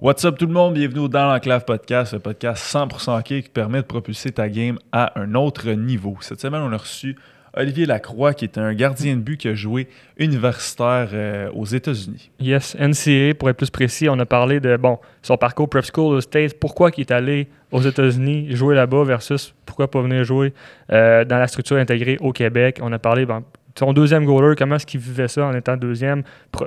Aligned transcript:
What's 0.00 0.24
up 0.24 0.38
tout 0.38 0.46
le 0.46 0.52
monde, 0.52 0.74
bienvenue 0.74 1.08
Dans 1.08 1.26
l'Enclave 1.32 1.64
Podcast, 1.64 2.12
le 2.12 2.20
podcast 2.20 2.72
100% 2.72 3.18
hockey 3.18 3.42
qui 3.42 3.48
permet 3.48 3.78
de 3.78 3.86
propulser 3.86 4.30
ta 4.30 4.48
game 4.48 4.78
à 4.92 5.18
un 5.20 5.34
autre 5.34 5.68
niveau. 5.70 6.16
Cette 6.20 6.40
semaine, 6.40 6.60
on 6.60 6.72
a 6.72 6.76
reçu 6.76 7.16
Olivier 7.52 7.84
Lacroix, 7.84 8.32
qui 8.32 8.44
est 8.44 8.58
un 8.58 8.74
gardien 8.74 9.16
de 9.16 9.20
but 9.20 9.38
qui 9.38 9.48
a 9.48 9.54
joué 9.54 9.88
universitaire 10.16 11.08
euh, 11.12 11.50
aux 11.52 11.64
États-Unis. 11.64 12.30
Yes, 12.38 12.76
NCA, 12.78 13.34
pour 13.34 13.50
être 13.50 13.56
plus 13.56 13.70
précis, 13.70 14.08
on 14.08 14.16
a 14.20 14.24
parlé 14.24 14.60
de 14.60 14.76
bon, 14.76 15.00
son 15.20 15.36
parcours 15.36 15.68
prep 15.68 15.84
school 15.84 16.14
aux 16.14 16.20
States, 16.20 16.60
pourquoi 16.60 16.92
il 16.96 17.00
est 17.00 17.10
allé 17.10 17.48
aux 17.72 17.82
États-Unis 17.82 18.54
jouer 18.54 18.76
là-bas 18.76 19.02
versus 19.02 19.52
pourquoi 19.66 19.90
pas 19.90 20.00
venir 20.00 20.22
jouer 20.22 20.54
euh, 20.92 21.24
dans 21.24 21.38
la 21.38 21.48
structure 21.48 21.76
intégrée 21.76 22.18
au 22.20 22.32
Québec. 22.32 22.78
On 22.80 22.92
a 22.92 23.00
parlé 23.00 23.26
bon, 23.26 23.42
son 23.78 23.92
deuxième 23.92 24.24
goaler, 24.24 24.54
comment 24.56 24.76
est-ce 24.76 24.86
qu'il 24.86 25.00
vivait 25.00 25.28
ça 25.28 25.46
en 25.46 25.54
étant 25.54 25.76
deuxième? 25.76 26.22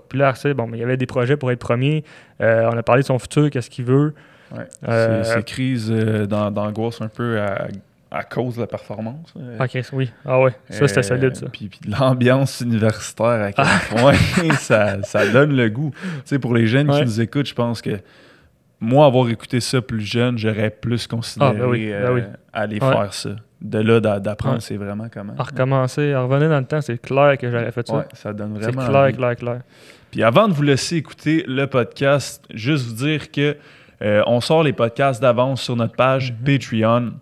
Puis 0.09 0.17
là, 0.17 0.33
bon, 0.55 0.69
il 0.73 0.79
y 0.79 0.83
avait 0.83 0.97
des 0.97 1.05
projets 1.05 1.35
pour 1.35 1.51
être 1.51 1.59
premier. 1.59 2.03
Euh, 2.41 2.69
on 2.71 2.77
a 2.77 2.83
parlé 2.83 3.01
de 3.01 3.07
son 3.07 3.19
futur, 3.19 3.49
qu'est-ce 3.49 3.69
qu'il 3.69 3.85
veut. 3.85 4.13
Ouais. 4.55 4.65
Euh, 4.87 5.23
ses, 5.23 5.43
crises 5.43 5.91
euh, 5.91 6.25
d'angoisse 6.25 7.01
un 7.01 7.07
peu 7.07 7.39
à, 7.39 7.67
à, 8.11 8.23
cause 8.23 8.55
de 8.55 8.61
la 8.61 8.67
performance. 8.67 9.33
Ok, 9.59 9.77
oui. 9.93 10.11
Ah 10.25 10.39
ouais, 10.39 10.51
ça 10.69 10.87
c'était 10.87 11.03
solide 11.03 11.35
ça. 11.35 11.47
Puis, 11.51 11.69
puis 11.69 11.79
l'ambiance 11.89 12.61
universitaire 12.61 13.25
à 13.41 13.51
quel 13.53 13.65
point 13.97 14.13
ça, 14.57 15.01
ça, 15.03 15.27
donne 15.27 15.55
le 15.55 15.69
goût. 15.69 15.91
Tu 15.93 16.21
sais, 16.25 16.39
pour 16.39 16.53
les 16.53 16.67
jeunes 16.67 16.89
qui 16.89 17.01
nous 17.01 17.21
écoutent, 17.21 17.47
je 17.47 17.53
pense 17.53 17.81
que 17.81 17.99
moi, 18.79 19.05
avoir 19.05 19.29
écouté 19.29 19.59
ça 19.59 19.81
plus 19.81 20.01
jeune, 20.01 20.37
j'aurais 20.37 20.69
plus 20.69 21.07
considéré 21.07 21.51
ah, 21.55 21.59
ben 21.59 21.69
oui, 21.69 21.89
ben 21.91 22.11
oui. 22.13 22.21
aller 22.51 22.79
faire 22.79 23.13
ça 23.13 23.29
de 23.61 23.79
là 23.79 23.99
d'apprendre, 24.19 24.61
c'est 24.61 24.77
vraiment 24.77 25.07
comment. 25.11 25.33
À 25.37 25.43
recommencer, 25.43 26.13
à 26.13 26.21
revenir 26.21 26.49
dans 26.49 26.59
le 26.59 26.65
temps, 26.65 26.81
c'est 26.81 26.99
clair 26.99 27.37
que 27.37 27.49
j'aurais 27.49 27.71
fait 27.71 27.87
ça. 27.87 27.97
Ouais, 27.97 28.05
ça 28.13 28.33
donne 28.33 28.57
vraiment. 28.57 28.81
C'est 28.81 28.89
clair, 28.89 29.11
clair, 29.11 29.35
clair. 29.35 29.61
Puis 30.09 30.23
avant 30.23 30.47
de 30.47 30.53
vous 30.53 30.63
laisser 30.63 30.97
écouter 30.97 31.45
le 31.47 31.67
podcast, 31.67 32.43
juste 32.53 32.87
vous 32.87 32.95
dire 32.95 33.31
que 33.31 33.55
euh, 34.01 34.23
on 34.25 34.41
sort 34.41 34.63
les 34.63 34.73
podcasts 34.73 35.21
d'avance 35.21 35.61
sur 35.61 35.75
notre 35.75 35.95
page 35.95 36.33
mm-hmm. 36.33 36.59
Patreon. 36.59 37.13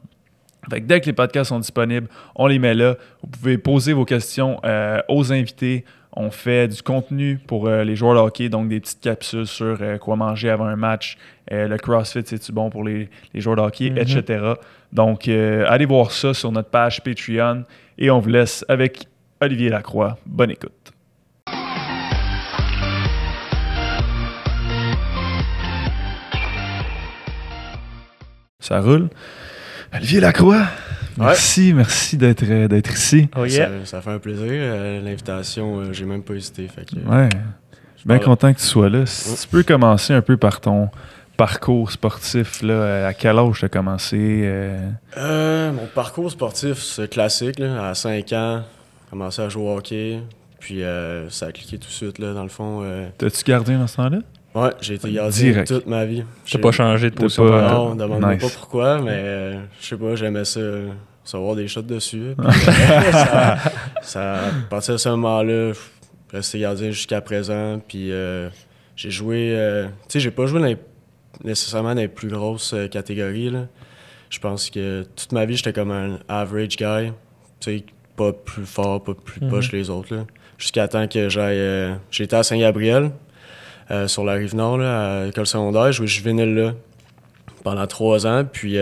Fait 0.70 0.80
dès 0.82 1.02
que 1.02 1.08
les 1.08 1.14
podcasts 1.14 1.50
sont 1.50 1.60
disponibles, 1.60 2.08
on 2.36 2.48
les 2.48 2.60
met 2.60 2.74
là. 2.74 2.96
Vous 3.22 3.30
pouvez 3.30 3.58
poser 3.58 3.94
vos 3.94 4.06
questions 4.06 4.60
euh, 4.64 5.02
aux 5.08 5.32
invités. 5.34 5.84
On 6.14 6.32
fait 6.32 6.68
du 6.68 6.82
contenu 6.82 7.40
pour 7.46 7.68
euh, 7.68 7.84
les 7.84 7.96
joueurs 7.96 8.16
de 8.16 8.20
hockey, 8.20 8.50
donc 8.50 8.68
des 8.68 8.80
petites 8.80 9.02
capsules 9.02 9.46
sur 9.46 9.78
quoi 10.00 10.16
manger 10.16 10.50
avant 10.50 10.66
un 10.66 10.76
match, 10.76 11.18
le 11.52 11.78
CrossFit, 11.78 12.24
c'est-tu 12.26 12.52
bon 12.52 12.70
pour 12.70 12.84
les, 12.84 13.10
joueurs 13.36 13.56
de 13.56 13.62
hockey, 13.62 13.90
mm-hmm. 13.90 14.20
etc. 14.20 14.54
Donc, 14.92 15.28
euh, 15.28 15.66
allez 15.68 15.86
voir 15.86 16.12
ça 16.12 16.34
sur 16.34 16.52
notre 16.52 16.70
page 16.70 17.04
Patreon 17.04 17.64
et 17.98 18.10
on 18.10 18.20
vous 18.20 18.30
laisse 18.30 18.66
avec 18.68 19.08
Olivier 19.40 19.70
Lacroix. 19.70 20.18
Bonne 20.26 20.52
écoute. 20.52 20.92
Ça 28.60 28.82
roule. 28.82 29.10
Olivier 29.94 30.20
Lacroix, 30.20 30.66
merci, 31.20 31.74
merci 31.74 32.18
d'être, 32.18 32.44
euh, 32.50 32.68
d'être 32.68 32.94
ici. 32.94 33.30
Oh 33.38 33.48
ça, 33.48 34.02
fait 34.02 34.12
un 34.12 34.20
plaisir. 34.20 34.48
Euh, 34.50 35.02
l'invitation, 35.02 35.92
j'ai 35.94 36.06
même 36.06 36.24
pas 36.24 36.34
hésité. 36.34 36.68
Fait 36.68 36.86
ouais. 36.94 37.30
Je 37.96 38.00
suis 38.02 38.08
bien 38.08 38.20
content 38.20 38.54
que 38.54 38.60
tu 38.60 38.66
sois 38.66 38.90
là. 38.90 39.06
Si 39.06 39.36
tu 39.42 39.48
peux 39.48 39.64
commencer 39.64 40.14
un 40.14 40.22
peu 40.22 40.38
par 40.38 40.62
ton, 40.62 40.90
parcours 41.40 41.90
sportif, 41.90 42.62
là, 42.62 43.08
à 43.08 43.14
quel 43.14 43.40
âge 43.40 43.60
tu 43.60 43.66
as 43.66 43.70
commencé? 43.70 44.18
Euh? 44.44 44.90
Euh, 45.16 45.72
mon 45.72 45.86
parcours 45.86 46.30
sportif, 46.30 46.80
c'est 46.80 47.10
classique. 47.10 47.60
Là. 47.60 47.88
À 47.88 47.96
5 47.96 48.34
ans, 48.34 48.62
j'ai 48.62 49.10
commencé 49.10 49.42
à 49.42 49.48
jouer 49.48 49.64
au 49.64 49.78
hockey. 49.78 50.20
Puis 50.60 50.84
euh, 50.84 51.30
ça 51.30 51.46
a 51.46 51.52
cliqué 51.54 51.78
tout 51.78 51.88
de 51.88 51.94
suite, 51.94 52.20
là, 52.20 52.34
dans 52.34 52.44
le 52.44 52.50
fond. 52.50 52.84
T'as-tu 53.18 53.46
gardien 53.46 53.80
dans 53.80 53.88
ce 53.88 53.96
temps-là? 53.96 54.18
Ouais, 54.54 54.72
j'ai 54.82 54.96
été 54.96 55.14
gardien 55.14 55.64
toute 55.64 55.88
ma 55.88 56.04
vie. 56.04 56.26
T'as 56.52 56.60
pas 56.60 56.72
changé 56.72 57.10
de 57.10 57.16
position? 57.16 57.48
Pas, 57.48 57.72
non, 57.72 57.96
demande 57.96 58.20
pas 58.20 58.50
pourquoi, 58.54 59.00
mais 59.00 59.54
je 59.80 59.88
sais 59.88 59.98
pas, 59.98 60.16
j'aimais 60.16 60.44
ça, 60.44 60.60
savoir 61.24 61.56
des 61.56 61.68
shots 61.68 61.82
dessus. 61.82 62.36
ça, 63.12 63.58
ça, 64.02 64.34
à 64.36 64.52
partir 64.70 64.96
de 64.96 65.00
ce 65.00 65.10
moment-là, 65.10 65.74
resté 66.32 66.60
gardien 66.60 66.92
jusqu'à 66.92 67.22
présent. 67.22 67.80
Puis 67.88 68.12
j'ai 68.96 69.12
joué... 69.12 69.56
tu 70.08 70.14
sais, 70.14 70.20
j'ai 70.20 70.32
pas 70.32 70.46
joué 70.46 70.60
dans 70.60 70.66
les 70.66 70.78
nécessairement 71.44 71.96
dans 71.96 72.02
les 72.02 72.08
plus 72.08 72.30
grosses 72.30 72.74
euh, 72.74 72.88
catégories. 72.88 73.50
Là. 73.50 73.68
Je 74.30 74.40
pense 74.40 74.70
que 74.70 75.04
toute 75.16 75.32
ma 75.32 75.46
vie, 75.46 75.56
j'étais 75.56 75.74
comme 75.74 75.92
un 75.92 76.20
average 76.28 76.78
guy. 76.78 77.12
Tu 77.60 77.78
sais, 77.78 77.84
pas 78.16 78.34
plus 78.34 78.66
fort, 78.66 79.04
pas 79.04 79.14
plus 79.14 79.42
mm 79.42 79.50
poche 79.50 79.72
que 79.72 79.76
les 79.76 79.90
autres. 79.90 80.26
Jusqu'à 80.58 80.88
temps 80.88 81.08
que 81.08 81.30
j'aille. 81.30 81.58
Euh, 81.58 81.96
j'étais 82.12 82.36
à 82.36 82.44
Saint-Gabriel, 82.44 83.12
euh, 83.92 84.08
sur 84.08 84.24
la 84.26 84.34
rive 84.34 84.56
nord, 84.56 84.78
là, 84.78 85.22
à 85.22 85.26
l'école 85.26 85.48
secondaire. 85.48 85.92
Je 85.92 86.06
juvénile 86.06 86.54
là 86.54 86.74
pendant 87.64 87.88
trois 87.88 88.26
ans. 88.26 88.44
Puis 88.52 88.78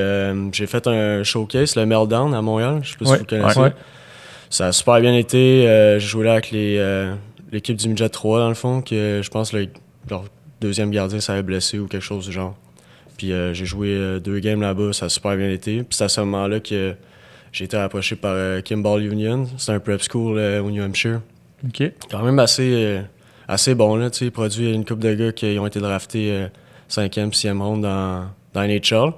j'ai 0.51 0.67
fait 0.67 0.87
un 0.87 1.23
showcase, 1.23 1.75
le 1.75 1.85
Meltdown 1.85 2.33
à 2.33 2.41
Montréal. 2.41 2.79
Je 2.83 2.91
sais 2.91 2.97
pas 2.97 3.05
si 3.05 3.19
vous 3.19 3.25
connaissez. 3.25 3.75
Ça 4.49 4.67
a 4.67 4.71
super 4.71 5.01
bien 5.01 5.15
été. 5.15 5.63
j'ai 5.99 6.07
joué 6.07 6.25
là 6.25 6.33
avec 6.33 6.51
l'équipe 7.51 7.77
du 7.77 7.89
Midget 7.89 8.09
3, 8.09 8.39
dans 8.39 8.49
le 8.49 8.55
fond, 8.55 8.81
que 8.81 9.21
je 9.23 9.29
pense 9.29 9.53
le, 9.53 9.67
deuxième 10.61 10.91
gardien 10.91 11.19
s'avait 11.19 11.43
blessé 11.43 11.79
ou 11.79 11.87
quelque 11.87 12.03
chose 12.03 12.25
du 12.25 12.31
genre. 12.31 12.55
Puis 13.17 13.31
euh, 13.31 13.53
j'ai 13.53 13.65
joué 13.65 13.89
euh, 13.89 14.19
deux 14.19 14.39
games 14.39 14.61
là-bas, 14.61 14.93
ça 14.93 15.05
a 15.05 15.09
super 15.09 15.35
bien 15.35 15.49
été. 15.49 15.77
Puis 15.77 15.97
c'est 15.97 16.03
à 16.03 16.09
ce 16.09 16.21
moment-là 16.21 16.59
que 16.59 16.95
j'ai 17.51 17.65
été 17.65 17.77
approché 17.77 18.15
par 18.15 18.33
euh, 18.35 18.61
Kimball 18.61 19.03
Union. 19.03 19.47
C'est 19.57 19.71
un 19.71 19.79
prep 19.79 20.01
school 20.01 20.37
au 20.37 20.71
New 20.71 20.83
Hampshire. 20.83 21.21
OK. 21.65 21.91
Quand 22.11 22.23
même 22.23 22.39
assez, 22.39 23.01
assez 23.47 23.73
bon, 23.73 23.95
là. 23.95 24.09
Tu 24.09 24.25
sais, 24.25 24.31
produit 24.31 24.71
une 24.71 24.85
couple 24.85 25.01
de 25.01 25.13
gars 25.15 25.31
qui 25.31 25.57
ont 25.59 25.65
été 25.65 25.79
draftés 25.79 26.47
5e, 26.89 27.31
6e 27.31 27.59
ronde 27.59 27.81
dans, 27.81 28.25
dans 28.57 28.67
NHL. 28.67 29.13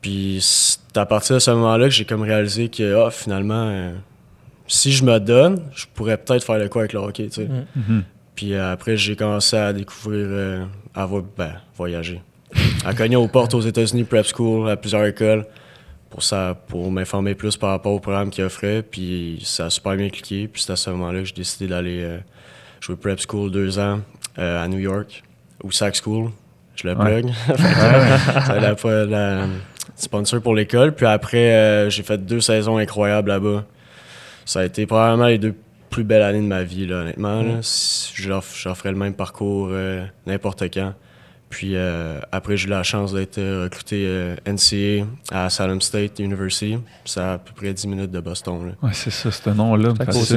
Puis 0.00 0.38
c'est 0.40 0.96
à 0.96 1.06
partir 1.06 1.36
de 1.36 1.40
ce 1.40 1.50
moment-là 1.50 1.84
que 1.86 1.94
j'ai 1.94 2.04
comme 2.04 2.22
réalisé 2.22 2.68
que, 2.68 3.06
ah, 3.06 3.10
finalement, 3.10 3.92
si 4.70 4.92
je 4.92 5.04
me 5.04 5.18
donne, 5.18 5.62
je 5.74 5.84
pourrais 5.92 6.16
peut-être 6.16 6.44
faire 6.44 6.58
le 6.58 6.68
quoi 6.68 6.82
avec 6.82 6.92
le 6.92 7.00
hockey, 7.00 7.26
tu 7.26 7.42
sais. 7.42 7.48
Mm. 7.48 7.66
Mm-hmm. 7.76 8.02
Puis 8.36 8.54
euh, 8.54 8.72
après, 8.72 8.96
j'ai 8.96 9.16
commencé 9.16 9.56
à 9.56 9.72
découvrir, 9.72 10.26
euh, 10.28 10.64
à 10.94 11.06
ben, 11.36 11.56
voyager. 11.76 12.22
à 12.84 12.94
cogner 12.94 13.16
aux 13.16 13.28
portes 13.28 13.52
aux 13.52 13.60
États-Unis, 13.60 14.04
prep 14.04 14.24
school, 14.24 14.70
à 14.70 14.76
plusieurs 14.76 15.04
écoles, 15.04 15.44
pour, 16.08 16.22
ça, 16.22 16.56
pour 16.68 16.90
m'informer 16.90 17.34
plus 17.34 17.56
par 17.56 17.70
rapport 17.70 17.92
au 17.92 18.00
programme 18.00 18.30
qu'ils 18.30 18.44
offraient. 18.44 18.82
Puis 18.82 19.42
ça 19.44 19.66
a 19.66 19.70
super 19.70 19.96
bien 19.96 20.08
cliqué. 20.08 20.46
Puis 20.46 20.62
c'est 20.62 20.72
à 20.72 20.76
ce 20.76 20.88
moment-là 20.90 21.18
que 21.18 21.26
j'ai 21.26 21.34
décidé 21.34 21.66
d'aller 21.66 22.02
euh, 22.02 22.18
jouer 22.80 22.96
prep 22.96 23.20
school 23.20 23.50
deux 23.50 23.78
ans 23.78 24.00
à 24.36 24.66
New 24.68 24.78
York, 24.78 25.22
ou 25.62 25.70
Sac 25.70 26.00
School. 26.02 26.30
Je 26.82 26.88
le 26.88 26.94
plug. 26.94 27.30
c'est 28.46 29.06
la, 29.06 29.46
sponsor 29.96 30.40
pour 30.40 30.54
l'école. 30.54 30.94
Puis 30.94 31.06
après, 31.06 31.90
j'ai 31.90 32.02
fait 32.02 32.24
deux 32.24 32.40
saisons 32.40 32.78
incroyables 32.78 33.28
là-bas. 33.28 33.64
Ça 34.44 34.60
a 34.60 34.64
été 34.64 34.86
probablement 34.86 35.26
les 35.26 35.38
deux 35.38 35.54
plus 35.90 36.04
belle 36.04 36.22
année 36.22 36.40
de 36.40 36.46
ma 36.46 36.62
vie, 36.62 36.86
là, 36.86 37.00
honnêtement. 37.00 37.42
Là. 37.42 37.60
J'en 38.14 38.40
ferais 38.40 38.92
le 38.92 38.96
même 38.96 39.14
parcours 39.14 39.68
euh, 39.72 40.04
n'importe 40.26 40.62
quand. 40.72 40.94
Puis 41.50 41.76
après, 41.76 41.84
euh, 41.84 42.20
après, 42.30 42.56
j'ai 42.56 42.68
eu 42.68 42.70
la 42.70 42.84
chance 42.84 43.12
d'être 43.12 43.38
euh, 43.38 43.64
recruté 43.64 44.08
NCA 44.46 45.04
à 45.32 45.50
Salem 45.50 45.80
State 45.80 46.20
University. 46.20 46.78
C'est 47.04 47.20
à 47.20 47.38
peu 47.38 47.52
près 47.52 47.74
10 47.74 47.88
minutes 47.88 48.10
de 48.12 48.20
Boston. 48.20 48.68
Là. 48.68 48.88
Ouais, 48.88 48.94
c'est 48.94 49.10
ça, 49.10 49.32
ce 49.32 49.50
nom-là. 49.50 49.92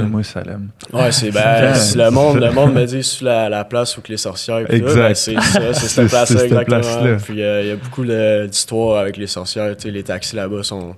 Moi, 0.09 0.23
Salem. 0.23 0.69
Ouais, 0.91 1.11
c'est 1.11 1.31
ben, 1.31 1.73
le 1.95 2.09
monde, 2.09 2.39
le 2.39 2.51
monde 2.51 2.73
me 2.73 2.85
dit 2.85 3.03
sur 3.03 3.27
la, 3.27 3.47
la 3.47 3.63
place 3.63 3.95
où 3.95 4.01
que 4.01 4.11
les 4.11 4.17
sorcières. 4.17 4.69
exact. 4.69 4.95
Ben, 4.95 5.13
c'est 5.13 5.39
ça, 5.39 5.73
c'est 5.73 5.87
cette 5.87 6.07
place-là, 6.09 6.45
exactement. 6.45 6.79
Place 6.79 7.23
puis 7.23 7.35
il 7.35 7.67
y 7.67 7.71
a 7.71 7.75
beaucoup 7.75 8.03
d'histoires 8.03 8.99
avec 8.99 9.15
les 9.15 9.27
sorcières. 9.27 9.77
Tu 9.77 9.83
sais, 9.83 9.91
les 9.91 10.03
taxis 10.03 10.35
là-bas 10.35 10.63
sont 10.63 10.95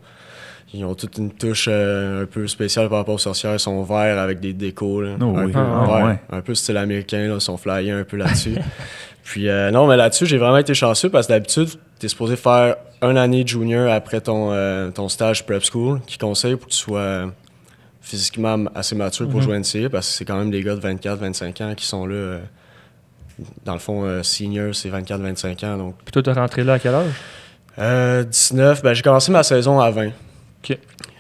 ils 0.76 0.84
ont 0.84 0.96
toute 0.96 1.18
une 1.18 1.32
touche 1.32 1.68
euh, 1.70 2.24
un 2.24 2.26
peu 2.26 2.47
spéciale 2.47 2.90
par 2.90 2.97
rapport 3.00 3.16
aux 3.16 3.20
sorcières. 3.20 3.53
Ils 3.53 3.59
sont 3.59 3.82
verts 3.84 4.20
avec 4.20 4.40
des 4.40 4.53
décos. 4.53 5.02
Là. 5.02 5.16
Oh 5.22 5.38
un, 5.38 5.47
peu, 5.47 5.59
ah, 5.59 6.18
un 6.32 6.42
peu 6.42 6.53
style 6.53 6.78
américain. 6.78 7.28
Là. 7.28 7.36
Ils 7.36 7.42
sont 7.42 7.58
flyés 7.58 7.92
un 7.92 8.03
peu 8.03 8.18
là-dessus. 8.18 8.56
Puis 9.25 9.50
euh, 9.50 9.72
non, 9.72 9.88
mais 9.88 9.97
là-dessus, 9.97 10.25
j'ai 10.25 10.38
vraiment 10.38 10.59
été 10.59 10.74
chanceux 10.74 11.09
parce 11.09 11.28
que 11.28 11.34
d'habitude, 11.34 11.67
tu 11.99 12.05
es 12.05 12.09
supposé 12.09 12.38
faire 12.38 12.78
un 13.02 13.17
année 13.17 13.44
de 13.44 13.49
junior 13.49 13.91
après 13.91 14.22
ton, 14.22 14.53
euh, 14.53 14.90
ton 14.91 15.09
stage 15.09 15.46
prep 15.46 15.64
school 15.64 15.99
qui 16.08 16.17
conseille 16.17 16.55
pour 16.55 16.67
que 16.67 16.72
tu 16.72 16.78
sois 16.78 17.32
physiquement 18.02 18.66
assez 18.73 18.96
mature 18.96 19.28
pour 19.28 19.41
mhm. 19.41 19.44
jouer 19.44 19.59
NCA 19.59 19.90
parce 19.90 20.08
que 20.08 20.14
c'est 20.14 20.26
quand 20.26 20.38
même 20.38 20.52
des 20.52 20.64
gars 20.64 20.76
de 20.76 20.82
24-25 20.82 21.64
ans 21.64 21.76
qui 21.76 21.85
sont 21.85 22.05
là. 22.05 22.38
dans 23.66 23.73
le 23.73 23.79
fond, 23.79 24.23
senior, 24.23 24.73
c'est 24.73 24.90
24-25 24.90 25.66
ans. 25.66 25.78
Donc... 25.78 25.96
Puis 26.05 26.14
toi, 26.14 26.23
tu 26.23 26.29
es 26.29 26.34
rentré 26.34 26.64
là 26.64 26.73
à 26.73 26.79
quel 26.79 26.94
âge? 26.96 28.26
19. 28.29 28.82
Ben, 28.82 28.94
j'ai 28.94 29.02
commencé 29.02 29.32
ma 29.32 29.44
saison 29.44 29.82
à 29.82 29.91
20. 29.91 30.11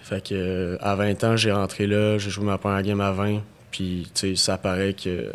Fait 0.05 0.21
que 0.21 0.35
euh, 0.35 0.77
à 0.81 0.93
20 0.93 1.23
ans, 1.23 1.35
j'ai 1.35 1.51
rentré 1.51 1.87
là, 1.87 2.19
j'ai 2.19 2.29
joué 2.29 2.45
ma 2.45 2.59
première 2.59 2.83
game 2.83 3.01
à 3.01 3.11
20, 3.11 3.41
puis 3.71 4.07
tu 4.13 4.29
sais, 4.29 4.35
ça 4.35 4.55
paraît 4.59 4.93
que 4.93 5.31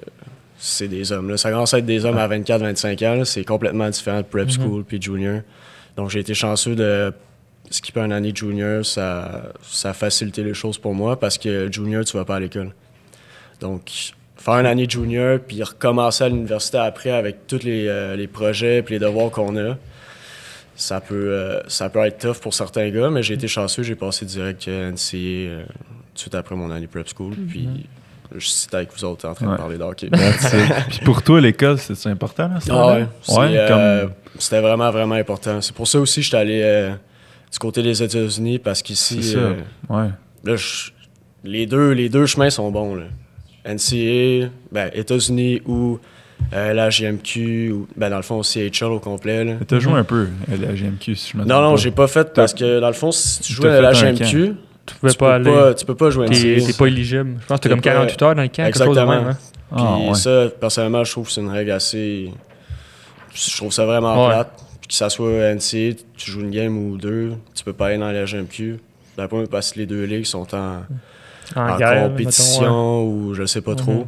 c'est 0.60 0.88
des 0.88 1.10
hommes. 1.10 1.30
Là. 1.30 1.36
Ça 1.38 1.50
commence 1.50 1.72
à 1.72 1.78
être 1.78 1.86
des 1.86 2.04
hommes 2.04 2.18
à 2.18 2.28
24-25 2.28 3.06
ans, 3.06 3.24
c'est 3.24 3.44
complètement 3.44 3.88
différent 3.88 4.18
de 4.18 4.26
prep 4.26 4.46
mm-hmm. 4.46 4.60
school 4.60 4.84
puis 4.84 5.00
junior. 5.00 5.40
Donc 5.96 6.10
j'ai 6.10 6.20
été 6.20 6.34
chanceux 6.34 6.76
de 6.76 7.12
skipper 7.70 8.00
une 8.00 8.12
année 8.12 8.32
junior, 8.34 8.84
ça, 8.84 9.52
ça 9.62 9.90
a 9.90 9.92
facilité 9.94 10.44
les 10.44 10.54
choses 10.54 10.76
pour 10.76 10.94
moi 10.94 11.18
parce 11.18 11.38
que 11.38 11.72
junior, 11.72 12.04
tu 12.04 12.16
vas 12.16 12.24
pas 12.24 12.36
à 12.36 12.40
l'école. 12.40 12.72
Donc 13.60 13.90
faire 14.36 14.54
une 14.54 14.66
année 14.66 14.86
junior, 14.88 15.38
puis 15.38 15.62
recommencer 15.62 16.24
à 16.24 16.28
l'université 16.28 16.78
après 16.78 17.10
avec 17.10 17.46
tous 17.46 17.62
les, 17.62 17.86
euh, 17.88 18.16
les 18.16 18.26
projets 18.26 18.82
puis 18.82 18.94
les 18.94 19.00
devoirs 19.00 19.30
qu'on 19.30 19.56
a. 19.56 19.76
Ça 20.76 21.00
peut, 21.00 21.14
euh, 21.14 21.60
ça 21.68 21.90
peut 21.90 22.04
être 22.06 22.18
tough 22.18 22.40
pour 22.40 22.54
certains 22.54 22.88
gars, 22.90 23.10
mais 23.10 23.22
j'ai 23.22 23.34
été 23.34 23.48
chanceux, 23.48 23.82
j'ai 23.82 23.96
passé 23.96 24.24
direct 24.24 24.66
à 24.68 24.90
NCA 24.90 25.16
euh, 25.16 25.62
tout 25.64 26.14
de 26.14 26.18
suite 26.18 26.34
après 26.34 26.56
mon 26.56 26.70
année 26.70 26.86
prep 26.86 27.06
school, 27.14 27.34
puis 27.48 27.68
je 28.36 28.46
suis 28.46 28.66
avec 28.72 28.90
vous 28.96 29.04
autres 29.04 29.28
en 29.28 29.34
train 29.34 29.46
Ouais. 29.46 29.52
de 29.52 29.56
parler 29.58 29.78
d'hockey. 29.78 30.08
Puis 30.88 31.00
pour 31.04 31.22
toi, 31.22 31.40
l'école, 31.40 31.78
c'est 31.78 32.06
important, 32.08 32.48
là, 32.48 32.60
ça? 32.60 32.72
Ah 32.74 32.94
ouais, 32.94 33.06
euh, 33.56 34.02
comme- 34.06 34.12
c'était 34.38 34.60
vraiment, 34.60 34.90
vraiment 34.90 35.14
important. 35.16 35.60
C'est 35.60 35.74
pour 35.74 35.88
ça 35.88 35.98
aussi 36.00 36.20
que 36.20 36.24
j'étais 36.26 36.36
allé 36.36 36.60
euh, 36.62 36.90
du 37.52 37.58
côté 37.58 37.82
des 37.82 38.02
États-Unis, 38.02 38.58
parce 38.58 38.82
qu'ici, 38.82 39.34
euh, 39.36 39.54
Ouais. 39.88 40.08
là, 40.44 40.56
je- 40.56 40.90
les, 41.44 41.66
deux, 41.66 41.90
les 41.92 42.08
deux 42.08 42.26
chemins 42.26 42.50
sont 42.50 42.70
bons. 42.70 42.94
Là. 42.94 43.04
NCA, 43.64 44.48
ben, 44.72 44.90
États-Unis 44.94 45.60
ou 45.66 45.98
euh, 46.54 46.72
la 46.72 46.88
GMQ, 46.88 47.70
ou 47.72 47.88
ben, 47.96 48.08
dans 48.10 48.16
le 48.16 48.22
fond, 48.22 48.42
CHL 48.42 48.84
au 48.90 48.98
complet. 49.00 49.44
Mais 49.44 49.58
T'as 49.66 49.78
joué 49.78 49.92
un 49.94 50.04
peu 50.04 50.28
à 50.50 50.56
la 50.56 50.72
GMQ, 50.74 51.14
si 51.14 51.32
je 51.32 51.36
me 51.36 51.44
Non, 51.44 51.60
non, 51.60 51.76
j'ai 51.76 51.90
pas 51.90 52.06
fait 52.06 52.32
parce 52.32 52.54
que 52.54 52.80
dans 52.80 52.86
le 52.88 52.94
fond, 52.94 53.12
si 53.12 53.40
tu 53.42 53.52
joues 53.52 53.62
T'as 53.62 53.76
à 53.78 53.80
la 53.80 53.92
GMQ, 53.92 54.54
Tu 54.86 54.94
pouvais 54.96 55.12
tu 55.12 55.18
pas 55.18 55.26
peux 55.26 55.32
aller. 55.32 55.50
pas, 55.50 55.74
tu 55.74 55.84
peux 55.86 55.94
pas 55.94 56.10
jouer 56.10 56.26
NCA. 56.28 56.66
t'es 56.66 56.72
pas 56.72 56.86
éligible. 56.86 57.36
Je 57.40 57.46
pense 57.46 57.58
que 57.58 57.62
t'as 57.62 57.68
T'es 57.68 57.68
comme 57.70 57.80
pas- 57.80 57.90
48 57.90 58.22
heures 58.22 58.34
dans 58.34 58.42
le 58.42 58.48
camp, 58.48 58.54
quelque 58.64 58.78
chose 58.78 58.86
de 58.86 58.90
Exactement. 58.90 59.20
même. 59.20 59.28
hein. 59.28 59.38
Puis 59.76 59.84
Ah, 59.86 59.96
ouais. 60.08 60.14
ça, 60.14 60.46
personnellement, 60.60 61.04
je 61.04 61.12
trouve 61.12 61.26
que 61.26 61.32
c'est 61.32 61.40
une 61.40 61.50
règle 61.50 61.70
assez. 61.70 62.30
Je 63.32 63.56
trouve 63.56 63.72
ça 63.72 63.86
vraiment 63.86 64.26
Ouais. 64.26 64.32
plate. 64.34 64.50
Puis 64.80 64.88
que 64.88 64.94
ça 64.94 65.08
soit 65.10 65.30
NCA, 65.54 65.94
tu 66.16 66.30
joues 66.30 66.40
une 66.40 66.50
game 66.50 66.76
ou 66.76 66.96
deux, 66.96 67.34
tu 67.54 67.62
peux 67.62 67.72
pas 67.72 67.86
aller 67.86 67.98
dans 67.98 68.10
la 68.10 68.24
GMQ. 68.24 68.80
D'un 69.16 69.28
point 69.28 69.44
parce 69.46 69.72
que 69.72 69.78
les 69.78 69.86
deux 69.86 70.04
ligues 70.04 70.24
sont 70.24 70.52
en, 70.54 70.82
En, 71.56 71.60
en 71.68 71.76
guerre, 71.76 72.08
compétition 72.08 72.60
mettons, 72.62 73.02
ou 73.04 73.34
je 73.34 73.44
sais 73.46 73.60
pas 73.60 73.72
Mhm. 73.72 73.76
trop. 73.76 74.06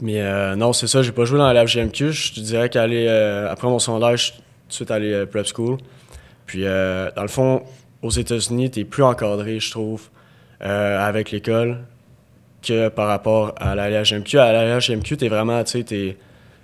Mais 0.00 0.20
euh, 0.20 0.54
non, 0.56 0.72
c'est 0.72 0.86
ça, 0.86 1.02
j'ai 1.02 1.12
pas 1.12 1.24
joué 1.24 1.38
dans 1.38 1.52
la 1.52 1.64
GMQ. 1.64 2.12
Je 2.12 2.32
te 2.34 2.40
dirais 2.40 2.68
qu'aller 2.68 3.06
euh, 3.08 3.50
après 3.50 3.66
mon 3.68 3.78
sondage, 3.78 4.18
je 4.18 4.24
suis 4.24 4.32
tout 4.34 4.42
de 4.68 4.72
suite 4.74 4.90
allé 4.90 5.14
à 5.14 5.26
prep 5.26 5.46
school. 5.46 5.78
Puis 6.46 6.60
euh, 6.64 7.10
dans 7.16 7.22
le 7.22 7.28
fond, 7.28 7.62
aux 8.06 8.10
États-Unis, 8.10 8.70
t'es 8.70 8.84
plus 8.84 9.02
encadré, 9.02 9.60
je 9.60 9.70
trouve, 9.70 10.02
euh, 10.64 10.98
avec 11.06 11.30
l'école 11.30 11.78
que 12.66 12.88
par 12.88 13.06
rapport 13.08 13.54
à 13.58 13.74
la 13.74 13.90
LHMQ. 13.90 14.38
À 14.38 14.52
la 14.52 14.78
LHMQ, 14.78 15.16
t'es 15.16 15.28
vraiment, 15.28 15.62
tu 15.64 15.82
sais. 15.86 16.16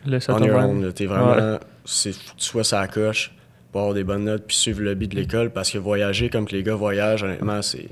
Laisse 0.07 0.25
ça 0.25 0.35
on 0.35 0.43
your 0.43 0.57
own. 0.59 0.93
T'es 0.93 1.07
vraiment. 1.07 1.59
C'est 1.85 2.11
tu 2.13 2.17
sois 2.39 2.65
sa 2.65 2.87
coche 2.89 3.33
pour 3.71 3.81
avoir 3.83 3.95
des 3.95 4.05
bonnes 4.05 4.25
notes 4.25 4.45
puis 4.47 4.57
suivre 4.57 4.81
le 4.83 4.95
beat 4.95 5.11
de 5.13 5.17
l'école 5.17 5.51
parce 5.51 5.71
que 5.71 5.79
voyager 5.79 6.29
comme 6.29 6.47
que 6.47 6.53
les 6.57 6.63
gars 6.63 6.75
voyagent, 6.75 7.23
honnêtement, 7.25 7.63
c'est. 7.63 7.89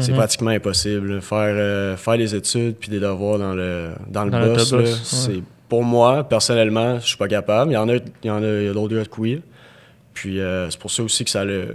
C'est 0.00 0.10
Mhm. 0.10 0.16
pratiquement 0.18 0.50
impossible. 0.50 1.22
Faire, 1.22 1.54
euh, 1.54 1.96
faire 1.96 2.16
les 2.16 2.34
études 2.34 2.74
puis 2.80 2.88
des 2.90 2.98
devoirs 2.98 3.38
dans 3.38 3.54
le, 3.54 3.90
dans 4.08 4.24
le 4.24 4.30
Dans 4.32 4.40
boss, 4.40 4.72
l'autobus, 4.72 4.90
là, 4.90 4.96
ouais. 4.96 5.00
c'est 5.04 5.42
pour 5.68 5.84
moi, 5.84 6.24
personnellement, 6.24 6.98
je 6.98 7.06
suis 7.06 7.16
pas 7.16 7.28
capable. 7.28 7.70
Il 7.70 7.74
y 7.74 7.76
en 7.76 7.88
a, 7.88 7.94
il 7.94 8.02
y 8.24 8.30
en 8.30 8.42
a, 8.42 8.46
il 8.46 8.64
y 8.64 8.68
a 8.68 8.72
d'autres 8.72 8.92
gars 8.96 9.04
de 9.04 9.08
oui. 9.18 9.40
Puis 10.12 10.40
euh, 10.40 10.68
c'est 10.68 10.80
pour 10.80 10.90
ça 10.90 11.04
aussi 11.04 11.22
que 11.24 11.30
ça 11.30 11.44
l'a 11.44 11.66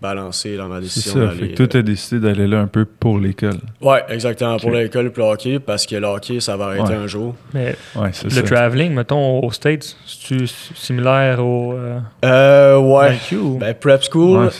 balancé 0.00 0.56
dans 0.56 0.68
ma 0.68 0.76
C'est 0.76 0.82
décision 0.82 1.12
ça. 1.12 1.18
d'aller. 1.26 1.38
Fait 1.40 1.48
que 1.48 1.56
toi, 1.56 1.66
t'as 1.68 1.82
décidé 1.82 2.20
d'aller 2.20 2.46
là 2.46 2.60
un 2.60 2.66
peu 2.66 2.84
pour 2.84 3.18
l'école. 3.18 3.58
Ouais, 3.80 4.02
exactement. 4.08 4.56
Pour 4.58 4.70
l'école 4.70 5.10
puis 5.12 5.22
le 5.22 5.28
hockey, 5.28 5.58
parce 5.58 5.84
que 5.86 5.96
le 5.96 6.06
hockey, 6.06 6.40
ça 6.40 6.56
va 6.56 6.66
arrêter 6.66 6.82
Ouais. 6.90 6.94
un 6.94 7.06
jour. 7.06 7.34
Mais 7.52 7.76
Ouais, 7.94 8.08
c'est 8.12 8.24
le 8.24 8.30
ça. 8.30 8.42
traveling, 8.42 8.94
mettons, 8.94 9.40
aux 9.40 9.52
States, 9.52 9.96
c'est-tu 10.06 10.46
similaire 10.74 11.44
au 11.44 11.74
euh, 11.74 11.98
Euh, 12.24 12.78
ouais. 12.78 13.16
Ou- 13.36 13.58
Ben, 13.58 13.74
prep 13.74 14.02
school, 14.10 14.46
Ouais, 14.46 14.50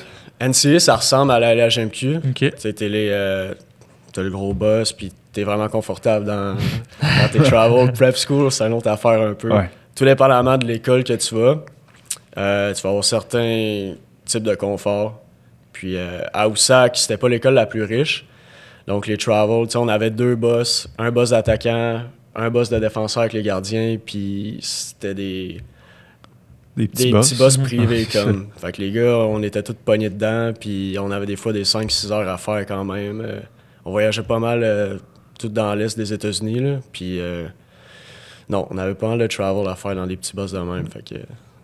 NCA, 0.49 0.79
ça 0.79 0.97
ressemble 0.97 1.33
à 1.33 1.41
la 1.41 1.55
LHMQ. 1.55 2.17
Ok. 2.17 2.23
Tu 2.35 2.51
sais, 2.57 2.73
t'es 2.73 2.89
les, 2.89 3.09
euh, 3.11 3.55
t'as 4.13 4.23
le 4.23 4.31
gros 4.31 4.53
boss, 4.55 4.93
puis 4.93 5.13
t'es 5.33 5.43
vraiment 5.45 5.69
confortable 5.69 6.27
dans, 6.27 6.55
dans 6.55 7.29
tes 7.33 7.39
travel. 7.39 7.93
Prep 7.95 8.17
school, 8.17 8.51
c'est 8.51 8.65
une 8.67 8.73
autre 8.75 8.89
affaire 8.89 9.21
un 9.23 9.35
peu. 9.35 9.51
Ouais. 9.51 9.71
Tout 9.95 10.05
dépendamment 10.05 10.59
de 10.59 10.67
l'école 10.67 11.05
que 11.05 11.13
tu 11.15 11.35
vas, 11.35 11.63
euh, 12.37 12.73
tu 12.75 12.83
vas 12.83 12.89
avoir 12.91 13.05
certains 13.05 13.93
types 14.25 14.43
de 14.43 14.55
confort. 14.55 15.20
Puis 15.73 15.97
euh, 15.97 16.21
à 16.33 16.49
Oussac, 16.49 16.97
c'était 16.97 17.17
pas 17.17 17.29
l'école 17.29 17.55
la 17.55 17.67
plus 17.67 17.85
riche. 17.85 18.27
Donc 18.87 19.07
les 19.07 19.17
travel, 19.17 19.67
tu 19.67 19.73
sais, 19.73 19.79
on 19.79 19.89
avait 19.89 20.11
deux 20.11 20.35
boss, 20.35 20.89
un 20.99 21.11
boss 21.11 21.31
d'attaquant, 21.31 22.03
un 22.35 22.51
boss 22.51 22.71
de 22.71 22.79
défenseur 22.79 23.23
avec 23.23 23.33
les 23.35 23.43
gardiens, 23.43 23.99
puis 24.05 24.59
c'était 24.63 25.15
des, 25.15 25.61
Des 26.77 26.89
petits 26.89 27.05
des 27.07 27.13
boss. 27.13 27.29
petits 27.29 27.39
boss 27.39 27.57
privés 27.59 28.07
comme. 28.13 28.49
Fait 28.57 28.73
que 28.73 28.81
les 28.81 28.91
gars, 28.91 29.17
on 29.19 29.43
était 29.43 29.63
tous 29.63 29.75
pognés 29.75 30.11
dedans, 30.11 30.53
puis 30.59 30.97
on 30.99 31.11
avait 31.11 31.27
des 31.27 31.37
fois 31.37 31.53
des 31.53 31.65
5-6 31.65 32.11
heures 32.11 32.29
à 32.29 32.39
faire 32.39 32.67
quand 32.67 32.85
même. 32.85 33.21
Euh, 33.21 33.41
on 33.85 33.93
voyageait 33.93 34.23
pas 34.23 34.39
mal 34.39 34.63
euh, 34.63 34.97
tout 35.39 35.49
dans 35.49 35.75
l'est 35.75 35.97
des 35.97 36.13
États-Unis, 36.13 36.61
là. 36.61 36.81
Puis 36.93 37.21
non, 38.49 38.67
on 38.71 38.79
avait 38.79 38.95
pas 38.95 39.09
mal 39.09 39.19
de 39.19 39.27
travel 39.29 39.69
à 39.69 39.77
faire 39.77 39.95
dans 39.95 40.07
des 40.07 40.17
petits 40.17 40.35
boss 40.35 40.53
de 40.53 40.59
même. 40.59 40.89
Fait 40.89 41.05
que 41.09 41.21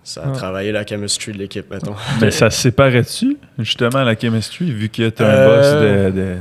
ça 0.06 0.22
a 0.22 0.24
Ah. 0.28 0.32
travaillé 0.32 0.70
la 0.72 0.86
chemistry 0.86 1.32
de 1.32 1.38
l'équipe, 1.38 1.68
mettons. 1.70 1.94
Mais 2.20 2.30
ça 2.30 2.48
se 2.50 2.60
séparait-tu, 2.62 3.36
justement, 3.58 4.02
la 4.04 4.16
chemistry, 4.18 4.70
vu 4.70 4.88
que 4.88 5.08
t'as 5.08 5.26
un 5.26 5.28
Euh, 5.28 5.56
boss 5.56 6.12
de. 6.14 6.20
de- 6.20 6.36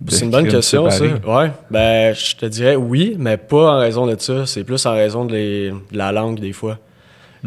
de 0.00 0.10
C'est 0.10 0.24
une 0.24 0.30
bonne 0.32 0.48
question, 0.48 0.90
ça. 0.90 1.04
Ouais. 1.04 1.50
Ben, 1.70 2.14
je 2.14 2.34
te 2.36 2.46
dirais 2.46 2.76
oui, 2.76 3.14
mais 3.18 3.36
pas 3.36 3.76
en 3.76 3.78
raison 3.78 4.06
de 4.06 4.16
ça. 4.18 4.44
C'est 4.46 4.64
plus 4.64 4.84
en 4.84 4.92
raison 4.92 5.24
de, 5.24 5.32
les- 5.32 5.70
de 5.70 5.96
la 5.96 6.10
langue, 6.12 6.40
des 6.40 6.52
fois. 6.52 6.78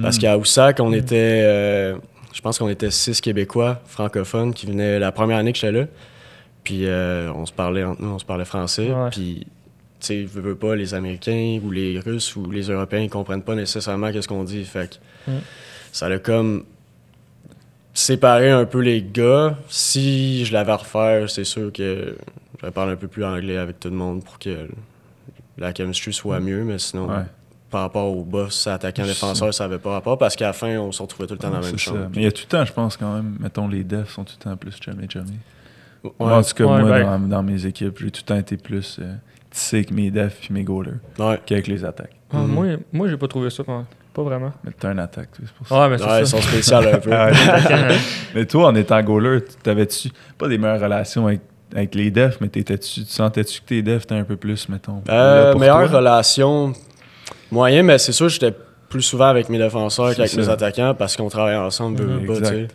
Parce 0.01 0.17
Hmm. 0.17 0.21
qu'à 0.21 0.37
Oussac, 0.37 0.79
on 0.79 0.93
était. 0.93 1.41
euh, 1.43 1.95
je 2.33 2.41
pense 2.41 2.57
qu'on 2.59 2.69
était 2.69 2.89
six 2.91 3.19
Québécois 3.19 3.81
francophones 3.87 4.53
qui 4.53 4.65
venaient 4.67 4.97
la 4.99 5.11
première 5.11 5.37
année 5.37 5.51
que 5.51 5.59
j'étais 5.59 5.73
là. 5.73 5.85
Puis 6.63 6.81
euh, 6.85 7.29
on 7.35 7.45
se 7.45 7.51
parlait 7.51 7.83
entre 7.83 8.01
nous, 8.01 8.09
on 8.09 8.19
se 8.19 8.25
parlait 8.25 8.45
français. 8.45 8.89
Ouais. 8.91 9.09
Puis, 9.11 9.41
tu 9.45 9.47
sais, 9.99 10.23
veux, 10.23 10.41
veux 10.41 10.55
pas, 10.55 10.75
les 10.75 10.94
Américains 10.94 11.59
ou 11.63 11.71
les 11.71 11.99
Russes 11.99 12.35
ou 12.35 12.49
les 12.51 12.69
Européens, 12.69 13.01
ils 13.01 13.09
comprennent 13.09 13.41
pas 13.44 13.55
nécessairement 13.55 14.11
qu'est-ce 14.11 14.27
qu'on 14.27 14.44
dit. 14.44 14.63
Fait 14.65 14.89
que 15.25 15.31
Mm. 15.31 15.39
ça 15.91 16.05
a 16.07 16.19
comme 16.19 16.63
séparé 17.94 18.49
un 18.51 18.65
peu 18.65 18.79
les 18.79 19.01
gars. 19.01 19.57
Si 19.69 20.45
je 20.45 20.53
l'avais 20.53 20.71
à 20.71 20.77
refaire, 20.77 21.29
c'est 21.29 21.44
sûr 21.44 21.71
que 21.73 22.15
je 22.63 22.67
parler 22.69 22.94
un 22.94 22.95
peu 22.97 23.07
plus 23.07 23.23
anglais 23.25 23.57
avec 23.57 23.79
tout 23.79 23.89
le 23.89 23.95
monde 23.95 24.23
pour 24.23 24.39
que 24.39 24.67
la 25.57 25.73
chemistry 25.73 26.13
soit 26.13 26.39
mieux, 26.39 26.63
mais 26.63 26.77
sinon, 26.77 27.07
Ouais. 27.09 27.23
par 27.71 27.81
rapport 27.81 28.15
au 28.15 28.23
boss, 28.23 28.67
attaquant, 28.67 29.03
défenseur, 29.03 29.53
ça 29.53 29.65
avait 29.65 29.79
pas 29.79 29.91
rapport 29.91 30.17
parce 30.17 30.35
qu'à 30.35 30.45
la 30.47 30.53
fin, 30.53 30.77
on 30.77 30.91
se 30.91 31.01
retrouvait 31.01 31.27
tout 31.27 31.33
le 31.33 31.39
temps 31.39 31.50
dans 31.50 31.59
la 31.59 31.65
même 31.65 31.77
chambre. 31.77 32.01
ça. 32.03 32.09
Mais 32.15 32.21
il 32.21 32.23
y 32.23 32.27
a 32.27 32.31
tout 32.31 32.43
le 32.45 32.50
temps, 32.50 32.63
je 32.65 32.73
pense, 32.73 32.95
quand 32.97 33.15
même, 33.15 33.35
mettons, 33.39 33.67
les 33.67 33.83
defs 33.83 34.11
sont 34.11 34.23
tout 34.23 34.35
le 34.39 34.43
temps 34.43 34.55
plus 34.57 34.77
chummy. 34.79 35.07
Ouais. 36.03 36.11
En 36.19 36.41
tout 36.43 36.53
cas, 36.53 36.63
Ouais, 36.65 36.81
moi, 36.81 36.89
ben- 36.91 37.03
dans, 37.03 37.27
dans 37.27 37.43
mes 37.43 37.65
équipes, 37.65 37.97
j'ai 38.00 38.11
tout 38.11 38.21
le 38.23 38.27
temps 38.27 38.38
été 38.38 38.55
plus 38.57 39.00
tissé 39.57 39.77
avec 39.77 39.92
mes 39.92 40.12
defs 40.12 40.38
puis 40.42 40.54
mes 40.54 40.63
goalers 40.63 40.94
Ouais. 41.19 41.39
qu'avec 41.45 41.68
les 41.68 41.83
attaques. 41.86 42.15
Ah, 42.31 42.38
Mhm. 42.39 42.48
Moi, 42.48 42.65
moi 42.94 43.07
j'ai 43.07 43.18
pas 43.18 43.27
trouvé 43.27 43.50
ça. 43.50 43.63
Pas, 43.63 43.86
pas 44.13 44.24
vraiment. 44.24 44.51
Mais 44.63 44.71
t'as 44.77 44.89
un 44.89 44.98
attaque, 44.98 45.30
c'est 45.39 45.51
pour 45.54 45.68
ça. 45.68 45.80
Ouais, 45.81 45.89
mais 45.89 45.98
c'est 45.98 46.04
Ouais, 46.06 46.19
ils 46.21 46.27
ça. 46.27 46.38
sont 46.38 46.42
spéciaux 46.42 46.77
un 46.77 46.98
peu. 47.00 47.10
Ah 47.13 47.31
mais 48.36 48.46
toi, 48.46 48.67
en 48.67 48.75
étant 48.75 49.01
goaler, 49.01 49.43
tu- 49.43 49.55
t'avais-tu 49.63 50.10
pas 50.38 50.48
des 50.48 50.58
meilleures 50.58 50.81
relations 50.81 51.27
avec, 51.27 51.41
avec 51.75 51.96
les 51.96 52.12
defs, 52.12 52.39
mais 52.41 52.48
t'étais-tu, 52.50 53.01
tu 53.03 53.12
sentais-tu 53.12 53.62
que 53.62 53.65
tes 53.65 53.81
defs 53.81 54.03
étaient 54.03 54.15
un 54.15 54.24
peu 54.24 54.36
plus, 54.38 54.67
mettons, 54.70 55.01
Euh, 55.10 55.46
là 55.46 55.51
pour 55.51 55.60
meilleure 55.60 55.89
toi? 55.89 56.00
relation, 56.00 56.74
moyen, 57.51 57.84
mais 57.84 57.98
c'est 57.98 58.12
sûr, 58.12 58.29
j'étais 58.29 58.53
plus 58.89 59.01
souvent 59.01 59.25
avec 59.27 59.50
mes 59.50 59.58
défenseurs 59.58 60.10
C'est 60.10 60.15
qu'avec 60.15 60.36
mes 60.36 60.50
attaquants 60.50 60.96
parce 60.98 61.15
qu'on 61.17 61.29
travaille 61.29 61.55
ensemble. 61.58 62.01
Mhm. 62.03 62.43
sais. 62.43 62.67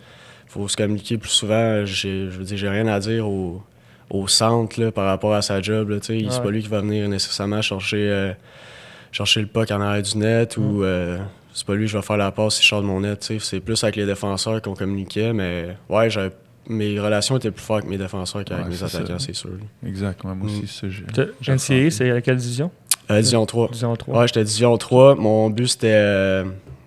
faut 0.46 0.68
se 0.68 0.76
communiquer 0.76 1.16
plus 1.16 1.30
souvent. 1.30 1.84
J'ai, 1.86 2.28
je 2.30 2.36
veux 2.38 2.44
dire, 2.44 2.58
j'ai 2.58 2.68
rien 2.68 2.86
à 2.86 3.00
dire 3.00 3.26
au, 3.26 3.62
au 4.12 4.28
centre 4.28 4.78
là, 4.80 4.92
par 4.92 5.06
rapport 5.06 5.34
à 5.34 5.40
sa 5.42 5.60
job. 5.62 5.88
Là, 5.88 5.98
tu 5.98 6.06
sais. 6.20 6.26
C'est 6.30 6.36
Ouais. 6.38 6.44
pas 6.44 6.50
lui 6.50 6.62
qui 6.62 6.68
va 6.68 6.80
venir 6.80 7.08
nécessairement 7.08 7.62
chercher, 7.62 8.08
euh, 8.10 8.32
chercher 9.10 9.40
le 9.40 9.46
puck 9.46 9.70
en 9.70 9.80
arrière 9.80 10.02
du 10.02 10.18
net 10.18 10.56
ou 10.58 10.84
euh, 10.84 11.18
c'est 11.54 11.66
pas 11.66 11.74
lui 11.74 11.86
qui 11.86 11.94
va 11.94 12.02
faire 12.02 12.18
la 12.18 12.30
passe 12.30 12.56
si 12.56 12.62
je 12.62 12.68
sors 12.68 12.82
de 12.82 12.86
mon 12.86 13.00
net. 13.00 13.20
tu 13.20 13.26
sais. 13.26 13.38
C'est 13.40 13.60
plus 13.60 13.82
avec 13.82 13.96
les 13.96 14.04
défenseurs 14.06 14.60
qu'on 14.62 14.74
communiquait, 14.74 15.32
mais 15.32 15.76
ouais, 15.88 16.10
j'avais- 16.10 16.34
mes 16.68 17.00
relations 17.00 17.36
étaient 17.38 17.50
plus 17.50 17.62
fortes 17.64 17.80
avec 17.80 17.90
mes 17.90 17.98
défenseurs 17.98 18.44
qu'avec 18.44 18.64
Ouais, 18.64 18.70
mes 18.70 18.76
c'est 18.76 18.86
ça. 18.86 18.98
attaquants, 18.98 19.18
c'est 19.18 19.34
sûr. 19.34 19.50
Exact, 19.84 20.22
ouais, 20.24 20.34
moi 20.34 20.46
aussi, 20.46 20.62
Mm. 20.62 20.66
ça, 20.66 20.86
j'ai. 20.90 21.52
NCA, 21.54 21.90
c'est 21.90 22.10
à 22.10 22.20
quelle 22.20 22.36
division? 22.36 22.70
Euh, 23.10 23.16
Division 23.16 23.44
3. 23.46 23.66
Division 23.68 23.96
3. 23.96 24.18
Ouais, 24.20 24.28
j'étais 24.28 24.44
Division 24.44 24.76
3. 24.78 25.14
Mon 25.16 25.50
but, 25.50 25.66
c'était. 25.68 25.88
euh, 25.92 26.44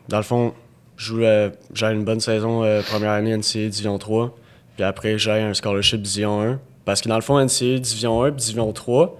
dans 0.08 0.17
le 0.17 0.24
fond, 0.24 0.53
j'avais 0.96 1.96
une 1.96 2.05
bonne 2.05 2.20
saison 2.22 2.63
euh, 2.63 2.82
première 2.84 3.12
année 3.12 3.32
NCA 3.36 3.67
Division 3.67 3.98
3. 3.98 4.36
Puis 4.75 4.84
après, 4.84 5.17
j'ai 5.17 5.32
un 5.32 5.53
scholarship 5.53 6.01
Division 6.01 6.41
1. 6.41 6.60
Parce 6.86 7.01
que 7.01 7.10
dans 7.10 7.15
le 7.15 7.22
fond, 7.22 7.39
NCA 7.44 7.80
Division 7.80 8.24
1 8.24 8.32
puis 8.32 8.42
Division 8.42 8.72
3, 8.72 9.20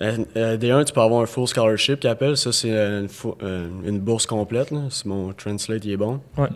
euh, 0.00 0.16
euh, 0.36 0.56
D1, 0.56 0.84
tu 0.84 0.92
peux 0.92 1.00
avoir 1.00 1.22
un 1.22 1.26
full 1.26 1.46
scholarship 1.48 1.98
qu'ils 2.00 2.10
appellent. 2.10 2.36
Ça, 2.36 2.52
c'est 2.52 2.70
euh, 2.70 3.00
une, 3.02 3.08
euh, 3.42 3.68
une 3.84 3.98
bourse 3.98 4.26
complète. 4.26 4.70
là. 4.70 4.82
Si 4.90 5.08
mon 5.08 5.32
translate 5.32 5.84
il 5.84 5.92
est 5.92 5.96
bon. 5.96 6.20
Ouais. 6.36 6.48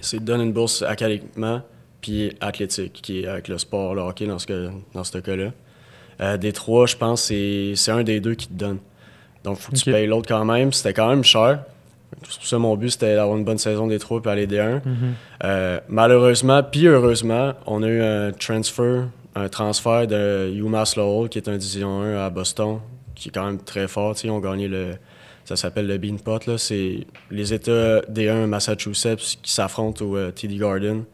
C'est 0.00 0.24
donne 0.24 0.40
une 0.40 0.52
bourse 0.52 0.82
académiquement 0.82 1.60
puis 2.00 2.32
athlétique, 2.40 2.98
qui 3.02 3.20
est 3.20 3.26
avec 3.26 3.46
le 3.48 3.58
sport, 3.58 3.94
le 3.94 4.00
hockey 4.00 4.26
dans 4.26 4.38
ce, 4.38 4.46
que- 4.46 4.70
dans 4.94 5.04
ce 5.04 5.18
cas-là. 5.18 5.50
Euh, 6.22 6.36
D3, 6.38 6.86
je 6.88 6.96
pense, 6.96 7.22
c'est 7.24 7.74
c'est 7.76 7.90
un 7.92 8.02
des 8.02 8.20
deux 8.20 8.34
qui 8.34 8.48
te 8.48 8.54
donne. 8.54 8.78
Donc, 9.44 9.58
faut 9.58 9.70
que 9.72 9.76
tu 9.76 9.90
payes 9.92 10.06
l'autre 10.06 10.26
quand 10.28 10.44
même. 10.44 10.72
C'était 10.72 10.94
quand 10.94 11.08
même 11.10 11.22
cher. 11.24 11.60
C'est 12.28 12.38
pour 12.38 12.46
ça 12.46 12.58
mon 12.58 12.76
but, 12.76 12.90
c'était 12.90 13.14
d'avoir 13.14 13.36
une 13.38 13.44
bonne 13.44 13.58
saison 13.58 13.86
des 13.86 13.98
trois 13.98 14.20
puis 14.20 14.30
aller 14.30 14.46
D1. 14.46 14.80
Mhm. 14.84 15.14
Euh, 15.44 15.80
malheureusement, 15.88 16.62
puis 16.62 16.86
heureusement, 16.88 17.52
on 17.66 17.82
a 17.82 17.86
eu 17.86 18.02
un 18.02 18.32
transfer, 18.32 19.04
un 19.34 19.48
transfert 19.48 20.06
de 20.06 20.50
UMass 20.54 20.96
Lowell, 20.96 21.28
qui 21.28 21.38
est 21.38 21.48
un 21.48 21.56
Division 21.56 22.02
1 22.02 22.16
à 22.26 22.30
Boston, 22.30 22.80
qui 23.14 23.28
est 23.28 23.32
quand 23.32 23.46
même 23.46 23.58
très 23.62 23.86
fort. 23.88 24.14
Ils 24.24 24.30
ont 24.30 24.40
gagné 24.40 24.68
le. 24.68 24.92
Ça 25.44 25.56
s'appelle 25.56 25.86
le 25.86 25.98
Bean 25.98 26.16
Pot. 26.16 26.46
là. 26.46 26.58
C'est 26.58 27.06
les 27.30 27.52
États 27.52 28.00
D1 28.02 28.46
Massachusetts 28.46 29.38
qui 29.42 29.52
s'affrontent 29.52 30.04
au 30.04 30.16
euh, 30.16 30.30
TD 30.30 30.56
Garden. 30.56 31.04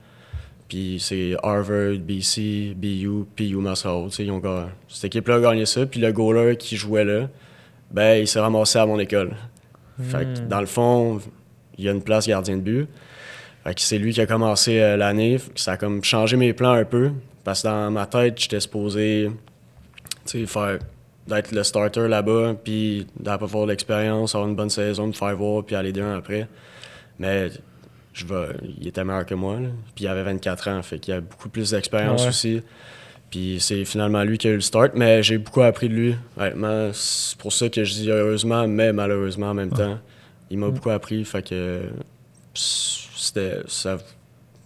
Puis 0.69 0.99
c'est 1.01 1.35
Harvard, 1.43 1.95
BC, 2.01 2.75
BU, 2.77 3.25
PU 3.37 3.55
Massaro. 3.57 4.09
Ils 4.19 4.31
ont 4.31 4.39
gagné. 4.39 4.67
Cette 4.89 5.05
équipe-là 5.05 5.37
a 5.37 5.41
gagné 5.41 5.65
ça. 5.65 5.87
Puis 5.87 6.01
le 6.01 6.13
goaler 6.13 6.57
qui 6.57 6.77
jouait 6.77 7.05
là, 7.05 7.29
ben, 7.91 8.21
il 8.21 8.27
s'est 8.27 8.41
ramassé 8.41 8.79
à 8.79 8.85
mon 8.85 8.99
école. 8.99 9.31
Fait 10.03 10.25
que 10.25 10.41
Hmm. 10.41 10.49
dans 10.49 10.61
le 10.61 10.67
fond, 10.67 11.21
il 11.79 11.85
y 11.85 11.89
a 11.89 11.93
une 11.93 12.03
place 12.03 12.27
gardien 12.27 12.57
de 12.57 12.63
but. 12.63 12.89
Fait 13.65 13.75
que 13.75 13.81
c'est 13.81 13.99
lui 13.99 14.13
qui 14.13 14.21
a 14.21 14.27
commencé 14.27 14.81
euh, 14.81 14.97
l'année. 14.97 15.39
Ça 15.55 15.73
a 15.73 15.77
comme 15.77 16.03
changé 16.05 16.37
mes 16.37 16.53
plans 16.53 16.73
un 16.73 16.85
peu. 16.85 17.13
Parce 17.47 17.63
que 17.63 17.69
dans 17.69 17.93
ma 17.93 18.07
tête, 18.07 18.41
j'étais 18.41 18.59
supposé 18.59 19.31
faire 20.27 20.81
d'être 21.29 21.53
le 21.53 21.63
starter 21.63 22.09
là-bas, 22.09 22.57
puis 22.65 23.07
d'avoir 23.21 23.67
l'expérience, 23.67 24.35
avoir 24.35 24.49
une 24.51 24.57
bonne 24.57 24.69
saison, 24.69 25.07
me 25.07 25.13
faire 25.13 25.37
voir, 25.37 25.63
puis 25.65 25.77
aller 25.77 25.93
d'un 25.93 26.17
après. 26.19 26.49
Mais 27.21 27.51
je 28.13 28.27
vais, 28.27 28.49
il 28.81 28.89
était 28.89 29.05
meilleur 29.05 29.25
que 29.27 29.35
moi, 29.37 29.61
là. 29.61 29.69
puis 29.95 30.07
il 30.07 30.09
avait 30.09 30.25
24 30.25 30.69
ans, 30.71 30.83
fait 30.83 30.99
qu'il 30.99 31.15
a 31.15 31.21
beaucoup 31.21 31.49
plus 31.49 31.71
d'expérience 31.71 32.23
Ouais. 32.23 32.29
aussi. 32.31 32.63
Puis 33.31 33.59
c'est 33.61 33.85
finalement 33.85 34.25
lui 34.25 34.39
qui 34.39 34.49
a 34.49 34.51
eu 34.51 34.55
le 34.57 34.61
start, 34.61 34.93
mais 34.97 35.23
j'ai 35.23 35.39
beaucoup 35.39 35.63
appris 35.63 35.89
de 35.89 35.95
lui. 35.95 36.17
Honnêtement, 36.37 36.91
c'est 36.93 37.39
pour 37.39 37.53
ça 37.53 37.69
que 37.69 37.85
je 37.85 37.93
dis 37.93 38.11
heureusement, 38.11 38.67
mais 38.67 38.93
malheureusement 38.93 39.51
en 39.51 39.55
même 39.55 39.71
temps. 39.71 40.01
Il 40.51 40.59
m'a 40.59 40.69
beaucoup 40.71 40.91
appris, 40.91 41.25
fait 41.25 41.49
que 41.49 41.83
c'était 42.55 43.61
ça- 43.69 43.99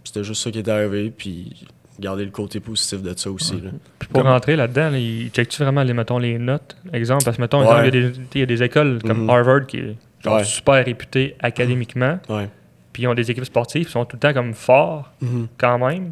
c'était 0.03 0.23
juste 0.23 0.41
ça 0.43 0.49
qui 0.49 0.57
est 0.59 0.67
arrivé, 0.69 1.11
puis 1.15 1.53
garder 2.01 2.25
le 2.25 2.31
côté 2.31 2.59
positif 2.59 3.01
de 3.01 3.13
ça 3.15 3.29
aussi. 3.31 3.53
là. 3.53 3.69
Puis 3.99 4.09
pour 4.09 4.21
Comme- 4.23 4.31
rentrer 4.31 4.55
là-dedans, 4.55 4.89
là, 4.89 4.97
il 4.97 5.29
check-tu 5.29 5.63
vraiment 5.63 5.83
les, 5.83 5.93
mettons, 5.93 6.17
les 6.17 6.37
notes? 6.37 6.75
Exemple, 6.93 7.23
parce 7.23 7.37
que 7.37 7.41
mettons, 7.41 7.59
Ouais. 7.59 7.65
exemple, 7.65 7.87
il 7.87 8.01
y, 8.01 8.05
a 8.05 8.09
des- 8.09 8.15
il 8.35 8.39
y 8.39 8.43
a 8.43 8.45
des 8.47 8.63
écoles 8.63 8.99
comme 9.05 9.23
Mhm. 9.23 9.29
Harvard 9.29 9.67
qui 9.67 9.81
Ouais. 10.25 10.43
super 10.43 10.83
réputées 10.85 11.35
académiquement, 11.39 12.19
Ouais. 12.29 12.49
puis 12.91 13.03
ils 13.03 13.07
ont 13.07 13.13
des 13.13 13.29
équipes 13.31 13.45
sportives 13.45 13.85
qui 13.85 13.91
sont 13.91 14.05
tout 14.05 14.15
le 14.17 14.19
temps 14.19 14.33
comme 14.33 14.53
forts 14.53 15.11
quand 15.57 15.77
même. 15.79 16.11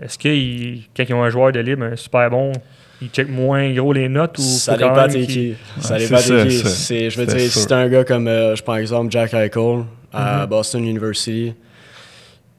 Est-ce 0.00 0.18
que 0.18 0.28
ils- 0.28 0.84
quand 0.96 1.04
ils 1.08 1.14
ont 1.14 1.22
un 1.24 1.30
joueur 1.30 1.52
de 1.52 1.60
libre 1.60 1.84
un 1.84 1.96
super 1.96 2.28
bon, 2.30 2.52
ils 3.00 3.08
checkent 3.08 3.28
moins 3.30 3.72
gros 3.72 3.92
les 3.92 4.08
notes 4.08 4.38
ou 4.38 4.42
Ça 4.42 4.76
dépend 4.76 5.08
qu'ils- 5.08 5.26
qui. 5.26 5.54
Ça 5.80 5.98
dépend 5.98 6.16
c'est 6.18 6.38
ça, 6.38 6.46
qui. 6.46 6.56
C'est- 6.58 7.10
Je 7.10 7.18
veux 7.20 7.26
C'est 7.28 7.36
dire, 7.36 7.50
si 7.50 7.66
t'es 7.66 7.72
un 7.72 7.88
gars 7.88 8.04
comme, 8.04 8.28
euh, 8.28 8.54
je 8.56 8.62
prends 8.62 8.76
exemple 8.76 9.10
Jack 9.10 9.32
Eichel 9.34 9.84
à 10.12 10.42
Mhm. 10.42 10.46
Boston 10.50 10.84
University, 10.84 11.54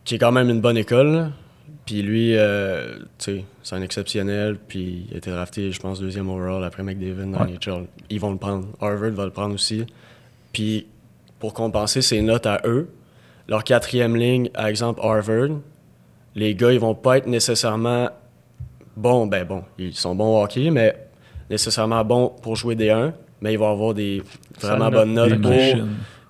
qui 0.04 0.16
est 0.16 0.18
quand 0.20 0.32
même 0.32 0.50
une 0.50 0.62
bonne 0.62 0.78
école, 0.78 1.08
là. 1.14 1.30
Puis 1.88 2.04
lui, 2.04 2.36
euh, 2.38 2.98
tu 3.18 3.26
sais, 3.38 3.44
c'est 3.64 3.76
un 3.76 3.82
exceptionnel, 3.82 4.58
puis 4.68 5.08
il 5.10 5.16
a 5.16 5.18
été 5.18 5.32
drafté, 5.32 5.72
je 5.72 5.80
pense, 5.80 6.00
deuxième 6.00 6.30
overall 6.30 6.64
après 6.64 6.84
McDavid 6.84 7.32
dans 7.32 7.40
Ouais. 7.40 7.48
les 7.48 7.54
NHL. 7.54 7.86
Ils 8.12 8.20
vont 8.20 8.32
le 8.32 8.38
prendre. 8.38 8.68
Harvard 8.80 9.12
va 9.12 9.26
le 9.26 9.32
prendre 9.32 9.56
aussi. 9.56 9.86
Puis 10.54 10.86
pour 11.40 11.54
compenser 11.56 12.02
ses 12.04 12.22
notes 12.22 12.46
à 12.46 12.62
eux, 12.66 12.90
leur 13.48 13.64
quatrième 13.64 14.16
ligne, 14.16 14.50
par 14.50 14.68
exemple 14.68 15.00
Harvard, 15.02 15.58
les 16.36 16.54
gars, 16.54 16.72
ils 16.74 16.80
vont 16.80 16.94
pas 16.94 17.18
être 17.18 17.28
nécessairement 17.28 18.10
bons. 18.96 19.26
Ben 19.26 19.44
bon, 19.46 19.64
ils 19.80 19.96
sont 19.96 20.14
bons 20.14 20.38
au 20.40 20.44
hockey, 20.44 20.70
mais 20.70 20.96
nécessairement 21.50 22.04
bons 22.04 22.28
pour 22.42 22.56
jouer 22.56 22.76
des 22.76 22.90
1, 22.92 23.14
mais 23.42 23.54
ils 23.54 23.58
vont 23.60 23.72
avoir 23.72 23.94
des 23.94 24.22
vraiment 24.60 24.92
bonnes 24.92 25.14
notes. 25.14 25.42
pour 25.42 25.54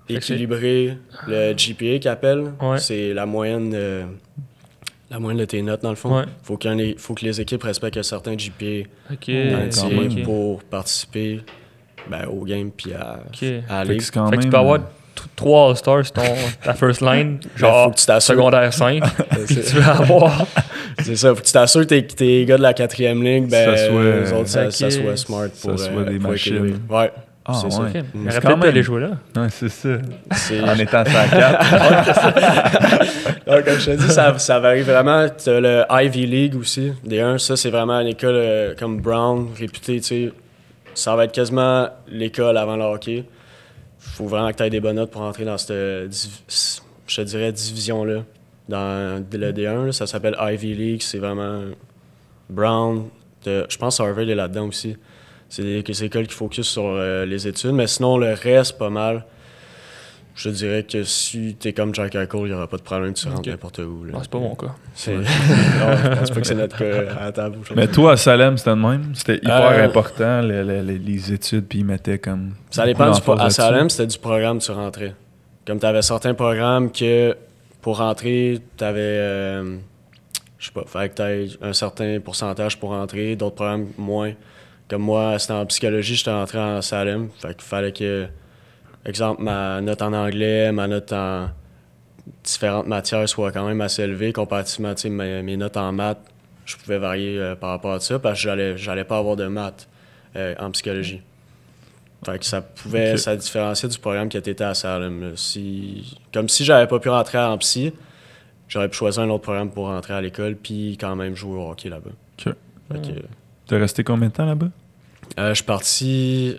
équilibrer 0.08 0.96
le 1.26 1.52
GPA 1.54 1.98
qu'ils 1.98 2.08
appellent. 2.08 2.52
Ouais. 2.62 2.78
C'est 2.78 3.12
la 3.12 3.26
moyenne, 3.26 3.72
euh, 3.74 4.04
la 5.10 5.18
moyenne 5.18 5.40
de 5.40 5.44
tes 5.46 5.62
notes, 5.62 5.82
dans 5.82 5.90
le 5.90 5.96
fond. 5.96 6.18
Ouais. 6.18 6.24
Faut, 6.42 6.56
ait- 6.78 6.94
faut 6.98 7.14
que 7.14 7.24
les 7.24 7.40
équipes 7.40 7.62
respectent 7.62 7.96
un 7.96 8.02
certain 8.02 8.34
GPA 8.36 8.88
Ok, 9.12 9.26
dans 9.28 9.60
le 9.60 9.68
tir 9.70 9.88
même. 9.88 10.12
ok. 10.18 10.22
pour 10.24 10.62
participer 10.64 11.40
ben, 12.10 12.26
au 12.26 12.44
game 12.44 12.70
puis 12.70 12.92
à, 12.92 13.20
Ok. 13.26 13.42
à 13.68 13.78
la 13.78 13.80
Fait 13.82 13.86
que 13.86 13.92
ligue. 13.92 14.00
c'est 14.02 14.12
quand 14.14 14.24
Fait 14.26 14.30
que 14.32 14.36
même, 14.36 14.44
tu 14.44 14.50
peux 14.50 14.56
avoir 14.58 14.76
euh, 14.80 15.22
trois 15.34 15.70
All-Stars 15.70 16.04
sur 16.04 16.12
ton, 16.12 16.22
ta 16.62 16.74
first 16.74 17.00
line, 17.00 17.38
Ben, 17.42 17.48
genre 17.56 17.84
faut 17.86 17.90
que 17.92 17.96
tu 17.98 18.06
secondaire 18.20 18.72
5, 18.72 19.02
puis 19.46 19.54
C'est- 19.54 19.62
tu 19.74 19.76
vas 19.80 19.96
avoir. 19.98 20.46
C'est 21.02 21.16
ça, 21.16 21.34
faut 21.34 21.40
que 21.40 21.46
tu 21.46 21.52
t'assures 21.52 21.82
que 21.86 21.94
tes, 21.94 22.02
gars 22.44 22.56
de 22.56 22.62
la 22.62 22.74
quatrième 22.74 23.22
ligne, 23.22 23.46
ben, 23.48 23.76
Ça 23.76 23.86
soit- 23.88 24.02
eux 24.02 24.32
autres, 24.34 24.48
ça, 24.48 24.70
ça 24.70 24.90
soit 24.90 25.16
smart 25.16 25.48
Ça 25.54 25.68
pour, 25.68 25.78
soit 25.78 25.90
euh, 25.92 26.04
des 26.04 26.18
pour 26.18 26.30
machines. 26.32 26.56
équilibrer. 26.56 26.96
Ouais, 26.96 27.12
Ah, 27.50 27.54
c'est 27.62 27.70
ça. 27.70 27.80
ouais. 27.82 28.02
Mm. 28.02 28.04
Il 28.14 28.20
aurait 28.28 28.40
quand 28.40 28.48
peut-être 28.58 28.64
aller 28.68 28.82
jouer 28.82 29.00
là. 29.00 29.10
Ouais, 29.36 29.48
c'est 29.50 29.68
ça. 29.70 29.88
C'est- 30.32 30.60
En 30.62 30.74
étant 30.78 31.02
104. 31.04 32.18
Donc, 33.46 33.64
comme 33.64 33.78
je 33.78 33.90
te 33.90 33.96
dis, 33.96 34.08
ça, 34.10 34.38
ça 34.38 34.60
varie 34.60 34.82
vraiment. 34.82 35.26
T'as 35.42 35.60
le 35.60 35.84
Ivy 35.90 36.26
League 36.26 36.56
aussi. 36.56 36.92
Des 37.04 37.20
1, 37.20 37.38
ça, 37.38 37.56
c'est 37.56 37.70
vraiment 37.70 37.98
une 38.00 38.08
école 38.08 38.34
euh, 38.34 38.74
comme 38.78 39.00
Brown, 39.00 39.48
réputée, 39.58 40.00
tu 40.00 40.06
sais. 40.06 40.32
Ça 40.94 41.14
va 41.16 41.24
être 41.24 41.32
quasiment 41.32 41.88
l'école 42.08 42.56
avant 42.58 42.76
le 42.76 42.84
hockey. 42.84 43.24
faut 43.98 44.26
vraiment 44.26 44.50
que 44.50 44.56
tu 44.56 44.62
aies 44.64 44.70
des 44.70 44.80
bonnes 44.80 44.96
notes 44.96 45.10
pour 45.10 45.22
entrer 45.22 45.44
dans 45.44 45.56
cette, 45.58 45.72
je 47.06 47.16
te 47.16 47.20
dirais, 47.22 47.52
division-là. 47.52 48.22
Dans 48.68 49.24
le 49.32 49.52
D1, 49.52 49.86
là, 49.86 49.92
ça 49.92 50.06
s'appelle 50.06 50.36
Ivy 50.40 50.74
League. 50.74 51.02
C'est 51.02 51.18
vraiment 51.18 51.60
Brown. 52.50 53.06
T'as- 53.42 53.64
Je 53.68 53.78
pense 53.78 53.98
que 53.98 54.02
Harvard 54.02 54.28
est 54.28 54.34
là-dedans 54.34 54.66
aussi. 54.66 54.96
C'est 55.48 55.62
des, 55.62 55.82
des 55.82 56.04
écoles 56.04 56.26
qui 56.26 56.34
focusent 56.34 56.66
sur 56.68 56.84
euh, 56.86 57.24
les 57.24 57.46
études. 57.48 57.72
Mais 57.72 57.86
sinon, 57.86 58.18
le 58.18 58.32
reste, 58.34 58.76
pas 58.78 58.90
mal. 58.90 59.24
Je 60.34 60.50
te 60.50 60.54
dirais 60.54 60.84
que 60.84 61.02
si 61.02 61.56
t'es 61.58 61.72
comme 61.72 61.92
Jack 61.92 62.14
Eichel, 62.14 62.28
il 62.34 62.44
n'y 62.44 62.52
aura 62.52 62.68
pas 62.68 62.76
de 62.76 62.82
problème, 62.82 63.12
tu 63.12 63.26
rentres 63.26 63.48
n'importe 63.48 63.78
où. 63.80 64.04
là. 64.04 64.12
Non, 64.12 64.18
c'est 64.22 64.30
pas 64.30 64.38
mon 64.38 64.54
cas. 64.54 64.72
C'est- 64.94 65.14
non, 65.16 65.22
je 65.24 66.18
pense 66.18 66.30
pas 66.30 66.40
que 66.40 66.46
c'est 66.46 66.54
notre 66.54 66.78
cas 66.78 67.12
à 67.18 67.24
la 67.24 67.32
table. 67.32 67.58
Mais 67.74 67.88
toi, 67.88 68.12
à 68.12 68.16
Salem, 68.16 68.56
c'était 68.56 68.70
de 68.70 68.76
même? 68.76 69.14
C'était 69.16 69.36
hyper 69.38 69.62
Euh, 69.72 69.84
important, 69.84 70.40
le- 70.42 70.62
le- 70.62 70.82
le- 70.82 70.96
les 70.96 71.32
études, 71.32 71.64
puis 71.66 71.80
ils 71.80 71.84
mettaient 71.84 72.18
comme. 72.20 72.52
Ça 72.70 72.86
dépend 72.86 73.10
du 73.10 73.20
pro- 73.20 73.36
À. 73.40 73.50
Salem, 73.50 73.90
c'était 73.90 74.06
du 74.06 74.18
programme 74.18 74.60
que 74.60 74.64
tu 74.64 74.70
rentrais. 74.70 75.14
Comme 75.66 75.80
tu 75.80 75.86
avais 75.86 76.02
certains 76.02 76.34
programmes 76.34 76.92
que 76.92 77.36
pour 77.82 77.96
rentrer, 77.98 78.60
tu 78.76 78.84
avais. 78.84 79.00
euh, 79.00 79.76
je 80.60 80.66
sais 80.66 80.72
pas, 80.72 80.84
fallait 80.86 81.08
que 81.08 81.16
tu 81.16 81.22
aies 81.22 81.48
un 81.62 81.72
certain 81.72 82.20
pourcentage 82.20 82.78
pour 82.78 82.90
rentrer, 82.90 83.34
d'autres 83.34 83.56
programmes 83.56 83.88
moins. 83.98 84.32
Comme 84.88 85.02
moi, 85.02 85.38
c'était 85.38 85.52
en 85.52 85.66
psychologie, 85.66 86.14
j'étais 86.14 86.30
rentré 86.30 86.58
en 86.58 86.80
Salem. 86.82 87.28
Fait 87.40 87.54
qu'il 87.54 87.62
fallait 87.62 87.92
que, 87.92 88.26
exemple, 89.04 89.42
ma 89.42 89.80
note 89.80 90.00
en 90.02 90.12
anglais, 90.12 90.72
ma 90.72 90.86
note 90.86 91.12
en 91.12 91.50
différentes 92.44 92.86
matières 92.86 93.28
soit 93.28 93.52
quand 93.52 93.66
même 93.66 93.80
assez 93.80 94.02
élevée. 94.02 94.32
Comparativement, 94.32 94.94
tu 94.94 95.02
sais, 95.02 95.10
mes, 95.10 95.42
mes 95.42 95.56
notes 95.56 95.76
en 95.76 95.92
maths, 95.92 96.20
je 96.64 96.76
pouvais 96.76 96.98
varier 96.98 97.38
euh, 97.38 97.54
par 97.54 97.70
rapport 97.70 97.92
à 97.92 98.00
ça 98.00 98.18
parce 98.18 98.34
que 98.38 98.42
j'allais, 98.44 98.76
j'allais 98.76 99.04
pas 99.04 99.18
avoir 99.18 99.36
de 99.36 99.46
maths 99.46 99.88
euh, 100.36 100.54
en 100.58 100.70
psychologie. 100.70 101.22
Fait 102.24 102.38
que 102.38 102.44
ça 102.44 102.60
pouvait, 102.60 103.12
Ok. 103.12 103.18
ça 103.18 103.36
différenciait 103.36 103.88
du 103.88 103.98
programme 103.98 104.28
qui 104.28 104.36
était 104.36 104.62
à 104.62 104.74
Salem. 104.74 105.32
Si, 105.36 106.18
comme 106.32 106.48
si 106.48 106.64
j'avais 106.64 106.86
pas 106.86 106.98
pu 106.98 107.08
rentrer 107.10 107.38
en 107.38 107.56
psy, 107.58 107.92
j'aurais 108.68 108.88
pu 108.88 108.96
choisir 108.96 109.22
un 109.22 109.30
autre 109.30 109.42
programme 109.44 109.70
pour 109.70 109.86
rentrer 109.86 110.14
à 110.14 110.20
l'école 110.20 110.56
puis 110.56 110.96
quand 111.00 111.14
même 111.14 111.34
jouer 111.36 111.58
au 111.58 111.70
hockey 111.70 111.88
là-bas. 111.88 112.10
Fait 112.38 112.52
que, 113.02 113.22
T'es 113.68 113.76
resté 113.76 114.02
combien 114.02 114.28
de 114.28 114.32
temps 114.32 114.46
là-bas? 114.46 114.70
euh, 115.38 115.50
je 115.50 115.54
suis 115.56 115.64
parti 115.64 116.56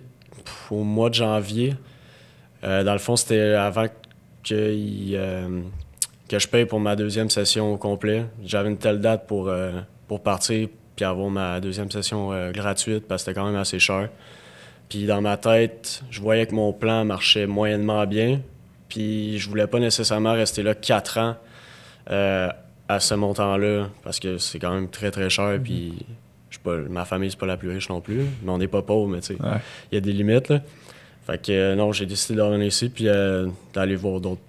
au 0.70 0.84
mois 0.84 1.10
de 1.10 1.16
janvier. 1.16 1.74
Euh, 2.64 2.84
dans 2.84 2.94
le 2.94 3.00
fond, 3.00 3.16
c'était 3.16 3.56
avant 3.56 3.88
que, 4.44 4.54
euh, 4.54 5.62
que 6.28 6.38
je 6.38 6.48
paye 6.48 6.66
pour 6.66 6.80
ma 6.80 6.96
deuxième 6.96 7.32
session 7.32 7.74
au 7.74 7.78
complet. 7.78 8.26
J'avais 8.44 8.70
une 8.70 8.78
telle 8.78 9.02
date 9.02 9.26
pour, 9.26 9.52
pour 10.08 10.22
partir 10.22 10.70
puis 10.96 11.06
avoir 11.06 11.30
ma 11.32 11.60
deuxième 11.60 11.90
session 11.90 12.52
gratuite 12.52 13.08
parce 13.08 13.24
que 13.24 13.32
c'était 13.32 13.40
quand 13.40 13.48
même 13.48 13.60
assez 13.60 13.80
cher. 13.80 14.10
Puis 14.88 15.08
dans 15.08 15.22
ma 15.22 15.38
tête, 15.38 16.04
je 16.12 16.22
voyais 16.22 16.46
que 16.46 16.54
mon 16.54 16.74
plan 16.74 17.06
marchait 17.06 17.48
moyennement 17.48 18.06
bien. 18.06 18.42
Puis 18.88 19.40
je 19.40 19.50
voulais 19.50 19.68
pas 19.68 19.80
nécessairement 19.80 20.34
rester 20.34 20.62
là 20.62 20.76
quatre 20.76 21.18
ans 21.18 21.36
à 22.08 23.00
ce 23.00 23.14
montant-là 23.16 23.90
parce 24.04 24.20
que 24.20 24.38
c'est 24.38 24.60
quand 24.60 24.74
même 24.74 24.90
très 24.90 25.10
très 25.10 25.30
cher. 25.32 25.60
Puis 25.64 25.94
je 25.98 26.04
suis 26.04 26.06
pas, 26.70 26.78
ma 26.90 27.06
famille, 27.06 27.30
c'est 27.32 27.40
pas 27.40 27.46
la 27.46 27.58
plus 27.58 27.70
riche 27.70 27.90
non 27.90 28.02
plus. 28.02 28.22
Mais 28.44 28.52
on 28.52 28.58
n'est 28.58 28.68
pas 28.68 28.82
pauvre, 28.82 29.08
mais 29.08 29.20
tu 29.22 29.34
sais, 29.36 29.42
Ouais. 29.42 29.58
il 29.92 29.96
y 29.96 29.98
a 29.98 30.02
des 30.02 30.14
limites. 30.14 30.50
Là. 30.50 30.62
Fait 31.28 31.42
que 31.42 31.52
euh, 31.52 31.76
non, 31.76 31.92
j'ai 31.92 32.06
décidé 32.06 32.36
de 32.38 32.42
revenir 32.42 32.68
ici 32.68 32.90
puis 32.90 33.08
euh, 33.08 33.48
d'aller 33.74 33.96
voir 33.96 34.20
d'autres 34.20 34.42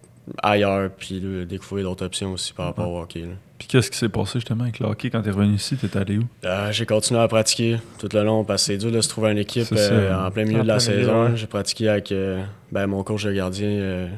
ailleurs 0.42 0.90
puis 0.96 1.20
découvrir 1.48 1.84
d'autres 1.86 2.04
options 2.06 2.32
aussi 2.32 2.52
par 2.52 2.66
rapport 2.66 2.88
au 2.90 3.00
hockey. 3.02 3.20
là. 3.20 3.34
Puis 3.58 3.68
qu'est-ce 3.68 3.90
qui 3.90 3.98
s'est 3.98 4.08
passé 4.08 4.34
justement 4.38 4.62
avec 4.64 4.78
le 4.78 4.86
hockey 4.86 5.10
quand 5.10 5.20
t'es 5.20 5.30
revenu 5.30 5.54
ici? 5.56 5.76
T'es 5.76 5.94
allé 5.98 6.16
où? 6.18 6.24
Euh, 6.46 6.72
j'ai 6.72 6.86
continué 6.86 7.20
à 7.20 7.28
pratiquer 7.28 7.76
tout 7.98 8.08
le 8.14 8.22
long 8.22 8.44
parce 8.44 8.62
que 8.62 8.66
c'est 8.72 8.78
dur 8.78 8.90
de 8.90 9.00
se 9.02 9.08
trouver 9.10 9.32
une 9.32 9.38
équipe 9.38 9.66
euh, 9.72 10.26
en 10.26 10.30
plein 10.30 10.44
milieu 10.44 10.60
En 10.60 10.62
de 10.62 10.68
la 10.68 10.78
saison. 10.80 11.36
J'ai 11.36 11.46
pratiqué 11.46 11.88
avec 11.88 12.14
ben, 12.72 12.86
mon 12.86 13.02
coach 13.02 13.24
de 13.24 13.32
gardien 13.32 14.08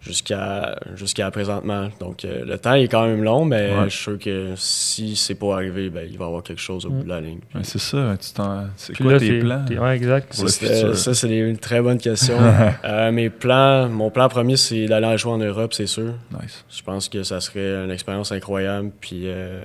jusqu'à 0.00 0.78
jusqu'à 0.94 1.30
présentement. 1.30 1.88
Donc 2.00 2.24
euh, 2.24 2.44
le 2.44 2.56
temps 2.58 2.74
est 2.74 2.88
quand 2.88 3.06
même 3.06 3.22
long, 3.22 3.44
mais 3.44 3.70
Ouais. 3.74 3.84
je 3.84 3.88
suis 3.94 4.02
sûr 4.04 4.18
que 4.18 4.52
si 4.56 5.16
c'est 5.16 5.34
pas 5.34 5.54
arrivé, 5.54 5.90
ben, 5.90 6.06
il 6.10 6.16
va 6.16 6.24
y 6.24 6.28
avoir 6.28 6.42
quelque 6.42 6.60
chose 6.60 6.86
au 6.86 6.90
bout 6.90 7.02
de 7.02 7.08
la 7.08 7.20
ligne. 7.20 7.40
Ouais, 7.54 7.60
c'est 7.64 7.78
ça, 7.80 8.16
tu 8.20 8.32
t'en- 8.32 8.66
c'est 8.76 8.96
quoi 8.96 9.12
là, 9.12 9.18
tes 9.18 9.38
plans? 9.40 9.64
Ouais, 9.68 9.96
exact. 9.96 10.34
Pour 10.34 10.44
le 10.44 10.94
Ça, 10.94 11.14
c'est 11.14 11.28
une 11.36 11.58
très 11.58 11.80
bonne 11.82 11.98
question. 11.98 12.36
Euh, 12.84 13.10
mes 13.12 13.28
plans, 13.30 13.88
mon 13.88 14.10
plan 14.10 14.28
premier, 14.28 14.56
c'est 14.56 14.86
d'aller 14.86 15.16
jouer 15.18 15.32
en 15.32 15.38
Europe, 15.38 15.74
c'est 15.74 15.86
sûr. 15.86 16.14
Nice. 16.40 16.64
Je 16.70 16.82
pense 16.82 17.08
que 17.08 17.22
ça 17.22 17.40
serait 17.40 17.84
une 17.84 17.90
expérience 17.90 18.32
incroyable. 18.32 18.90
Puis 19.00 19.22
euh, 19.24 19.62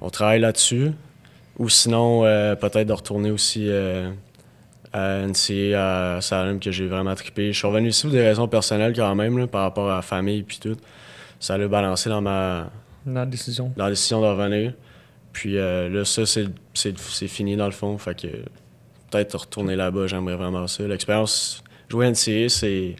on 0.00 0.10
travaille 0.10 0.40
là-dessus. 0.40 0.90
Ou 1.58 1.68
sinon, 1.68 2.24
euh, 2.24 2.54
peut-être 2.56 2.86
de 2.86 2.92
retourner 2.92 3.30
aussi 3.30 3.66
euh, 3.68 4.10
à 4.92 5.20
NCA, 5.26 6.16
à 6.16 6.20
Salem, 6.20 6.58
que 6.60 6.70
j'ai 6.70 6.86
vraiment 6.86 7.14
trippé. 7.14 7.52
Je 7.52 7.58
suis 7.58 7.66
revenu 7.66 7.88
ici 7.88 8.02
pour 8.02 8.10
des 8.12 8.22
raisons 8.26 8.48
personnelles 8.48 8.92
quand 8.94 9.14
même, 9.14 9.38
là, 9.38 9.46
par 9.46 9.62
rapport 9.62 9.90
à 9.90 9.96
la 9.96 10.02
famille 10.02 10.42
puis 10.42 10.58
tout. 10.60 10.76
Ça 11.38 11.56
l'a 11.56 11.68
balancé 11.68 12.10
dans 12.10 12.20
ma 12.20 12.70
Dans 13.06 13.14
la 13.20 13.26
décision. 13.26 13.72
dans 13.76 13.84
la 13.84 13.90
décision 13.90 14.20
de 14.20 14.26
revenir. 14.26 14.74
Puis 15.32 15.56
euh, 15.58 15.88
là, 15.88 16.04
ça, 16.04 16.26
c'est 16.26 16.46
c'est- 16.74 16.98
c'est 16.98 17.28
fini 17.28 17.56
dans 17.56 17.66
le 17.66 17.72
fond. 17.72 17.96
Fait 17.98 18.20
que 18.20 18.26
peut-être 19.10 19.34
retourner 19.38 19.76
là-bas, 19.76 20.06
j'aimerais 20.08 20.36
vraiment 20.36 20.66
ça. 20.66 20.82
L'expérience, 20.84 21.62
jouer 21.88 22.06
à 22.06 22.10
NCA, 22.10 22.48
c'est 22.48 22.96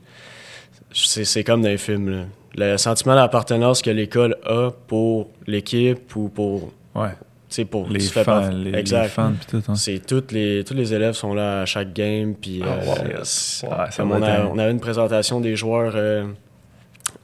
c'est 0.92 1.25
c'est 1.25 1.44
comme 1.44 1.62
dans 1.62 1.68
les 1.68 1.78
films. 1.78 2.09
là. 2.11 2.25
Le 2.56 2.76
sentiment 2.78 3.14
d'appartenance 3.14 3.80
que 3.82 3.90
l'école 3.90 4.37
a 4.44 4.70
pour 4.87 5.30
l'équipe 5.47 6.14
ou 6.16 6.28
pour. 6.28 6.73
Ouais. 6.94 7.11
Sais, 7.54 7.64
pour 7.64 7.88
Les 7.88 8.00
fans, 8.00 8.49
les, 8.50 8.71
les 8.73 8.78
exact. 8.78 9.09
fans 9.09 9.33
pis 9.38 9.47
tout. 9.47 9.62
Hein. 9.69 9.75
C'est 9.75 10.04
toutes 10.07 10.33
les, 10.33 10.64
tous 10.64 10.75
les 10.75 10.92
élèves 10.95 11.14
sont 11.14 11.35
là 11.35 11.62
à 11.62 11.66
chaque 11.66 11.92
game. 11.92 12.35
Puis, 12.35 12.62
Ah, 12.64 12.78
euh, 12.78 13.23
wow. 13.62 14.04
on, 14.07 14.23
a, 14.23 14.45
on 14.47 14.59
avait 14.59 14.71
une 14.73 14.80
présentation 14.80 15.40
des 15.40 15.57
joueurs 15.57 15.92
euh, 15.97 16.26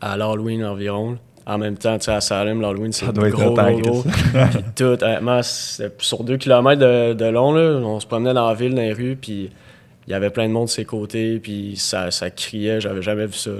à 0.00 0.16
l'Halloween 0.16 0.64
environ. 0.64 1.18
En 1.49 1.59
même 1.59 1.76
temps, 1.78 1.97
tu 1.97 2.06
sais, 2.06 2.12
à 2.12 2.21
Salem, 2.21 2.61
l'Halloween, 2.61 2.92
c'est 2.92 3.06
gros, 3.12 3.54
gros, 3.54 3.54
gros. 3.54 4.02
Puis 4.50 4.64
tout, 4.75 4.85
honnêtement, 5.04 5.40
sur 5.42 6.25
deux 6.25 6.38
kilomètres 6.38 6.80
de, 6.80 7.12
de 7.14 7.25
long, 7.26 7.52
là, 7.52 7.76
on 7.87 8.00
se 8.00 8.06
promenait 8.06 8.35
dans 8.35 8.49
la 8.49 8.54
ville, 8.54 8.75
dans 8.75 8.83
les 8.83 8.92
rues, 8.92 9.16
puis 9.21 9.50
il 10.07 10.13
y 10.13 10.15
avait 10.15 10.31
plein 10.31 10.47
de 10.47 10.53
monde 10.53 10.67
de 10.67 10.71
ses 10.71 10.85
côtés, 10.85 11.41
puis 11.41 11.75
ça, 11.77 12.11
ça 12.11 12.31
criait, 12.31 12.81
j'avais 12.81 13.03
jamais 13.03 13.27
vu 13.27 13.33
ça. 13.33 13.51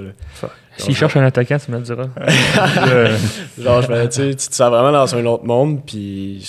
S'il 0.77 0.95
cherche 0.95 1.17
un 1.17 1.25
attaquant, 1.25 1.57
tu 1.57 1.71
me 1.71 1.77
le 1.77 1.83
diras. 1.83 2.07
Genre, 3.59 3.81
je 3.81 3.91
me, 3.91 4.07
tu 4.07 4.35
tu 4.35 4.47
te 4.47 4.55
sens 4.55 4.69
vraiment 4.69 4.91
dans 4.91 5.15
un 5.15 5.25
autre 5.25 5.43
monde, 5.43 5.81
puis 5.85 6.47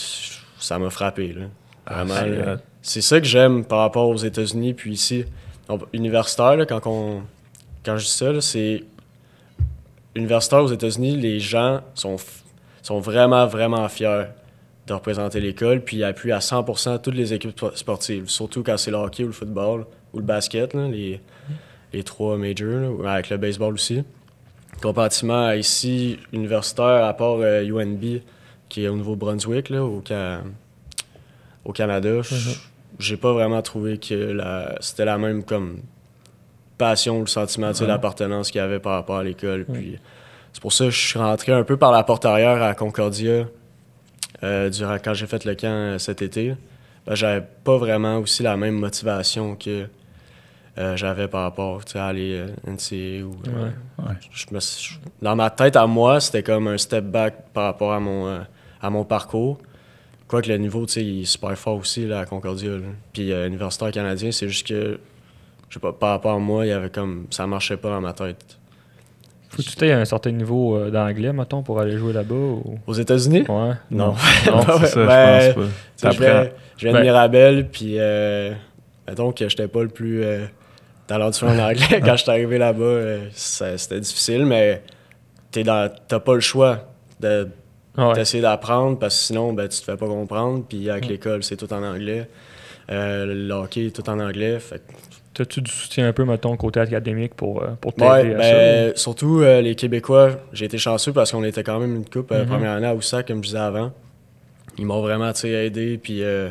ça 0.59 0.79
m'a 0.79 0.91
frappé. 0.91 1.33
Là. 1.33 1.47
Vraiment, 1.91 2.59
c'est 2.81 3.01
ça 3.01 3.21
que 3.21 3.27
j'aime 3.27 3.65
par 3.65 3.81
rapport 3.81 4.09
aux 4.09 4.17
États-Unis, 4.17 4.75
puis 4.75 4.93
ici. 4.93 5.25
Donc, 5.69 5.83
universitaire, 5.93 6.57
là, 6.57 6.65
quand, 6.65 6.87
on, 6.87 7.23
quand 7.85 7.97
je 7.97 8.05
dis 8.05 8.11
ça, 8.11 8.33
là, 8.33 8.41
c'est. 8.41 8.85
Universitaire 10.15 10.63
aux 10.63 10.73
États-Unis, 10.73 11.17
les 11.17 11.39
gens 11.39 11.81
sont, 11.95 12.17
sont 12.83 12.99
vraiment, 12.99 13.47
vraiment 13.47 13.89
fiers 13.89 14.25
de 14.89 14.95
représenter 14.95 15.41
l'école, 15.41 15.83
puis 15.83 15.99
ils 15.99 16.05
appuient 16.05 16.33
à 16.33 16.39
100% 16.41 17.01
toutes 17.01 17.15
les 17.15 17.33
équipes 17.35 17.57
spo- 17.57 17.77
sportives, 17.77 18.29
surtout 18.29 18.63
quand 18.63 18.77
c'est 18.77 18.91
le 18.91 18.97
hockey 18.97 19.23
ou 19.25 19.29
le 19.29 19.33
football 19.33 19.87
ou 20.13 20.19
le 20.19 20.25
basket, 20.25 20.75
là, 20.75 20.89
les, 20.89 21.21
les 21.93 22.03
trois 22.03 22.37
majors, 22.37 23.03
là, 23.03 23.13
avec 23.13 23.31
le 23.31 23.37
baseball 23.37 23.75
aussi. 23.75 24.03
Comparativement 24.83 25.47
à 25.47 25.57
ici, 25.57 26.19
universitaire, 26.33 27.05
à 27.05 27.15
part 27.15 27.37
euh, 27.41 27.63
UNB, 27.65 28.21
qui 28.69 28.85
est 28.85 28.89
au 28.89 28.97
Nouveau-Brunswick, 28.97 29.71
au, 29.73 30.03
Ca- 30.07 30.43
au 31.65 31.73
Canada, 31.73 32.23
j- 32.23 32.59
j'ai 32.99 33.17
pas 33.17 33.33
vraiment 33.33 33.61
trouvé 33.63 33.99
que 33.99 34.15
la, 34.15 34.77
c'était 34.81 35.05
la 35.05 35.19
même 35.19 35.43
comme 35.45 35.79
passion, 36.77 37.21
le 37.21 37.27
sentiment 37.27 37.73
Ouais. 37.73 37.87
d'appartenance 37.87 38.51
qu'il 38.51 38.61
y 38.61 38.65
avait 38.65 38.79
par 38.79 38.93
rapport 38.93 39.17
à 39.19 39.25
l'école. 39.25 39.65
Puis 39.73 39.99
c'est 40.53 40.63
pour 40.63 40.73
ça 40.73 40.85
que 40.85 40.91
je 40.91 40.99
suis 41.09 41.19
rentré 41.19 41.53
un 41.53 41.65
peu 41.65 41.77
par 41.77 41.91
la 41.93 42.05
porte 42.05 42.25
arrière 42.25 42.63
à 42.63 42.75
Concordia 42.75 43.47
euh, 44.43 44.71
durant 44.71 44.97
quand 45.03 45.15
j'ai 45.15 45.27
fait 45.27 45.45
le 45.45 45.55
camp 45.55 45.67
euh, 45.69 45.99
cet 45.99 46.23
été. 46.23 46.55
Ben, 47.07 47.15
j'avais 47.15 47.45
pas 47.65 47.77
vraiment 47.79 48.19
aussi 48.19 48.43
la 48.43 48.57
même 48.57 48.75
motivation 48.75 49.57
que 49.57 49.87
euh, 50.79 50.97
j'avais 50.97 51.27
par 51.27 51.43
rapport 51.43 51.81
à 51.95 52.07
aller 52.09 52.35
euh, 52.35 52.49
NCA 52.71 53.25
ou 53.27 53.37
euh, 53.49 53.65
Ouais. 53.65 54.05
Ouais. 54.07 54.15
je 54.31 54.47
me 54.53 54.61
je- 54.61 54.95
dans 55.23 55.35
ma 55.35 55.51
tête 55.51 55.75
à 55.77 55.87
moi, 55.87 56.21
c'était 56.21 56.43
comme 56.45 56.69
un 56.69 56.79
step 56.79 57.05
back 57.05 57.35
par 57.53 57.65
rapport 57.65 57.93
à 57.93 58.01
mon, 58.01 58.43
à 58.81 58.91
mon 58.91 59.05
parcours. 59.05 59.59
Quoique 60.29 60.49
le 60.49 60.59
niveau, 60.59 60.85
tu 60.87 60.93
sais, 60.93 61.05
il 61.05 61.23
est 61.23 61.25
super 61.25 61.57
fort 61.59 61.77
aussi 61.79 62.07
là, 62.07 62.21
à 62.21 62.27
Concordia. 62.27 62.71
là. 62.73 62.87
Puis 63.15 63.33
universitaire 63.33 63.91
canadien, 63.91 64.31
c'est 64.31 64.49
juste 64.49 64.67
que, 64.69 65.01
je 65.71 65.75
sais 65.75 65.81
pas, 65.81 65.93
par 65.93 66.11
rapport 66.11 66.35
à 66.35 66.39
moi, 66.39 66.67
il 66.67 66.69
y 66.69 66.73
avait 66.73 66.91
comme, 66.91 67.27
ça 67.31 67.47
marchait 67.47 67.79
pas 67.79 67.89
dans 67.89 68.01
ma 68.03 68.13
tête. 68.13 68.58
Faut 69.51 69.63
que 69.63 69.69
tu 69.69 69.85
aies 69.87 69.93
un 69.93 70.05
certain 70.05 70.31
niveau 70.31 70.77
euh, 70.77 70.91
d'anglais, 70.91 71.33
mettons, 71.33 71.63
pour 71.63 71.81
aller 71.81 71.97
jouer 71.99 72.13
là-bas 72.13 72.35
ou... 72.35 72.79
Aux 72.87 72.93
États-Unis? 72.95 73.45
Ouais. 73.49 73.73
Non. 73.91 74.15
Non, 74.47 74.59
Ouais, 74.69 74.75
c'est 74.81 74.87
ça, 74.87 75.07
ben, 75.07 75.41
je 75.41 75.53
pense 75.55 75.63
pas. 76.03 76.11
Viens, 76.11 76.49
je 76.77 76.89
viens 76.89 76.99
de 76.99 77.03
Mirabel, 77.03 77.69
puis 77.69 77.95
euh, 77.99 78.53
mettons 79.09 79.33
que 79.33 79.49
j'étais 79.49 79.69
pas 79.69 79.83
le 79.83 79.89
plus 79.89 80.23
euh, 80.23 80.45
talentueux 81.07 81.47
en 81.49 81.59
anglais. 81.59 82.01
Quand 82.05 82.17
je 82.17 82.23
suis 82.23 82.31
arrivé 82.31 82.59
là-bas, 82.59 82.85
euh, 82.85 83.21
c'était 83.33 84.01
difficile, 84.01 84.45
mais 84.45 84.83
t'as 85.51 86.21
pas 86.21 86.35
le 86.35 86.41
choix 86.41 86.81
de 87.21 87.49
Ouais. 87.97 88.13
d'essayer 88.15 88.41
d'apprendre 88.41 88.97
parce 88.97 89.17
que 89.19 89.23
sinon 89.25 89.53
ben, 89.55 89.67
tu 89.67 89.81
te 89.81 89.85
fais 89.85 89.97
pas 89.97 90.07
comprendre. 90.07 90.63
Puis 90.69 90.89
avec 90.89 91.07
Mm. 91.07 91.09
l'école, 91.09 91.43
c'est 91.43 91.57
tout 91.57 91.73
en 91.73 91.83
anglais. 91.83 92.29
Euh, 92.93 93.27
le 93.27 93.53
hockey 93.55 93.87
est 93.87 93.91
tout 93.97 94.09
en 94.09 94.21
anglais. 94.21 94.61
Fait 94.61 94.81
T'as-tu 95.39 95.63
du 95.63 95.71
soutien 95.71 96.09
un 96.09 96.13
peu, 96.13 96.25
mettons, 96.25 96.57
côté 96.57 96.81
académique 96.81 97.35
pour, 97.35 97.63
euh, 97.63 97.69
pour 97.81 97.95
t'aider 97.95 98.11
Ouais, 98.11 98.35
à 98.35 98.39
ben, 98.39 98.93
surtout 98.97 99.41
euh, 99.41 99.61
les 99.61 99.77
Québécois, 99.77 100.31
j'ai 100.53 100.65
été 100.65 100.79
chanceux 100.79 101.13
parce 101.13 101.31
qu'on 101.31 101.45
était 101.45 101.63
quand 101.63 101.79
même 101.79 101.95
une 101.95 102.05
coupe 102.05 102.33
euh, 102.33 102.43
Mhm. 102.43 102.49
première 102.49 102.73
année 102.73 102.89
à 102.89 102.95
Oussac, 102.97 103.29
comme 103.29 103.39
je 103.45 103.51
disais 103.51 103.59
avant. 103.59 103.93
Ils 104.79 104.85
m'ont 104.87 105.01
vraiment 105.01 105.31
aidé 105.45 105.97
puis, 106.03 106.25
euh, 106.25 106.49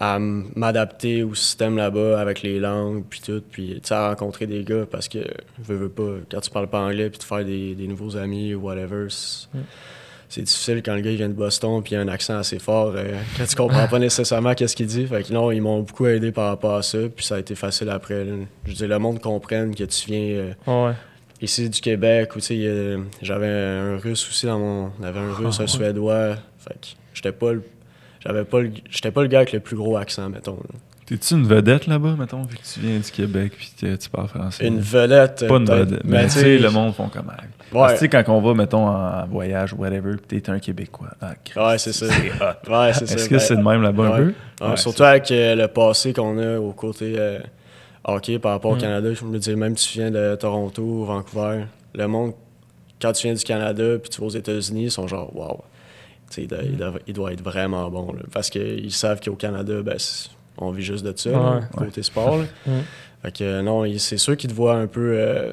à 0.00 0.18
m'adapter 0.18 1.22
au 1.22 1.36
système 1.36 1.76
là-bas 1.76 2.20
avec 2.20 2.42
les 2.42 2.58
langues 2.58 3.04
puis 3.08 3.20
tout. 3.24 3.40
Puis 3.52 3.80
à 3.90 4.08
rencontrer 4.08 4.48
des 4.48 4.64
gars 4.64 4.84
parce 4.90 5.06
que, 5.08 5.18
veux, 5.60 5.76
veux 5.76 5.88
pas, 5.88 6.14
quand 6.28 6.40
tu 6.40 6.50
parles 6.50 6.66
pas 6.66 6.80
anglais 6.80 7.08
puis 7.08 7.20
de 7.20 7.24
faire 7.24 7.44
des, 7.44 7.76
des 7.76 7.86
nouveaux 7.86 8.16
amis 8.16 8.52
ou 8.52 8.62
whatever, 8.62 9.06
Mm. 9.54 9.58
C'est 10.34 10.42
difficile 10.42 10.82
quand 10.82 10.94
le 10.94 11.00
gars 11.02 11.10
il 11.10 11.16
vient 11.18 11.28
de 11.28 11.34
Boston 11.34 11.82
puis 11.82 11.94
il 11.94 11.98
a 11.98 12.00
un 12.00 12.08
accent 12.08 12.38
assez 12.38 12.58
fort. 12.58 12.92
euh, 12.96 13.12
quand 13.36 13.44
tu 13.44 13.54
comprends 13.54 13.86
pas 13.86 13.98
nécessairement 13.98 14.54
qu'est-ce 14.54 14.74
qu'il 14.74 14.86
dit. 14.86 15.06
Fait 15.06 15.22
que 15.22 15.32
non, 15.32 15.50
ils 15.52 15.60
m'ont 15.60 15.80
beaucoup 15.82 16.06
aidé 16.06 16.32
par 16.32 16.48
rapport 16.48 16.74
à 16.76 16.82
ça. 16.82 16.98
Puis 17.14 17.24
ça 17.26 17.34
a 17.36 17.38
été 17.38 17.54
facile 17.54 17.90
après. 17.90 18.24
là. 18.24 18.32
Je 18.64 18.72
dire, 18.72 18.88
le 18.88 18.98
monde 18.98 19.20
comprenne 19.20 19.74
que 19.74 19.84
tu 19.84 20.06
viens. 20.06 20.20
euh? 20.20 20.52
Ouais. 20.88 20.94
ici 21.42 21.68
du 21.68 21.80
Québec 21.80 22.34
où 22.34 22.38
tu 22.40 22.46
sais, 22.46 22.56
euh, 22.60 22.98
j'avais 23.20 23.46
un 23.48 23.98
russe 23.98 24.26
aussi 24.28 24.46
dans 24.46 24.58
mon 24.58 24.90
on 25.00 25.04
avait 25.04 25.20
un 25.20 25.32
russe 25.32 25.56
Ah, 25.58 25.62
un 25.62 25.64
ouais. 25.64 25.70
suédois 25.70 26.36
fait 26.58 26.74
que 26.80 26.86
j'étais 27.14 27.32
pas 27.32 27.52
le 27.52 27.62
j'avais 28.24 28.44
pas 28.44 28.60
le 28.60 28.70
j'étais 28.90 29.10
pas 29.10 29.22
le 29.22 29.28
gars 29.28 29.38
avec 29.40 29.52
le 29.52 29.60
plus 29.60 29.76
gros 29.76 29.96
accent 29.96 30.28
mettons 30.30 30.56
là. 30.56 30.78
T'es-tu 31.06 31.34
une 31.34 31.46
vedette 31.46 31.86
là-bas, 31.88 32.14
mettons, 32.18 32.42
vu 32.44 32.56
que 32.56 32.62
tu 32.62 32.80
viens 32.80 32.98
du 32.98 33.10
Québec 33.10 33.52
puis 33.56 33.72
que 33.80 33.96
tu 33.96 34.08
parles 34.08 34.28
français? 34.28 34.66
une 34.66 34.78
vedette 34.80 35.44
Pas 35.48 35.56
une 35.56 35.64
vedette. 35.68 36.04
Mais 36.04 36.24
tu 36.24 36.30
sais, 36.30 36.58
le 36.58 36.70
monde 36.70 36.94
font 36.94 37.08
comme 37.08 37.30
elle. 37.36 37.48
Parce 37.72 37.94
que 37.94 37.98
tu 37.98 38.04
sais, 38.04 38.08
quand 38.08 38.24
on 38.32 38.40
va, 38.40 38.54
mettons, 38.54 38.86
en 38.86 39.26
voyage 39.26 39.72
ou 39.72 39.78
whatever, 39.78 40.12
pis 40.16 40.40
t'es 40.40 40.50
un 40.50 40.58
Québécois. 40.60 41.08
Ah, 41.20 41.32
Ouais, 41.56 41.78
c'est 41.78 41.92
ça. 41.92 42.06
hot. 42.06 42.70
ouais 42.70 42.92
c'est 42.92 43.06
ça 43.06 43.14
Est-ce 43.14 43.28
que 43.28 43.34
ben, 43.34 43.40
c'est 43.40 43.56
de 43.56 43.62
même 43.62 43.82
là-bas 43.82 44.04
un 44.04 44.16
peu? 44.16 44.34
ouais, 44.60 44.68
Ouais, 44.70 44.76
surtout 44.76 45.02
avec 45.02 45.30
euh, 45.32 45.54
le 45.56 45.68
passé 45.68 46.12
qu'on 46.12 46.38
a 46.38 46.58
au 46.58 46.72
côté 46.72 47.14
euh, 47.18 47.40
hockey 48.04 48.38
par 48.38 48.52
rapport 48.52 48.70
au 48.72 48.76
Mm. 48.76 48.80
Canada 48.80 49.12
je 49.14 49.24
me 49.24 49.38
dis 49.38 49.56
même 49.56 49.76
si 49.76 49.92
tu 49.92 49.98
viens 49.98 50.10
de 50.10 50.36
Toronto 50.36 50.82
ou 50.82 51.04
Vancouver 51.04 51.64
le 51.94 52.06
monde 52.06 52.32
quand 53.00 53.12
tu 53.12 53.26
viens 53.26 53.34
du 53.34 53.42
Canada 53.42 53.98
puis 54.00 54.08
tu 54.10 54.20
vas 54.20 54.26
aux 54.28 54.30
États-Unis 54.30 54.84
ils 54.84 54.90
sont 54.90 55.08
genre 55.08 55.34
wow 55.34 55.64
Tu 56.30 56.34
sais, 56.34 56.42
il, 56.42 56.48
doit, 56.48 56.58
il 56.64 56.76
doit- 56.76 56.92
il 57.08 57.12
doit 57.14 57.32
être 57.32 57.42
vraiment 57.42 57.88
bon 57.90 58.12
là, 58.12 58.20
parce 58.32 58.50
qu'ils 58.50 58.92
savent 58.92 59.20
qu'au 59.20 59.34
Canada 59.34 59.82
ben, 59.82 59.94
c'est- 59.98 60.30
on 60.58 60.70
vit 60.70 60.82
juste 60.82 61.04
de 61.04 61.12
ça 61.16 61.30
là, 61.30 61.54
Ouais. 61.56 61.60
côté 61.76 62.02
sport 62.02 62.38
là. 62.38 62.44
Fait 63.22 63.32
que 63.36 63.60
non, 63.62 63.84
il- 63.84 64.00
c'est 64.00 64.16
sûr 64.18 64.36
qu'ils 64.36 64.50
te 64.50 64.54
voient 64.54 64.74
un 64.74 64.86
peu. 64.88 65.12
euh, 65.16 65.52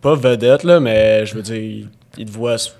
pas 0.00 0.14
vedette, 0.14 0.64
là, 0.64 0.80
mais 0.80 1.24
je 1.26 1.34
veux 1.34 1.42
dire, 1.42 1.56
ils, 1.56 1.88
ils 2.16 2.24
te 2.26 2.30
voient 2.32 2.54
s- 2.54 2.74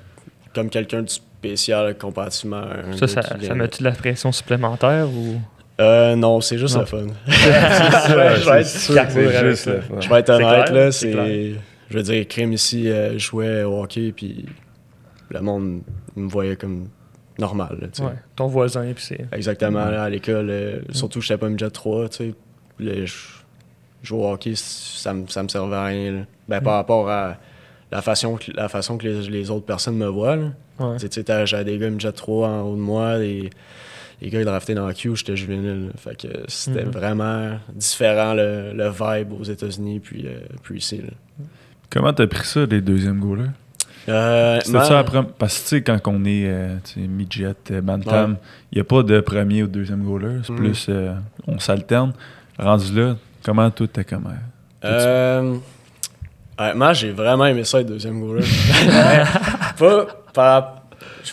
comme 0.54 0.70
quelqu'un 0.70 1.02
de 1.02 1.08
spécial 1.08 1.96
comparativement 1.98 2.56
à 2.62 2.88
un 2.88 2.96
Ça, 2.96 3.06
ça, 3.06 3.20
met-tu 3.54 3.78
de 3.80 3.84
la 3.88 3.92
pression 3.92 4.32
supplémentaire 4.32 5.06
ou? 5.08 5.36
Euh, 5.80 6.16
non, 6.16 6.40
c'est 6.40 6.58
juste 6.58 6.74
Non. 6.74 6.80
le 6.80 6.86
fun. 6.86 7.06
Je 7.26 8.14
vais 8.14 8.60
être-. 8.60 8.80
Je 10.00 10.08
honnête, 10.32 10.70
là, 10.70 10.92
c'est. 10.92 11.12
Je 11.90 11.96
veux 11.96 12.02
dire, 12.02 12.26
Crime 12.28 12.52
ici 12.52 12.88
euh, 12.88 13.18
jouait 13.18 13.62
au 13.64 13.82
hockey, 13.82 14.12
puis 14.14 14.46
le 15.30 15.40
monde 15.40 15.80
me 16.16 16.28
voyait 16.28 16.56
comme 16.56 16.88
normal, 17.40 17.78
là. 17.80 18.04
Ouais, 18.06 18.12
ton 18.36 18.46
voisin, 18.46 18.92
puis 18.94 19.04
c'est. 19.04 19.26
Exactement, 19.32 19.86
là, 19.86 20.04
à 20.04 20.08
l'école. 20.10 20.48
euh, 20.50 20.80
Surtout 20.92 21.18
que 21.20 21.24
j'étais 21.24 21.38
pas 21.38 21.48
midget 21.48 21.70
3, 21.70 22.08
tu 22.08 22.16
sais. 22.16 22.34
Le- 22.78 23.04
jouer 24.02 24.18
au 24.18 24.30
hockey, 24.32 24.52
ça 24.56 25.12
me, 25.12 25.26
ça 25.26 25.42
me 25.42 25.48
servait 25.48 25.76
à 25.76 25.84
rien. 25.84 26.12
là. 26.12 26.20
Ben, 26.48 26.60
par 26.60 26.74
rapport 26.74 27.10
à 27.10 27.36
la 27.92 28.00
façon 28.02 28.36
que, 28.36 28.50
la 28.54 28.68
façon 28.68 28.96
que 28.96 29.06
les, 29.06 29.28
les 29.28 29.50
autres 29.50 29.66
personnes 29.66 29.96
me 29.96 30.06
voient. 30.06 30.36
Ouais. 30.78 30.96
Tu 30.98 31.08
sais, 31.10 31.46
J'avais 31.46 31.64
des 31.64 31.78
gars 31.78 31.90
midget 31.90 32.12
3 32.12 32.48
en 32.48 32.60
haut 32.62 32.76
de 32.76 32.80
moi, 32.80 33.18
des, 33.18 33.50
les 34.22 34.30
gars 34.30 34.42
draftés 34.44 34.74
dans 34.74 34.86
la 34.86 34.94
Q, 34.94 35.16
j'étais 35.16 35.36
juvénile. 35.36 35.90
Fait 35.98 36.16
que 36.16 36.28
c'était 36.48 36.84
Mhm. 36.84 36.90
vraiment 36.90 37.58
différent 37.74 38.32
le, 38.34 38.72
le 38.72 38.88
vibe 38.90 39.32
aux 39.38 39.44
États-Unis 39.44 40.00
puis, 40.00 40.26
euh, 40.26 40.38
puis 40.62 40.78
ici. 40.78 40.98
là. 40.98 41.44
Comment 41.90 42.12
t'as 42.14 42.26
pris 42.26 42.46
ça, 42.46 42.64
les 42.66 42.80
deuxièmes 42.80 43.18
goalers? 43.20 43.50
Euh, 44.08 44.58
man, 44.68 44.84
ça 44.84 44.98
après? 44.98 45.22
Parce 45.38 45.58
que 45.58 45.62
tu 45.62 45.68
sais, 45.68 45.82
quand 45.82 45.98
on 46.06 46.24
est 46.24 46.44
euh, 46.46 46.76
midget, 46.96 47.54
euh, 47.70 47.80
bantam, 47.80 48.36
il 48.72 48.76
n'y 48.76 48.80
a 48.80 48.84
pas 48.84 49.02
de 49.02 49.20
premier 49.20 49.62
ou 49.62 49.66
deuxième 49.66 50.02
goaler. 50.02 50.38
C'est 50.44 50.52
Mm. 50.52 50.56
plus, 50.56 50.86
euh, 50.88 51.14
on 51.46 51.58
s'alterne. 51.58 52.12
Rendu 52.58 52.92
là, 52.98 53.16
comment 53.44 53.70
tout 53.70 53.86
t'es 53.86 54.04
comment? 54.04 54.30
Euh, 54.84 55.56
honnêtement, 56.58 56.92
j'ai 56.92 57.12
vraiment 57.12 57.46
aimé 57.46 57.64
ça, 57.64 57.80
être 57.80 57.86
deuxième 57.88 58.20
goaler. 58.20 58.44
pas 59.78 60.06
par... 60.32 60.76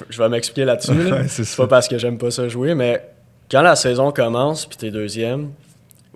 Je, 0.10 0.21
vais 0.21 0.30
m'expliquer 0.30 0.65
là-dessus. 0.65 0.91
Ouais, 0.91 1.27
c'est 1.27 1.43
C'est 1.45 1.58
pas 1.58 1.67
parce 1.67 1.88
que 1.88 1.97
j'aime 1.97 2.17
pas 2.17 2.30
ça 2.32 2.47
jouer, 2.47 2.75
mais 2.75 3.01
quand 3.49 3.62
la 3.62 3.75
saison 3.75 4.12
commence 4.12 4.65
puis 4.65 4.77
t'es 4.77 4.91
deuxième, 4.91 5.51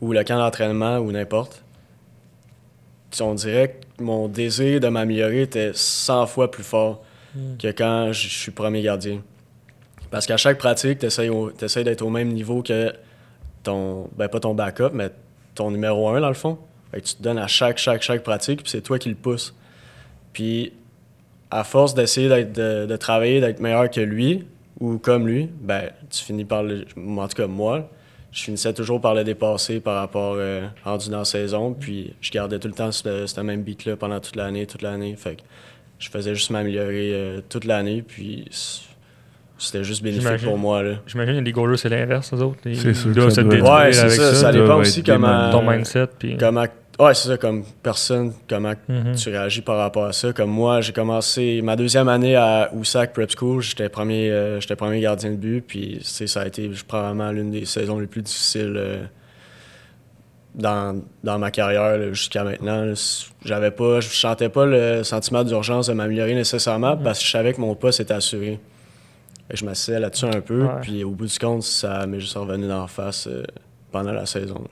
ou 0.02 0.12
le 0.12 0.24
camp 0.24 0.38
d'entraînement 0.38 0.98
ou 0.98 1.12
n'importe, 1.12 1.64
on 3.20 3.34
dirait 3.34 3.80
que 3.98 4.04
mon 4.04 4.28
désir 4.28 4.80
de 4.80 4.88
m'améliorer 4.88 5.42
était 5.42 5.72
100 5.74 6.28
fois 6.28 6.50
plus 6.50 6.64
fort 6.64 7.04
que 7.60 7.68
quand 7.68 8.12
je 8.12 8.28
suis 8.28 8.52
premier 8.52 8.82
gardien. 8.82 9.22
Parce 10.10 10.26
qu'à 10.26 10.38
chaque 10.38 10.58
pratique, 10.58 11.00
tu 11.00 11.06
essaies, 11.06 11.84
d'être 11.84 12.02
au 12.02 12.10
même 12.10 12.30
niveau 12.30 12.62
que 12.62 12.94
ton, 13.64 14.10
ben 14.18 14.28
pas 14.28 14.40
ton 14.40 14.54
backup, 14.54 14.92
mais 14.94 15.10
ton 15.56 15.72
numéro 15.72 16.10
un 16.10 16.20
dans 16.20 16.28
le 16.28 16.34
fond. 16.34 16.58
tu 16.94 17.02
te 17.02 17.24
donnes 17.24 17.38
à 17.38 17.48
chaque, 17.48 17.78
chaque, 17.78 18.02
chaque 18.02 18.24
pratique, 18.24 18.64
puis 18.64 18.70
c'est 18.70 18.82
toi 18.82 19.00
qui 19.00 19.10
le 19.10 19.16
pousse. 19.16 19.56
Puis, 20.34 20.74
à 21.50 21.64
force 21.64 21.94
d'essayer 21.94 22.30
d'être, 22.30 22.54
de, 22.54 22.96
travailler, 22.98 23.42
d'être 23.42 23.60
meilleur 23.60 23.90
que 23.90 24.02
lui, 24.02 24.46
ou 24.80 24.98
comme 24.98 25.28
lui, 25.28 25.50
ben, 25.62 25.90
tu 26.10 26.24
finis 26.24 26.46
par 26.46 26.64
le. 26.64 26.86
En 26.98 27.28
tout 27.28 27.36
cas, 27.36 27.48
moi, 27.48 27.90
je 28.32 28.44
finissais 28.44 28.74
toujours 28.74 29.02
par 29.02 29.14
le 29.14 29.24
dépasser 29.24 29.80
par 29.80 29.96
rapport 29.96 30.36
euh, 30.38 30.66
rendu 30.84 31.10
dans 31.10 31.20
la 31.20 31.26
saison. 31.26 31.74
Puis, 31.74 32.14
je 32.22 32.32
gardais 32.32 32.60
tout 32.60 32.68
le 32.68 32.74
temps 32.74 32.92
ce, 32.92 33.42
même 33.42 33.62
beat-là 33.62 33.98
pendant 33.98 34.20
toute 34.20 34.36
l'année, 34.36 34.66
toute 34.66 34.82
l'année. 34.82 35.16
Fait 35.18 35.36
que 35.36 35.42
je 36.00 36.10
faisais 36.10 36.34
juste 36.34 36.50
m'améliorer 36.50 37.12
euh, 37.14 37.42
toute 37.50 37.66
l'année. 37.66 38.02
Puis, 38.02 38.48
c'était 39.58 39.84
juste 39.84 40.02
bénéfique 40.02 40.44
pour 40.44 40.58
moi. 40.58 40.82
J'imagine 41.06 41.40
que 41.40 41.42
les 41.42 41.52
goalers, 41.52 41.78
c'est 41.78 41.90
l'inverse, 41.90 42.34
eux 42.34 42.38
autres. 42.38 42.60
C'est 42.64 42.94
sûr. 42.94 43.12
Ils 43.16 43.32
se 43.32 43.42
Ouais, 43.42 43.94
c'est 43.94 44.10
ça. 44.10 44.34
Ça, 44.34 44.52
dépend 44.52 44.78
aussi 44.78 45.04
comment. 45.04 45.52
Ton 45.52 45.70
mindset. 45.70 46.08
Puis... 46.18 46.38
Comment 46.38 46.66
Ouais, 47.04 47.14
c'est 47.16 47.30
ça, 47.30 47.38
comme 47.38 47.64
personne, 47.82 48.34
comment 48.48 48.74
Mhm. 48.88 49.16
tu 49.16 49.30
réagis 49.30 49.62
par 49.62 49.78
rapport 49.78 50.06
à 50.06 50.14
ça. 50.14 50.34
Comme 50.34 50.52
moi, 50.52 50.82
j'ai 50.82 50.94
commencé 50.94 51.62
ma 51.64 51.76
deuxième 51.76 52.08
année 52.10 52.36
à 52.36 52.70
USAC 52.80 53.14
Prep 53.14 53.32
School, 53.36 53.62
j'étais 53.62 53.90
premier, 53.90 54.30
euh, 54.30 54.60
j'étais 54.60 54.76
premier 54.76 55.00
gardien 55.02 55.32
de 55.32 55.36
but, 55.38 55.62
puis 55.62 56.00
ça 56.04 56.42
a 56.42 56.46
été 56.46 56.70
probablement 56.88 57.32
l'une 57.32 57.50
des 57.50 57.66
saisons 57.66 57.98
les 58.00 58.08
plus 58.08 58.22
difficiles 58.22 58.76
euh, 58.78 59.04
dans, 60.54 61.02
dans 61.24 61.40
ma 61.40 61.50
carrière 61.50 62.14
jusqu'à 62.14 62.44
maintenant. 62.44 62.94
J'avais 63.46 63.72
pas, 63.72 64.00
je 64.02 64.10
sentais 64.10 64.50
pas 64.50 64.66
le 64.66 65.04
sentiment 65.04 65.44
d'urgence 65.44 65.88
de 65.88 65.94
m'améliorer 65.94 66.36
nécessairement 66.36 66.98
parce 66.98 67.20
que 67.20 67.26
je 67.26 67.32
savais 67.32 67.54
que 67.54 67.62
mon 67.62 67.74
poste 67.74 68.02
était 68.02 68.14
assuré. 68.14 68.60
Que 69.50 69.58
je 69.58 69.66
m'asseyais 69.66 70.00
là-dessus 70.00 70.26
un 70.26 70.42
peu, 70.42 70.64
Ouais. 70.66 70.70
puis 70.82 71.04
au 71.04 71.12
bout 71.12 71.26
du 71.26 71.40
compte, 71.40 71.64
ça 71.64 72.06
m'est 72.06 72.20
juste 72.20 72.36
revenu 72.38 72.68
d'en 72.68 72.88
face 72.88 73.28
euh, 73.28 73.44
pendant 73.92 74.12
la 74.14 74.26
saison. 74.26 74.56
là. 74.56 74.70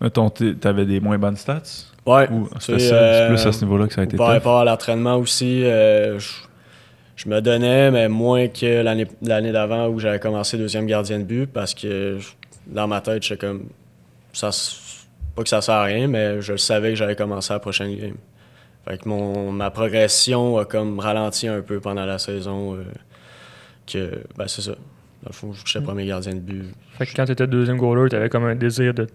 Mettons, 0.00 0.30
t'avais 0.30 0.84
des 0.86 1.00
moins 1.00 1.18
bonnes 1.18 1.36
stats? 1.36 1.62
Ouais, 2.04 2.28
Ou? 2.30 2.48
C'est 2.60 2.72
plus 2.74 2.92
euh, 2.92 3.48
à 3.48 3.52
ce 3.52 3.64
niveau-là 3.64 3.86
que 3.88 3.94
ça 3.94 4.02
a 4.02 4.04
été 4.04 4.16
Par 4.16 4.26
tough? 4.26 4.34
rapport 4.34 4.58
à 4.60 4.64
l'entraînement 4.64 5.16
aussi, 5.16 5.64
euh, 5.64 6.18
je, 6.18 6.28
je 7.16 7.28
me 7.28 7.40
donnais, 7.40 7.90
mais 7.90 8.08
moins 8.08 8.48
que 8.48 8.82
l'année 8.82 9.52
d'avant 9.52 9.88
où 9.88 9.98
j'avais 9.98 10.20
commencé 10.20 10.58
deuxième 10.58 10.86
gardien 10.86 11.18
de 11.18 11.24
but 11.24 11.46
parce 11.46 11.74
que 11.74 12.18
je- 12.20 12.28
dans 12.66 12.86
ma 12.88 13.00
tête, 13.00 13.22
j'étais 13.22 13.46
comme. 13.46 13.68
Ça, 14.32 14.50
pas 15.34 15.42
que 15.42 15.48
ça 15.48 15.60
sert 15.62 15.74
à 15.74 15.84
rien, 15.84 16.08
mais 16.08 16.40
je 16.42 16.56
savais 16.56 16.90
que 16.90 16.96
j'allais 16.96 17.16
commencer 17.16 17.52
la 17.52 17.58
prochaine 17.60 17.94
game. 17.96 18.16
Fait 18.86 18.98
que 18.98 19.08
mon, 19.08 19.50
ma 19.52 19.70
progression 19.70 20.58
a 20.58 20.64
comme 20.64 21.00
ralenti 21.00 21.48
un 21.48 21.62
peu 21.62 21.80
pendant 21.80 22.06
la 22.06 22.18
saison. 22.18 22.74
euh, 22.76 22.84
que, 23.86 24.22
ben 24.36 24.48
c'est 24.48 24.62
ça. 24.62 24.72
Dans 25.26 25.30
le 25.30 25.34
fond, 25.34 25.52
j'étais 25.64 25.84
premier 25.84 26.06
gardien 26.06 26.34
de 26.34 26.38
but. 26.38 26.64
Fait 26.98 27.06
que 27.06 27.12
quand 27.16 27.24
tu 27.24 27.32
étais 27.32 27.48
deuxième 27.48 27.78
goaler, 27.78 28.08
tu 28.08 28.14
avais 28.14 28.28
comme 28.28 28.44
un 28.44 28.54
désir 28.54 28.94
d'être 28.94 29.10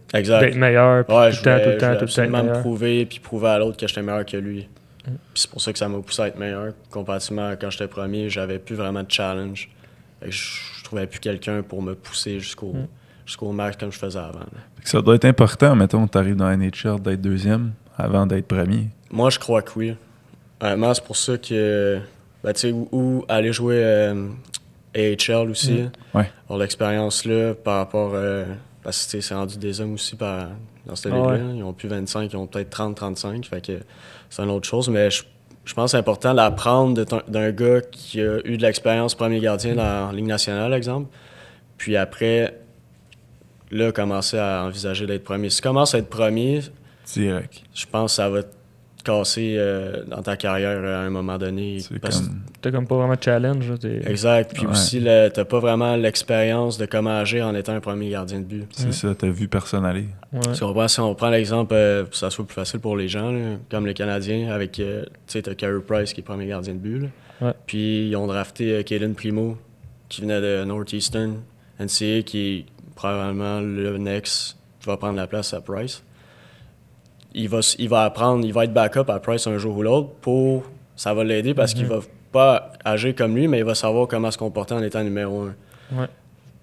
meilleur. 0.56 1.06
puis 1.06 1.16
Ouais, 1.16 1.30
tout 1.30 1.38
je 1.38 1.40
le 1.40 1.46
temps, 1.46 1.58
tout 1.58 1.64
voulais, 1.64 1.66
le 1.66 1.72
je 1.74 1.78
temps, 1.80 1.88
voulais 1.88 2.00
tout 2.00 2.22
le 2.22 2.28
temps. 2.28 2.44
me 2.44 2.60
prouver 2.60 3.06
puis 3.06 3.20
prouver 3.20 3.48
à 3.48 3.60
l'autre 3.60 3.78
que 3.78 3.88
j'étais 3.88 4.02
meilleur 4.02 4.26
que 4.26 4.36
lui. 4.36 4.68
Mm. 5.08 5.12
Puis 5.12 5.16
c'est 5.36 5.50
pour 5.50 5.62
ça 5.62 5.72
que 5.72 5.80
ça 5.80 5.88
m'a 5.88 6.00
poussé 6.00 6.22
à 6.24 6.28
être 6.28 6.38
meilleur. 6.38 6.74
Comparativement 6.90 7.48
à 7.48 7.56
quand 7.56 7.70
j'étais 7.70 7.88
premier, 7.88 8.30
j'avais 8.30 8.60
plus 8.60 8.76
vraiment 8.76 9.04
de 9.04 9.10
challenge. 9.10 9.70
Fait 10.20 10.26
que 10.26 10.32
je, 10.36 10.60
je 10.80 10.84
trouvais 10.84 11.08
plus 11.08 11.22
quelqu'un 11.22 11.62
pour 11.64 11.82
me 11.82 11.96
pousser 11.96 12.40
jusqu'au 12.42 12.74
Mm. 12.74 12.88
jusqu'au 13.26 13.52
max 13.54 13.78
comme 13.78 13.94
je 13.94 13.98
faisais 14.00 14.20
avant. 14.20 14.40
là. 14.40 14.60
Fait 14.76 14.84
que 14.84 14.90
Ça 14.90 15.02
doit 15.02 15.16
être 15.16 15.24
important, 15.26 15.76
mettons, 15.78 16.06
tu 16.08 16.18
arrives 16.18 16.36
dans 16.36 16.50
la 16.50 16.58
NHL 16.58 17.00
d'être 17.02 17.22
deuxième 17.22 17.72
avant 17.98 18.26
d'être 18.26 18.48
premier. 18.48 18.88
Moi, 19.12 19.30
je 19.30 19.40
crois 19.40 19.62
que 19.62 19.72
oui. 19.78 19.96
Honnêtement, 20.60 20.94
c'est 20.94 21.04
pour 21.06 21.16
ça 21.16 21.38
que. 21.38 22.00
Ben, 22.44 22.52
tu 22.54 22.60
sais, 22.60 22.72
ou, 22.72 22.88
ou 22.92 23.26
aller 23.30 23.54
jouer 23.54 23.76
euh, 23.78 24.28
AHL 24.96 25.50
aussi. 25.50 25.74
Mm. 25.74 25.92
Ouais. 26.14 26.32
Avoir 26.46 26.60
l'expérience 26.60 27.26
là 27.26 27.54
par 27.54 27.78
rapport. 27.78 28.12
euh, 28.16 28.46
parce 28.84 29.06
que 29.06 29.22
c'est 29.22 29.36
rendu 29.36 29.58
des 29.58 29.80
hommes 29.80 29.94
aussi 29.94 30.16
par, 30.16 30.48
dans 30.88 30.96
cette 30.96 31.14
Ah 31.14 31.16
ligue-là. 31.16 31.32
ouais. 31.46 31.56
Ils 31.58 31.64
ont 31.64 31.72
plus 31.74 31.88
25, 31.88 32.34
ils 32.34 32.36
ont 32.38 32.48
peut-être 32.48 32.72
30, 32.72 32.96
35. 32.96 33.46
Fait 33.46 33.64
que 33.66 33.80
c'est 34.30 34.42
une 34.42 34.50
autre 34.50 34.68
chose. 34.68 34.90
Mais 34.90 35.12
je, 35.12 35.24
je 35.66 35.74
pense 35.76 35.86
que 35.86 35.92
c'est 35.92 35.98
important 35.98 36.34
d'apprendre 36.34 37.04
d'un 37.28 37.52
gars 37.52 37.82
qui 37.82 38.20
a 38.22 38.40
eu 38.44 38.58
de 38.58 38.62
l'expérience 38.64 39.14
premier 39.14 39.40
gardien 39.40 39.76
dans 39.76 40.08
la 40.08 40.12
Ligue 40.14 40.26
nationale, 40.26 40.74
exemple. 40.74 41.10
Puis 41.78 41.96
après, 41.96 42.58
là, 43.70 43.92
commencer 43.92 44.40
à 44.40 44.64
envisager 44.66 45.06
d'être 45.06 45.24
premier. 45.24 45.50
Si 45.52 45.58
tu 45.58 45.62
commences 45.68 45.94
à 45.94 46.00
être 46.00 46.10
premier, 46.10 46.62
Direct. 47.14 47.62
je 47.76 47.86
pense 47.86 48.14
que 48.14 48.16
ça 48.16 48.30
va 48.30 48.42
te 49.02 49.10
casser 49.10 49.56
euh, 49.58 50.04
dans 50.08 50.22
ta 50.22 50.38
carrière 50.38 50.80
euh, 50.84 50.96
à 50.98 51.06
un 51.06 51.10
moment 51.10 51.38
donné. 51.38 51.80
Parce- 52.02 52.20
comme. 52.22 52.42
T'as 52.62 52.72
comme 52.72 52.88
pas 52.88 52.96
vraiment 52.96 53.16
de 53.16 53.24
challenge. 53.24 53.70
là, 53.70 53.76
Exact. 54.08 54.52
Puis 54.54 54.66
Ouais. 54.66 54.72
aussi, 54.72 55.00
le- 55.00 55.30
t'as 55.30 55.46
pas 55.46 55.60
vraiment 55.60 55.96
l'expérience 55.96 56.78
de 56.78 56.86
comment 56.86 57.18
agir 57.18 57.46
en 57.48 57.56
étant 57.56 57.74
un 57.74 57.80
premier 57.80 58.10
gardien 58.10 58.40
de 58.40 58.46
but. 58.46 58.66
C'est 58.72 58.94
ça, 58.94 59.14
t'as 59.16 59.30
vu 59.30 59.48
personne 59.48 59.86
aller. 59.86 60.06
Ouais. 60.32 60.54
Si 60.54 60.64
on 60.64 60.74
prend, 60.74 60.88
si 60.88 61.00
on 61.00 61.16
prend 61.16 61.30
l'exemple, 61.30 61.74
euh, 61.74 62.06
ça 62.12 62.30
soit 62.30 62.46
plus 62.46 62.54
facile 62.56 62.80
pour 62.80 62.96
les 62.98 63.08
gens, 63.08 63.32
là, 63.32 63.58
comme 63.70 63.86
les 63.88 63.94
Canadiens, 63.94 64.52
avec, 64.52 64.80
euh, 64.80 65.04
tu 65.06 65.10
sais, 65.28 65.42
t'as 65.42 65.56
Carey 65.56 65.80
Price 65.86 66.14
qui 66.14 66.22
est 66.22 66.24
premier 66.24 66.48
gardien 66.48 66.74
de 66.74 66.80
but. 66.80 67.00
là. 67.00 67.08
Ouais. 67.48 67.54
Puis 67.66 68.08
ils 68.10 68.16
ont 68.16 68.28
drafté 68.28 68.72
euh, 68.72 68.84
Caden 68.84 69.16
Primo, 69.16 69.58
qui 70.10 70.22
venait 70.22 70.42
de 70.42 70.64
Northeastern, 70.64 71.38
NCA, 71.80 72.22
qui 72.24 72.38
est 72.58 72.66
probablement 72.96 73.60
le 73.62 73.98
next 73.98 74.58
qui 74.80 74.88
va 74.88 74.98
prendre 74.98 75.16
la 75.16 75.26
place 75.28 75.54
à 75.54 75.62
Price. 75.62 76.04
Il 77.34 77.48
va, 77.50 77.60
il 77.80 77.88
va 77.90 78.04
apprendre, 78.06 78.46
il 78.46 78.52
va 78.54 78.66
être 78.66 78.74
backup 78.74 79.10
à 79.10 79.20
Price 79.20 79.48
un 79.48 79.58
jour 79.58 79.78
ou 79.78 79.84
l'autre 79.84 80.10
pour. 80.22 80.64
Ça 80.96 81.14
va 81.14 81.24
l'aider 81.24 81.54
parce 81.54 81.74
qu'il 81.74 81.84
Mhm. 81.86 81.90
va 81.90 82.00
pas 82.32 82.74
agir 82.86 83.16
comme 83.16 83.36
lui, 83.36 83.48
mais 83.48 83.60
il 83.60 83.64
va 83.66 83.76
savoir 83.76 84.08
comment 84.08 84.30
se 84.32 84.38
comporter 84.38 84.74
en 84.74 84.84
étant 84.84 85.04
numéro 85.04 85.42
un. 85.44 85.56
Ouais. 85.94 86.08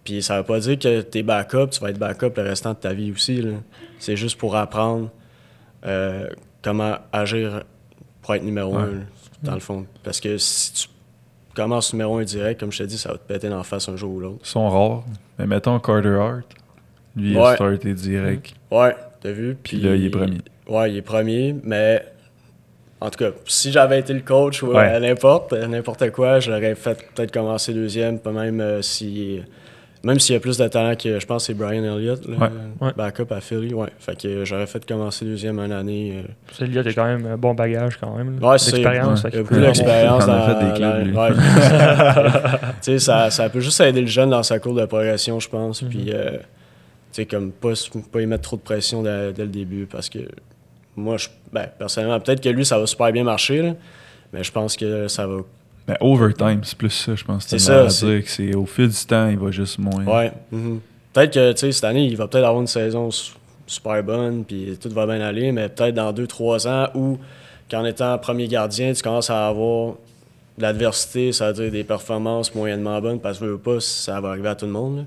Puis 0.05 0.23
ça 0.23 0.39
veut 0.39 0.45
pas 0.45 0.59
dire 0.61 0.79
que 0.79 1.01
t'es 1.03 1.23
backup, 1.23 1.69
tu 1.71 1.81
vas 1.81 1.91
être 1.91 1.99
backup 1.99 2.33
le 2.37 2.43
restant 2.43 2.71
de 2.73 2.79
ta 2.79 2.93
vie 2.93 3.13
aussi. 3.13 3.43
C'est 3.99 4.17
juste 4.17 4.39
pour 4.39 4.57
apprendre 4.57 5.11
euh, 5.87 6.29
comment 6.63 6.97
agir 7.13 7.63
pour 8.23 8.35
être 8.35 8.43
numéro 8.45 8.75
Ouais. 8.77 8.83
un, 8.83 8.87
là, 8.87 9.01
dans 9.43 9.55
le 9.55 9.61
fond. 9.61 9.87
Parce 10.03 10.21
que 10.21 10.37
si 10.39 10.73
tu 10.73 10.89
commences 11.55 11.93
numéro 11.93 12.17
un 12.19 12.25
direct, 12.25 12.61
comme 12.61 12.73
je 12.73 12.79
te 12.79 12.83
dis, 12.85 12.99
ça 12.99 13.11
va 13.13 13.19
te 13.19 13.27
péter 13.27 13.49
dans 13.49 13.59
la 13.59 13.65
face 13.65 13.89
un 13.89 13.97
jour 13.97 14.13
ou 14.15 14.21
l'autre. 14.21 14.41
Ils 14.45 14.49
sont 14.49 14.69
rares. 14.69 15.05
Mais 15.39 15.47
mettons 15.47 15.79
Carter 15.81 16.17
Hart. 16.21 16.45
Lui, 17.17 17.33
il 17.33 17.39
a 17.39 17.55
starté 17.55 17.95
direct. 17.95 18.55
Ouais, 18.71 18.95
t'as 19.21 19.33
vu? 19.33 19.57
Puis 19.63 19.79
là, 19.79 19.95
il 19.97 20.05
est 20.07 20.11
premier. 20.11 20.39
Ouais, 20.69 20.91
il 20.91 20.97
est 20.99 21.03
premier, 21.03 21.55
mais 21.65 22.03
en 23.01 23.11
tout 23.11 23.19
cas, 23.25 23.31
si 23.47 23.73
j'avais 23.73 24.01
été 24.01 24.13
le 24.13 24.21
coach 24.21 24.63
ou 24.63 24.69
Ouais. 24.73 24.85
à 24.85 25.01
n'importe, 25.01 25.53
n'importe 25.53 26.11
quoi, 26.11 26.41
j'aurais 26.41 26.75
fait 26.75 26.99
peut-être 27.15 27.33
commencer 27.33 27.73
deuxième, 27.73 28.19
pas 28.19 28.33
même 28.33 28.61
euh, 28.61 28.83
si. 28.83 29.41
Même 30.05 30.21
s'il 30.21 30.35
y 30.35 30.37
a 30.37 30.41
plus 30.41 30.57
de 30.59 30.69
talent 30.69 30.95
que 30.95 31.19
je 31.19 31.27
pense 31.27 31.43
que 31.43 31.47
c'est 31.49 31.55
Brian 31.59 31.83
Elliott, 31.83 32.25
là, 32.29 32.37
Ouais. 32.39 32.49
Ouais. 32.87 32.93
backup 32.97 33.33
à 33.33 33.41
Philly, 33.41 33.75
ouais. 33.75 33.89
Fait 33.99 34.17
que 34.17 34.45
j'aurais 34.45 34.69
fait 34.69 34.87
commencer 34.87 35.25
deuxième 35.25 35.59
une 35.59 35.73
année. 35.73 36.23
euh. 36.61 36.65
Lui, 36.67 36.85
t'as 36.85 36.93
quand 36.93 37.05
même 37.05 37.27
un 37.27 37.37
bon 37.37 37.53
bagage 37.55 37.97
quand 37.97 38.15
même. 38.17 38.39
là, 38.41 38.51
Ouais, 38.51 38.59
c'est 38.59 38.77
Il 38.77 38.83
y 38.85 38.87
a 38.87 39.03
beaucoup 39.43 39.57
d'expérience 39.59 40.23
a 40.23 40.27
dans 40.27 40.47
fait 40.47 40.67
des 40.67 40.73
clubs, 40.75 41.05
lui. 41.07 41.13
dans- 41.13 41.23
ouais. 41.25 41.31
tu 42.81 42.93
sais, 42.93 42.99
ça, 43.01 43.31
ça 43.31 43.49
peut 43.51 43.59
juste 43.61 43.81
aider 43.81 44.01
le 44.03 44.07
jeune 44.07 44.31
dans 44.31 44.45
sa 44.45 44.61
cour 44.61 44.75
de 44.75 44.85
progression, 44.87 45.41
je 45.41 45.49
pense. 45.49 45.83
Mhm. 45.83 45.89
Puis, 45.89 46.13
euh, 46.13 46.31
tu 46.31 46.39
sais, 47.11 47.27
comme 47.27 47.51
pas, 47.51 47.73
pas 48.13 48.21
y 48.21 48.27
mettre 48.27 48.43
trop 48.45 48.57
de 48.57 48.63
pression 48.63 49.03
dès, 49.03 49.33
dès 49.33 49.43
le 49.43 49.49
début 49.49 49.87
parce 49.87 50.09
que 50.09 50.21
moi, 50.99 51.17
je, 51.17 51.29
ben, 51.53 51.67
personnellement, 51.79 52.21
peut-être 52.21 52.41
que 52.43 52.49
lui, 52.49 52.65
ça 52.65 52.79
va 52.79 52.87
super 52.87 53.11
bien 53.13 53.25
marcher, 53.25 53.63
là, 53.63 53.75
mais 54.33 54.45
je 54.45 54.53
pense 54.53 54.77
que 54.77 55.09
ça 55.09 55.27
va. 55.27 55.39
Mais 55.87 55.97
overtime, 56.01 56.61
c'est 56.65 56.77
plus 56.77 56.91
ça, 56.91 57.15
je 57.15 57.25
pense. 57.25 57.47
C'est 57.47 57.59
ça, 57.59 57.85
à 57.85 57.89
c'est- 57.91 58.07
dire 58.07 58.25
que 58.25 58.31
c'est 58.31 58.55
au 58.55 58.67
fil 58.67 58.89
du 58.89 59.07
temps, 59.07 59.29
il 59.29 59.39
va 59.39 59.51
juste 59.51 59.79
moins. 59.79 60.05
Ouais. 60.05 60.33
mhm. 60.53 60.81
Peut-être 61.15 61.33
que, 61.33 61.53
tu 61.53 61.59
sais, 61.61 61.73
cette 61.73 61.85
année, 61.85 62.05
il 62.07 62.17
va 62.17 62.29
peut-être 62.29 62.45
avoir 62.45 62.61
une 62.61 62.67
saison 62.67 63.11
su- 63.11 63.33
super 63.67 64.03
bonne, 64.03 64.45
puis 64.45 64.79
tout 64.81 64.91
va 64.91 65.07
bien 65.07 65.21
aller, 65.21 65.51
mais 65.53 65.69
peut-être 65.69 65.95
dans 65.95 66.13
deux, 66.13 66.27
trois 66.27 66.67
ans 66.69 66.89
où, 66.95 67.19
qu'en 67.71 67.85
étant 67.87 68.17
premier 68.19 68.47
gardien, 68.49 68.93
tu 68.93 69.03
commences 69.03 69.31
à 69.31 69.49
avoir 69.49 69.95
de 70.59 70.63
l'adversité, 70.63 71.33
ça 71.33 71.49
veut 71.53 71.63
dire 71.65 71.71
des 71.73 71.85
performances 71.85 72.55
moyennement 72.55 73.01
bonnes, 73.01 73.21
parce 73.21 73.39
que 73.39 73.45
veux 73.45 73.53
veux 73.53 73.59
pas, 73.59 73.81
ça 73.81 74.21
va 74.21 74.31
arriver 74.31 74.49
à 74.49 74.55
tout 74.55 74.67
le 74.67 74.73
monde. 74.73 74.97
là. 74.99 75.03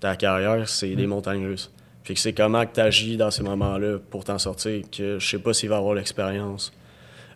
Ta 0.00 0.16
carrière, 0.16 0.68
c'est 0.68 0.88
Mm. 0.90 0.96
des 0.96 1.06
montagnes 1.06 1.46
russes. 1.46 1.70
Puis 2.06 2.14
que 2.14 2.20
c'est 2.20 2.32
comment 2.32 2.64
que 2.64 2.72
tu 2.72 2.80
agis 2.80 3.16
dans 3.16 3.32
ces 3.32 3.42
moments-là 3.42 3.98
pour 4.10 4.22
t'en 4.22 4.38
sortir, 4.38 4.80
que 4.96 5.18
je 5.18 5.28
sais 5.28 5.40
pas 5.40 5.52
s'il 5.52 5.68
va 5.70 5.78
avoir 5.78 5.92
l'expérience 5.94 6.72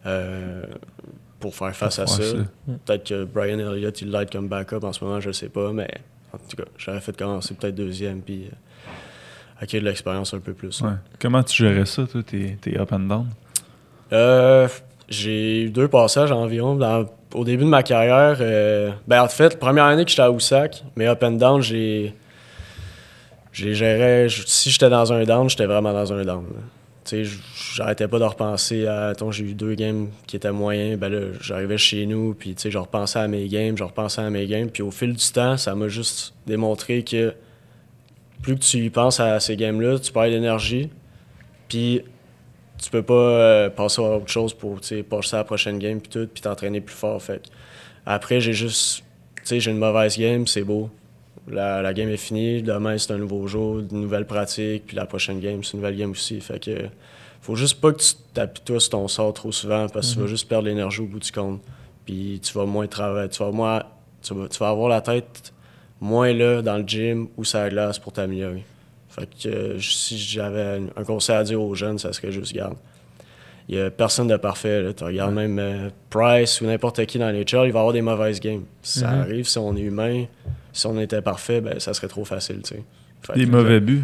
euh, 0.07 0.63
pour 1.41 1.57
faire 1.57 1.75
face 1.75 1.99
à 1.99 2.07
ça. 2.07 2.23
ça. 2.23 2.37
Peut-être 2.87 3.09
que 3.09 3.25
Brian 3.25 3.59
Elliott, 3.59 4.01
il 4.01 4.13
l'aide 4.13 4.31
comme 4.31 4.47
backup 4.47 4.85
en 4.85 4.93
ce 4.93 5.05
moment, 5.05 5.19
je 5.21 5.33
sais 5.33 5.49
pas, 5.49 5.73
mais 5.73 5.89
en 6.33 6.39
tout 6.39 6.57
cas, 6.57 6.63
j'aurais 6.79 7.01
fait 7.01 7.17
commencer 7.17 7.53
peut-être 7.55 7.75
deuxième, 7.75 8.21
puis 8.21 8.45
euh, 8.45 8.55
acquérir 9.61 9.83
de 9.83 9.89
l'expérience 9.89 10.33
un 10.35 10.39
peu 10.39 10.53
plus. 10.53 10.81
Ouais. 10.83 10.91
Comment 11.21 11.43
tu 11.43 11.65
gérais 11.65 11.85
ça, 11.87 12.07
toi, 12.07 12.23
tes, 12.23 12.57
tes 12.61 12.79
up 12.79 12.93
and 12.93 13.01
down? 13.01 13.27
Euh, 14.13 14.69
j'ai 15.09 15.63
eu 15.65 15.71
deux 15.71 15.89
passages 15.89 16.31
environ. 16.31 16.77
Dans- 16.77 17.07
au 17.35 17.45
début 17.45 17.65
de 17.65 17.69
ma 17.69 17.83
carrière, 17.83 18.39
euh, 18.41 18.93
ben 19.09 19.23
en 19.23 19.29
fait, 19.29 19.59
première 19.59 19.85
année 19.87 20.05
que 20.05 20.11
j'étais 20.11 20.23
à 20.23 20.31
Oussac, 20.31 20.85
mais 20.95 21.09
up 21.09 21.23
and 21.25 21.33
down, 21.33 21.61
j'ai. 21.61 22.15
Gérais. 23.53 24.29
je- 24.29 24.45
si 24.47 24.71
j'étais 24.71 24.91
dans 24.91 25.13
un 25.13 25.25
down, 25.25 25.49
j'étais 25.51 25.67
vraiment 25.67 25.93
dans 25.93 26.13
un 26.13 26.25
down. 26.25 26.45
j'arrêtais 27.75 28.07
pas 28.07 28.19
de 28.19 28.25
repenser 28.25 28.87
à. 28.87 29.09
Attends, 29.09 29.33
j'ai 29.33 29.45
eu 29.45 29.55
deux 29.55 29.75
games 29.75 30.09
qui 30.27 30.37
étaient 30.37 30.53
moyens. 30.53 30.99
Ben 30.99 31.09
là, 31.09 31.19
j'arrivais 31.41 31.79
chez 31.79 32.07
nous, 32.07 32.35
puis 32.35 32.55
je 32.57 32.79
repensais 32.79 33.19
à 33.19 33.27
mes 33.29 33.49
games, 33.49 33.77
je 33.77 33.83
repensais 33.85 34.21
à 34.21 34.31
mes 34.31 34.47
games. 34.47 34.71
Puis 34.71 34.83
au 34.83 34.91
fil 34.91 35.15
du 35.15 35.27
temps, 35.33 35.57
ça 35.57 35.75
m'a 35.75 35.89
juste 35.89 36.35
démontré 36.47 37.03
que 37.03 37.35
plus 38.43 38.55
que 38.55 38.61
tu 38.61 38.79
y 38.79 38.91
penses 38.91 39.19
à 39.21 39.41
ces 39.41 39.57
games-là, 39.57 39.99
tu 39.99 40.13
perds 40.13 40.31
d'énergie. 40.31 40.89
Puis 41.69 42.03
tu 42.83 42.91
peux 42.91 43.03
pas 43.03 43.15
euh, 43.15 43.71
passer 43.71 44.01
à 44.03 44.17
autre 44.17 44.29
chose 44.29 44.55
pour 44.55 44.81
passer 45.09 45.35
à 45.35 45.39
la 45.39 45.45
prochaine 45.45 45.79
game, 45.79 46.01
puis 46.01 46.09
tout, 46.11 46.29
puis 46.33 46.41
t'entraîner 46.43 46.81
plus 46.81 46.95
fort. 46.95 47.21
Fait 47.21 47.43
après, 48.07 48.41
j'ai 48.41 48.53
juste. 48.53 49.03
J'ai 49.45 49.71
une 49.71 49.79
mauvaise 49.79 50.17
game, 50.17 50.47
c'est 50.47 50.63
beau. 50.63 50.91
La, 51.51 51.83
la 51.83 51.93
game 51.95 52.09
est 52.09 52.17
finie. 52.17 52.63
Demain, 52.63 52.99
c'est 52.99 53.13
un 53.13 53.19
nouveau 53.19 53.47
jour, 53.47 53.81
une 53.81 54.01
nouvelle 54.01 54.27
pratique. 54.27 54.87
Puis 54.87 54.97
la 54.97 55.07
prochaine 55.07 55.41
game, 55.41 55.63
c'est 55.65 55.73
une 55.73 55.81
nouvelle 55.81 55.97
game 55.97 56.11
aussi. 56.11 56.41
Fait 56.41 56.63
que 56.63 56.89
faut 57.41 57.57
juste 57.57 57.81
pas 57.81 57.93
que 57.93 57.99
tu 57.99 58.81
sur 58.81 58.91
ton 58.91 59.09
sort 59.09 59.33
trop 59.33 59.53
souvent 59.53 59.89
parce 59.89 60.11
que 60.11 60.15
tu 60.15 60.21
vas 60.21 60.27
juste 60.27 60.49
perdre 60.49 60.69
l'énergie 60.69 61.01
au 61.01 61.07
bout 61.07 61.19
du 61.19 61.33
compte. 61.33 61.61
Puis 62.05 62.41
tu 62.43 62.53
vas 62.53 62.67
moins 62.67 62.87
travailler. 62.87 63.29
Tu 63.29 63.43
vas, 63.43 63.51
moins, 63.51 63.83
tu, 64.23 64.35
vas, 64.35 64.49
tu 64.49 64.59
vas 64.59 64.69
avoir 64.69 64.89
la 64.89 65.01
tête 65.01 65.53
moins 66.01 66.33
là 66.33 66.63
dans 66.63 66.79
le 66.79 66.85
gym 66.85 67.29
ou 67.37 67.45
sur 67.45 67.59
la 67.59 67.69
glace 67.69 67.99
pour 67.99 68.13
t'améliorer. 68.13 68.65
Fait 69.09 69.29
que 69.29 69.79
si 69.79 70.19
j'avais 70.19 70.81
un 70.97 71.05
conseil 71.05 71.37
à 71.37 71.45
dire 71.45 71.61
aux 71.61 71.75
jeunes, 71.75 71.99
ça 71.99 72.13
serait 72.13 72.33
juste 72.33 72.55
garde. 72.55 72.77
Il 73.73 73.77
n'y 73.77 73.83
a 73.83 73.91
personne 73.91 74.27
de 74.27 74.37
parfait. 74.37 74.83
là. 74.83 74.93
Tu 74.93 75.05
regardes 75.05 75.33
même 75.33 75.59
euh, 75.61 75.91
Price 76.11 76.61
ou 76.61 76.67
n'importe 76.67 77.07
qui 77.07 77.19
dans 77.21 77.31
les 77.31 77.43
il 77.43 77.55
va 77.73 77.79
avoir 77.79 77.93
des 77.93 78.03
mauvaises 78.03 78.41
games. 78.41 78.65
Ça 78.83 79.09
Mhm. 79.13 79.21
arrive, 79.21 79.47
si 79.49 79.59
on 79.59 79.77
est 79.77 79.81
humain, 79.83 80.25
si 80.73 80.87
on 80.89 80.99
était 81.01 81.23
parfait, 81.23 81.61
ben, 81.61 81.79
ça 81.79 81.95
serait 81.95 82.09
trop 82.09 82.25
facile. 82.25 82.63
tu 82.63 82.75
sais. 82.75 83.33
Des 83.37 83.47
mauvais 83.47 83.79
buts. 83.79 84.03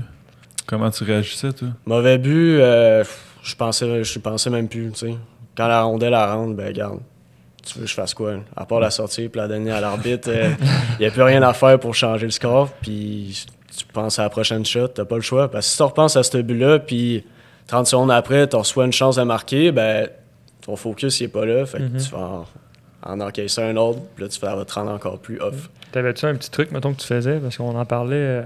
Comment 0.66 0.88
tu 0.90 1.02
réagissais, 1.02 1.52
toi? 1.52 1.68
Mauvais 1.84 2.16
but, 2.16 2.60
euh, 2.60 3.02
je 3.42 3.54
pensais 3.56 4.04
je 4.04 4.18
pensais 4.20 4.50
même 4.50 4.68
plus. 4.68 4.92
tu 4.92 4.98
sais. 5.08 5.14
Quand 5.56 5.66
la 5.66 5.82
rondelle 5.82 6.12
la 6.12 6.32
rentre, 6.32 6.54
ben 6.54 6.72
garde. 6.72 7.00
Tu 7.64 7.78
veux 7.80 7.84
que 7.86 7.90
je 7.90 7.94
fasse 7.94 8.14
quoi? 8.14 8.34
là? 8.34 8.40
À 8.56 8.66
part 8.66 8.78
la 8.78 8.90
sortie 8.92 9.28
puis 9.28 9.40
la 9.40 9.48
donner 9.48 9.72
à 9.72 9.80
l'arbitre, 9.80 10.30
il 11.00 11.00
n'y 11.00 11.06
a 11.06 11.10
plus 11.10 11.22
rien 11.22 11.42
à 11.42 11.52
faire 11.52 11.80
pour 11.80 11.92
changer 11.96 12.26
le 12.26 12.30
score. 12.30 12.70
Puis 12.82 13.44
tu 13.76 13.84
penses 13.86 14.20
à 14.20 14.22
la 14.22 14.30
prochaine 14.30 14.64
shot, 14.64 14.86
t'as 14.88 15.04
pas 15.04 15.16
le 15.16 15.22
choix. 15.22 15.50
Parce 15.50 15.66
que 15.66 15.70
si 15.72 15.76
tu 15.76 15.82
repenses 15.82 16.16
à 16.16 16.22
ce 16.22 16.38
but-là, 16.38 16.78
puis 16.78 17.24
30 17.66 17.86
secondes 17.86 18.10
après, 18.10 18.46
tu 18.48 18.56
reçois 18.56 18.84
une 18.86 18.92
chance 18.92 19.16
de 19.16 19.22
marquer, 19.22 19.72
ben 19.72 20.08
ton 20.64 20.76
focus 20.76 21.20
il 21.20 21.24
est 21.24 21.28
pas 21.28 21.44
là. 21.46 21.64
Fait 21.66 21.78
que 21.78 21.82
Mhm. 21.84 21.96
tu 21.98 22.10
vas 22.10 22.18
en, 22.18 23.12
en 23.12 23.20
encaisser 23.20 23.62
un 23.62 23.76
autre, 23.76 24.00
puis 24.14 24.24
là 24.24 24.28
tu 24.30 24.40
vas 24.40 24.64
te 24.64 24.72
rendre 24.74 24.90
encore 24.92 25.18
plus 25.18 25.40
off. 25.40 25.68
T'avais-tu 25.92 26.26
un 26.26 26.34
petit 26.34 26.50
truc, 26.50 26.70
mettons, 26.72 26.92
que 26.92 27.00
tu 27.00 27.06
faisais? 27.06 27.38
Parce 27.38 27.56
qu'on 27.56 27.74
en 27.78 27.84
parlait 27.84 28.16
euh, 28.16 28.42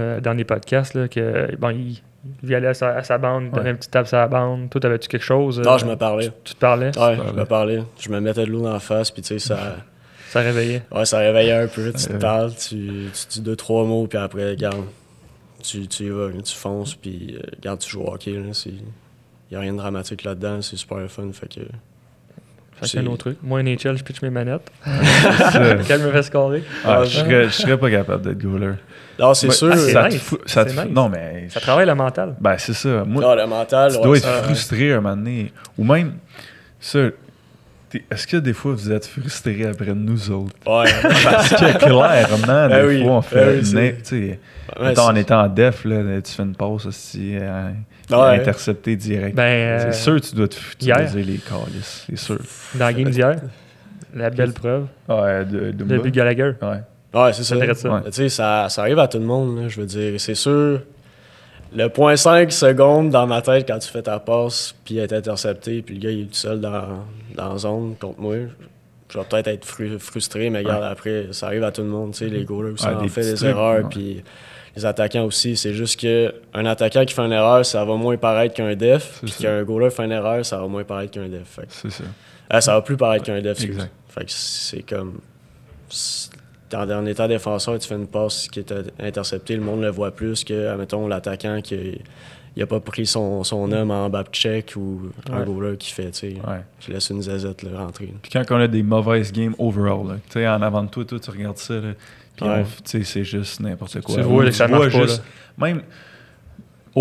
euh, 0.00 0.20
dans 0.20 0.32
les 0.34 0.44
podcasts, 0.44 0.94
là, 0.94 1.08
que, 1.08 1.54
bon, 1.56 1.70
il, 1.70 2.00
il 2.42 2.54
allait 2.54 2.68
à 2.68 2.74
sa, 2.74 2.88
à 2.96 3.02
sa 3.02 3.18
bande, 3.18 3.44
il 3.46 3.50
donnait 3.50 3.64
Ouais. 3.64 3.70
un 3.70 3.74
petit 3.76 3.88
tape 3.88 4.06
sur 4.06 4.18
la 4.18 4.28
bande. 4.28 4.68
Toi, 4.70 4.80
t'avais-tu 4.80 5.08
quelque 5.08 5.22
chose? 5.24 5.58
Non, 5.60 5.72
euh, 5.72 5.78
je 5.78 5.86
me 5.86 5.96
parlais. 5.96 6.30
Tu 6.44 6.54
te 6.54 6.58
parlais? 6.60 6.96
Ouais, 6.98 7.16
je 7.16 7.32
me 7.32 7.44
parlais. 7.44 7.82
Je 7.98 8.10
me 8.10 8.20
mettais 8.20 8.44
de 8.44 8.50
l'eau 8.50 8.60
dans 8.62 8.72
la 8.72 8.80
face, 8.80 9.10
puis 9.10 9.22
tu 9.22 9.28
sais, 9.28 9.48
ça. 9.48 9.76
Ça 10.28 10.40
réveillait. 10.40 10.82
Ouais, 10.92 11.04
ça 11.06 11.18
réveillait 11.18 11.52
un 11.52 11.66
peu. 11.68 11.92
Tu 11.92 12.06
te 12.06 12.12
parles, 12.14 12.52
tu, 12.54 13.08
tu 13.12 13.26
dis 13.30 13.40
deux, 13.40 13.56
trois 13.56 13.84
mots, 13.84 14.06
puis 14.06 14.18
après, 14.18 14.50
regarde, 14.50 14.84
tu, 15.62 15.86
tu 15.88 16.04
y 16.04 16.08
vas, 16.10 16.28
tu 16.44 16.54
fonces, 16.54 16.94
puis 16.94 17.36
euh, 17.36 17.42
regarde, 17.56 17.80
tu 17.80 17.90
joues 17.90 18.02
au 18.02 18.12
hockey. 18.12 18.32
Il 18.32 18.72
n'y 19.50 19.56
a 19.56 19.60
rien 19.60 19.72
de 19.72 19.78
dramatique 19.78 20.24
là-dedans, 20.24 20.60
c'est 20.62 20.76
super 20.76 20.98
fun. 21.10 21.30
Fait 21.32 21.46
que, 21.48 21.60
Fait 21.60 22.80
que 22.82 22.86
C'est- 22.88 22.98
un 22.98 23.06
autre 23.06 23.18
truc. 23.18 23.38
Moi, 23.42 23.62
NHL, 23.62 23.96
je 23.96 24.04
pitch 24.04 24.20
mes 24.22 24.30
manettes. 24.30 24.70
Quel 25.86 26.00
me 26.02 26.10
fait 26.12 26.22
scorer? 26.22 26.62
Ah, 26.84 27.04
je, 27.04 27.18
serais, 27.18 27.44
je 27.44 27.50
serais 27.50 27.78
pas 27.78 27.90
capable 27.90 28.22
d'être 28.22 28.38
goaler. 28.38 28.74
non, 29.18 29.32
c'est 29.34 29.48
Ouais, 29.48 29.54
sûr. 29.54 29.70
ah, 29.72 29.76
c'est 30.10 30.20
ça 30.46 30.64
te 30.64 30.70
te 30.70 30.80
nice. 30.80 30.90
Non, 30.94 31.08
mais. 31.08 31.48
Ça 31.48 31.60
travaille 31.60 31.86
le 31.86 31.94
mental. 31.94 32.36
Ben, 32.40 32.56
c'est 32.58 32.74
ça. 32.74 33.04
Moi, 33.04 33.22
Non, 33.22 33.34
le 33.34 33.46
mental, 33.46 33.92
tu 33.92 33.96
ouais, 33.98 34.02
dois 34.04 34.18
être 34.18 34.44
frustré 34.44 34.92
un 34.92 35.00
moment 35.00 35.16
donné. 35.16 35.52
Ou 35.78 35.84
même, 35.84 36.14
ça, 36.80 36.98
est-ce 38.10 38.26
que 38.26 38.36
des 38.36 38.52
fois 38.52 38.72
vous 38.72 38.90
êtes 38.92 39.06
frustré 39.06 39.66
après 39.66 39.94
nous 39.94 40.30
autres? 40.30 40.54
Ouais. 40.66 40.90
Parce 41.24 41.48
que 41.50 41.78
clairement, 41.78 42.68
des 42.68 42.74
Ben 42.74 42.86
oui, 42.86 43.02
fois, 43.02 43.12
on 43.12 43.18
ben 43.20 43.22
fait. 43.22 43.54
oui, 43.76 43.94
tu 43.98 44.04
sais, 44.04 44.40
Ouais, 44.80 44.98
en 44.98 45.14
étant 45.14 45.42
en 45.44 45.48
def, 45.48 45.84
là, 45.84 46.20
tu 46.20 46.32
fais 46.32 46.42
une 46.42 46.54
pause 46.56 46.86
aussi, 46.86 47.36
euh, 47.40 47.70
Ouais. 48.10 48.40
intercepté 48.40 48.96
direct. 48.96 49.34
Ben, 49.36 49.42
euh, 49.42 49.92
c'est 49.92 50.02
sûr 50.02 50.16
que 50.20 50.26
tu 50.26 50.34
dois 50.34 50.48
te 50.48 50.56
hier. 50.80 50.96
utiliser 51.00 51.22
les 51.32 51.38
calices. 51.38 52.04
C'est 52.08 52.18
sûr. 52.18 52.38
dans 52.74 52.84
la 52.86 52.92
game 52.92 53.10
d'hier, 53.10 53.36
la 54.14 54.30
belle 54.30 54.52
preuve. 54.52 54.86
Ouais, 55.08 55.44
de, 55.44 55.70
de 55.72 55.84
Le 55.84 56.00
but 56.00 56.10
de 56.10 56.16
Gallagher. 56.16 56.52
Ouais. 56.62 56.80
Ouais, 57.14 57.32
c'est 57.32 57.44
ça. 57.44 57.74
Ça. 57.74 57.88
Ouais. 57.94 58.00
Tu 58.06 58.12
sais, 58.12 58.28
ça, 58.28 58.66
ça 58.68 58.82
arrive 58.82 58.98
à 58.98 59.08
tout 59.08 59.18
le 59.18 59.24
monde, 59.24 59.56
là, 59.62 59.68
je 59.68 59.80
veux 59.80 59.86
dire. 59.86 60.20
C'est 60.20 60.34
sûr, 60.34 60.80
le 61.76 61.88
point 61.88 62.16
5 62.16 62.50
secondes 62.50 63.10
dans 63.10 63.26
ma 63.26 63.42
tête 63.42 63.66
quand 63.68 63.78
tu 63.78 63.88
fais 63.88 64.02
ta 64.02 64.18
passe, 64.18 64.74
puis 64.84 64.98
être 64.98 65.12
intercepté, 65.12 65.82
puis 65.82 65.94
le 65.96 66.00
gars 66.00 66.10
il 66.10 66.22
est 66.22 66.24
tout 66.26 66.34
seul 66.34 66.60
dans, 66.60 67.04
dans 67.34 67.52
la 67.52 67.58
zone 67.58 67.94
contre 68.00 68.18
moi, 68.20 68.34
je 69.08 69.18
vais 69.18 69.24
peut-être 69.24 69.48
être 69.48 69.64
fru- 69.64 69.98
frustré, 70.00 70.50
mais 70.50 70.58
regarde, 70.60 70.82
après, 70.82 71.28
ça 71.32 71.46
arrive 71.46 71.62
à 71.62 71.70
tout 71.70 71.82
le 71.82 71.88
monde. 71.88 72.10
Tu 72.12 72.18
sais, 72.18 72.26
les 72.28 72.44
goalers 72.44 72.72
aussi 72.72 72.86
Ouais, 72.86 72.94
on 73.00 73.08
fait 73.08 73.20
des 73.22 73.34
trucs, 73.34 73.48
erreurs, 73.50 73.88
puis 73.88 74.22
les 74.74 74.84
attaquants 74.84 75.24
aussi. 75.24 75.56
C'est 75.56 75.74
juste 75.74 76.00
que 76.00 76.34
un 76.52 76.66
attaquant 76.66 77.04
qui 77.04 77.14
fait 77.14 77.22
une 77.22 77.30
erreur, 77.32 77.64
ça 77.64 77.84
va 77.84 77.94
moins 77.94 78.16
paraître 78.16 78.54
qu'un 78.54 78.74
def, 78.74 79.20
puis 79.22 79.32
qu'un 79.38 79.62
goaler 79.62 79.90
fait 79.90 80.04
une 80.06 80.12
erreur, 80.12 80.44
ça 80.44 80.58
va 80.58 80.66
moins 80.66 80.82
paraître 80.82 81.12
qu'un 81.12 81.28
def. 81.28 81.60
C'est 81.68 81.90
ça. 81.90 82.04
ah, 82.50 82.60
ça 82.60 82.74
va 82.74 82.82
plus 82.82 82.96
paraître 82.96 83.24
qu'un 83.24 83.40
def, 83.40 83.52
excuse. 83.58 83.74
Exact. 83.76 83.92
Fait 84.08 84.24
que 84.24 84.30
c'est 84.32 84.82
comme. 84.82 85.20
En, 86.74 86.90
en 86.90 87.06
étant 87.06 87.28
défenseur, 87.28 87.78
tu 87.78 87.86
fais 87.88 87.94
une 87.94 88.06
passe 88.08 88.48
qui 88.48 88.60
est 88.60 88.74
interceptée, 89.00 89.54
le 89.56 89.62
monde 89.62 89.82
le 89.82 89.90
voit 89.90 90.10
plus 90.10 90.42
que, 90.44 90.68
admettons, 90.68 91.06
l'attaquant 91.08 91.60
qui 91.62 92.00
il 92.58 92.62
a 92.62 92.66
pas 92.66 92.80
pris 92.80 93.04
son, 93.04 93.44
son 93.44 93.70
homme 93.70 93.90
en 93.90 94.08
back 94.08 94.28
check 94.32 94.72
ou 94.76 95.10
un 95.30 95.40
Ouais. 95.40 95.44
goaler 95.44 95.76
qui 95.76 95.92
fait, 95.92 96.10
tu 96.10 96.18
sais, 96.18 96.26
Ouais. 96.48 96.62
qui 96.80 96.90
laisse 96.90 97.10
une 97.10 97.20
zazette 97.20 97.62
là, 97.62 97.78
rentrer. 97.80 98.06
là. 98.06 98.12
Puis 98.22 98.30
quand 98.32 98.42
on 98.50 98.56
a 98.56 98.66
des 98.66 98.82
mauvaises 98.82 99.30
games 99.30 99.54
overall, 99.58 100.18
tu 100.30 100.32
sais, 100.40 100.48
en 100.48 100.62
avant 100.62 100.82
de 100.82 100.88
toi, 100.88 101.04
toi, 101.04 101.18
tu 101.20 101.30
regardes 101.30 101.58
ça, 101.58 101.74
là, 101.74 101.92
puis 102.34 102.46
Ouais. 102.46 102.60
on- 102.62 102.64
tu 102.64 102.70
sais, 102.84 103.04
c'est 103.04 103.24
juste 103.24 103.60
n'importe 103.60 104.00
quoi. 104.00 104.14
Tu 104.14 104.22
vois 104.22 104.50
ça 104.52 104.68
marche 104.68 104.90
pas, 104.92 105.02
juste- 105.06 105.22
Même, 105.58 105.82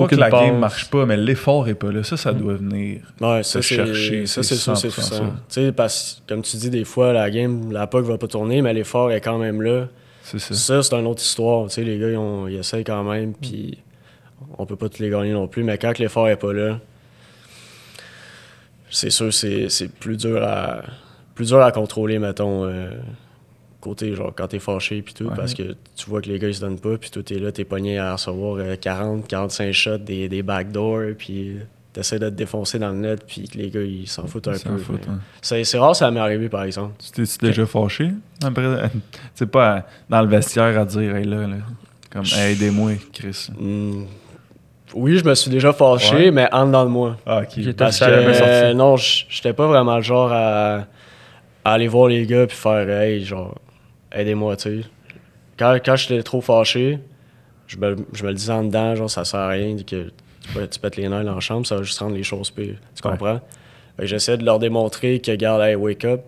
pas 0.04 0.08
que 0.08 0.16
la 0.16 0.30
game 0.30 0.52
passe. 0.52 0.60
marche 0.60 0.90
pas, 0.90 1.06
mais 1.06 1.18
l'effort 1.18 1.68
est 1.68 1.76
pas 1.76 1.92
là. 1.92 2.04
Ça, 2.04 2.18
ça 2.18 2.32
Mm. 2.34 2.38
doit 2.40 2.54
venir. 2.56 3.02
Ouais, 3.22 3.44
Se 3.44 3.62
ça, 3.62 3.62
c'est 3.68 3.76
chercher, 3.76 4.26
ça, 4.26 4.44
c'est 4.44 4.56
sûr, 4.56 4.78
c'est 4.78 4.88
100% 4.90 4.92
frustrant. 4.92 5.18
ça. 5.18 5.24
Tu 5.50 5.54
sais, 5.66 5.72
parce 5.72 6.22
que, 6.28 6.34
comme 6.34 6.42
tu 6.42 6.58
dis, 6.58 6.70
des 6.70 6.86
fois, 6.86 7.14
la 7.14 7.30
game, 7.30 7.72
la 7.72 7.88
puck 7.88 8.04
va 8.06 8.18
pas 8.18 8.28
tourner, 8.28 8.62
mais 8.62 8.74
l'effort 8.74 9.12
est 9.12 9.22
quand 9.22 9.38
même 9.38 9.62
là. 9.62 9.88
C'est 10.24 10.40
ça. 10.40 10.54
Ça, 10.54 10.82
c'est 10.84 10.96
une 10.96 11.06
autre 11.08 11.22
histoire. 11.22 11.68
Tu 11.68 11.76
sais, 11.76 11.84
les 11.84 11.98
gars, 12.00 12.10
ils, 12.10 12.18
ont- 12.18 12.48
ils 12.48 12.56
essayent 12.58 12.84
quand 12.84 13.04
même, 13.04 13.34
puis 13.34 13.78
on 14.58 14.66
peut 14.66 14.76
pas 14.76 14.90
tous 14.90 15.02
les 15.02 15.10
gagner 15.10 15.34
non 15.34 15.48
plus. 15.48 15.64
Mais 15.64 15.78
quand 15.78 15.98
l'effort 16.00 16.28
est 16.30 16.36
pas 16.38 16.52
là, 16.54 16.80
c'est 18.90 19.10
sûr, 19.10 19.34
c'est 19.34 19.70
c'est 19.70 19.88
plus 19.92 20.18
dur 20.18 20.42
à 20.44 20.82
plus 21.34 21.48
dur 21.50 21.62
à 21.62 21.72
contrôler, 21.72 22.18
mettons, 22.20 22.66
euh, 22.66 22.90
côté 23.86 24.14
genre 24.16 24.34
quand 24.36 24.48
t'es 24.48 24.60
fâché 24.60 25.02
puis 25.02 25.14
tout, 25.14 25.26
Ouais. 25.26 25.36
parce 25.36 25.54
que 25.54 25.76
tu 25.96 26.10
vois 26.10 26.22
que 26.22 26.28
les 26.30 26.40
gars 26.40 26.48
ils 26.48 26.56
se 26.56 26.62
donnent 26.62 26.80
pas, 26.80 26.98
puis 26.98 27.10
toi 27.12 27.22
t'es 27.24 27.40
là, 27.40 27.52
t'es 27.52 27.64
pogné 27.66 27.98
à 28.00 28.14
recevoir 28.14 28.58
euh, 28.60 28.76
40, 28.76 29.28
45 29.28 29.72
shots, 29.72 29.98
des, 30.00 30.28
des 30.28 30.42
backdoors, 30.44 31.14
puis 31.18 31.58
t'essaies 31.94 32.20
de 32.20 32.28
te 32.30 32.34
défoncer 32.36 32.78
dans 32.80 32.90
le 32.90 32.96
net, 32.98 33.24
puis 33.26 33.48
que 33.48 33.58
les 33.58 33.70
gars 33.70 33.82
ils 33.82 34.08
s'en 34.08 34.28
foutent 34.28 34.48
un 34.50 34.54
Ils 34.54 34.60
s'en 34.60 34.70
peu. 34.72 34.78
foutent, 34.80 35.08
mais 35.08 35.14
hein. 35.14 35.20
C'est 35.42 35.64
c'est 35.64 35.78
rare, 35.78 35.96
ça 35.96 36.10
m'est 36.12 36.20
arrivé 36.20 36.50
par 36.50 36.64
exemple. 36.64 36.94
Tu 37.14 37.24
t'es 37.26 37.48
déjà 37.48 37.66
fâché? 37.66 38.12
Après, 38.44 38.64
tu 38.92 39.00
sais, 39.36 39.46
pas 39.46 39.76
à- 39.78 39.86
dans 40.10 40.22
le 40.22 40.28
vestiaire 40.28 40.78
à 40.80 40.84
dire, 40.86 41.16
hey, 41.16 41.24
là, 41.26 41.48
là, 41.48 41.56
comme, 42.12 42.24
hey, 42.26 42.54
aidez-moi, 42.54 42.92
Chris. 43.14 43.50
Hmm. 43.58 44.04
Oui, 44.94 45.18
je 45.18 45.26
me 45.26 45.36
suis 45.36 45.52
déjà 45.52 45.74
fâché, 45.74 46.16
Ouais. 46.16 46.32
mais 46.32 46.48
en 46.54 46.68
dedans 46.68 46.86
de 46.86 46.90
moi. 46.90 47.18
Ah, 47.26 47.40
ok. 47.42 47.50
J'étais- 47.58 47.74
Parce 47.74 48.00
que 48.00 48.06
euh, 48.08 48.74
non, 48.74 48.96
j'étais 48.98 49.52
pas 49.54 49.68
vraiment 49.68 49.98
le 49.98 50.02
genre 50.04 50.32
à, 50.32 50.86
à 51.66 51.74
aller 51.74 51.88
voir 51.88 52.08
les 52.08 52.26
gars 52.26 52.46
puis 52.48 52.56
faire 52.56 52.88
hey, 52.90 53.24
genre 53.26 53.56
aidez-moi, 54.16 54.56
tu 54.58 54.82
sais. 54.82 54.88
Quand, 55.58 55.78
quand 55.86 55.96
j'étais 55.96 56.22
trop 56.24 56.42
fâché, 56.42 57.00
je 57.68 57.78
me, 57.78 57.96
je 58.14 58.24
me 58.24 58.30
le 58.30 58.34
disais 58.36 58.52
en 58.54 58.64
dedans, 58.64 58.96
genre 58.96 59.10
ça 59.10 59.24
sert 59.26 59.40
à 59.40 59.50
rien 59.50 59.76
que 59.78 59.82
tu, 59.84 60.12
tu 60.70 60.80
pètes 60.80 60.98
les 60.98 61.08
nerfs 61.08 61.24
dans 61.24 61.36
la 61.36 61.40
chambre, 61.40 61.66
ça 61.66 61.78
va 61.78 61.84
juste 61.84 62.00
rendre 62.00 62.16
les 62.16 62.24
choses 62.24 62.52
pires. 62.52 62.78
Tu 62.96 63.02
comprends? 63.02 63.40
J'essayais 64.00 64.38
de 64.38 64.44
leur 64.46 64.60
démontrer 64.60 65.20
que, 65.22 65.32
regarde, 65.32 65.62
hey, 65.62 65.76
wake 65.76 66.04
up, 66.06 66.22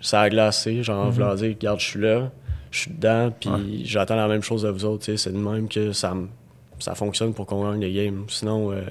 ça 0.00 0.20
a 0.22 0.28
glacé, 0.28 0.82
genre, 0.82 1.06
en 1.06 1.10
voulant 1.10 1.34
dire, 1.34 1.48
regarde, 1.58 1.80
je 1.80 1.86
suis 1.86 2.00
là, 2.00 2.30
je 2.70 2.80
suis 2.80 2.90
dedans, 2.92 3.32
puis 3.38 3.48
Ouais. 3.48 3.58
j'attends 3.84 4.16
la 4.16 4.28
même 4.28 4.42
chose 4.42 4.62
de 4.62 4.68
vous 4.68 4.84
autres, 4.84 5.04
tu 5.06 5.12
sais. 5.12 5.16
C'est 5.16 5.32
de 5.32 5.38
même 5.38 5.68
que 5.68 5.92
ça, 5.92 6.14
ça 6.78 6.94
fonctionne 6.94 7.32
pour 7.32 7.46
qu'on 7.46 7.68
gagne 7.70 7.80
les 7.80 7.92
games. 7.92 8.24
Sinon, 8.28 8.70
euh, 8.72 8.82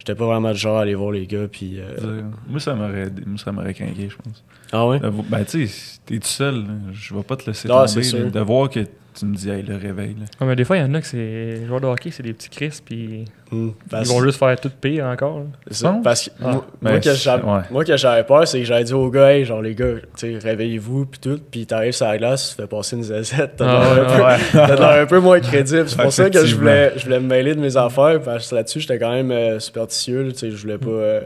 j'étais 0.00 0.14
pas 0.16 0.26
vraiment 0.26 0.50
du 0.50 0.58
genre 0.58 0.78
à 0.78 0.82
aller 0.82 0.94
voir 0.96 1.12
les 1.12 1.26
gars, 1.28 1.46
puis. 1.46 1.76
euh, 1.78 2.22
Moi, 2.48 2.58
ça 2.58 2.74
m'aurait 2.74 3.06
aidé- 3.06 3.22
moi, 3.24 3.38
ça 3.38 3.52
m'aurait 3.52 3.74
craqué, 3.74 4.08
je 4.08 4.16
pense. 4.16 4.42
Ah 4.72 4.86
ouais? 4.88 4.98
D'avo- 4.98 5.24
Ben, 5.28 5.44
tu 5.44 5.68
sais, 5.68 5.98
t'es 6.04 6.18
tout 6.18 6.26
seul, 6.26 6.56
là, 6.62 6.72
je 6.92 7.14
vais 7.14 7.22
pas 7.22 7.36
te 7.36 7.46
laisser 7.46 7.68
Ah, 7.70 7.84
tomber. 7.86 8.02
là, 8.24 8.30
de 8.30 8.40
voir 8.40 8.68
que 8.68 8.80
tu 9.14 9.26
me 9.26 9.34
dis, 9.34 9.50
hey, 9.50 9.62
le 9.62 9.76
réveil. 9.76 10.14
Là. 10.18 10.26
Ouais, 10.40 10.46
mais 10.46 10.56
des 10.56 10.64
fois, 10.64 10.76
il 10.76 10.80
y 10.80 10.84
en 10.84 10.94
a 10.94 11.00
que 11.00 11.06
c'est. 11.06 11.16
Les 11.16 11.66
joueurs 11.66 11.80
de 11.80 11.86
hockey, 11.86 12.10
c'est 12.10 12.22
des 12.22 12.32
petits 12.32 12.48
Chris, 12.48 12.78
puis 12.84 13.24
Hmm, 13.50 13.70
ils 14.00 14.06
vont 14.08 14.22
juste 14.22 14.38
faire 14.38 14.58
tout 14.60 14.70
pire 14.80 15.04
encore. 15.06 15.40
là. 15.40 15.44
c'est 15.68 15.74
ça, 15.78 15.90
penses? 15.90 16.04
parce 16.04 16.24
que 16.26 16.30
Ah. 16.40 16.50
moi, 16.52 16.66
Ben, 16.80 16.90
moi, 16.92 16.98
que 17.00 17.04
c'est- 17.10 17.16
j'avais, 17.16 17.42
ouais. 17.42 17.60
moi, 17.70 17.84
que 17.84 17.96
j'avais 17.96 18.22
peur, 18.24 18.46
c'est 18.46 18.60
que 18.60 18.64
j'avais 18.64 18.84
dit 18.84 18.94
aux 18.94 19.10
gars, 19.10 19.32
hey, 19.34 19.44
genre 19.44 19.60
les 19.60 19.74
gars, 19.74 19.94
tu 20.16 20.32
sais, 20.32 20.38
réveillez-vous, 20.38 21.06
puis 21.06 21.20
tout, 21.20 21.40
puis 21.50 21.66
t'arrives 21.66 21.92
sur 21.92 22.06
la 22.06 22.16
glace, 22.18 22.50
tu 22.50 22.62
fais 22.62 22.68
passer 22.68 22.96
une 22.96 23.02
zazette, 23.02 23.56
t'as 23.56 23.66
Ah, 23.66 23.94
l'air 23.94 24.04
un 24.04 24.16
peu- 24.16 24.22
Ouais. 24.22 24.36
T'as 24.52 24.76
l'air 24.76 25.02
un 25.02 25.06
peu 25.06 25.18
moins 25.18 25.40
crédible. 25.40 25.88
C'est 25.88 25.96
pour 26.02 26.12
ça 26.12 26.30
que 26.30 26.46
je 26.46 26.54
voulais, 26.54 26.92
je 26.96 27.04
voulais 27.04 27.18
me 27.20 27.26
mêler 27.26 27.54
de 27.56 27.60
mes 27.60 27.76
affaires. 27.76 28.20
Parce 28.24 28.48
que 28.48 28.54
là-dessus, 28.54 28.80
j'étais 28.80 28.98
quand 28.98 29.10
même 29.12 29.30
euh, 29.32 29.58
superstitieux. 29.58 30.28
tu 30.32 30.38
sais, 30.38 30.50
je 30.52 30.56
voulais 30.56 30.78
pas 30.78 30.88
euh, 30.90 31.20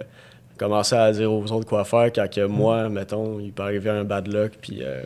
commencer 0.57 0.95
à 0.97 1.13
dire 1.13 1.31
aux 1.33 1.45
autres 1.53 1.67
quoi 1.67 1.85
faire 1.85 2.11
quand 2.15 2.31
que 2.33 2.47
moi, 2.47 2.89
mettons, 2.89 3.39
il 3.41 3.53
peut 3.53 3.65
arriver 3.65 3.91
un 3.91 4.05
bad 4.05 4.33
luck. 4.33 4.53
Puis 4.63 4.81
euh, 4.83 5.03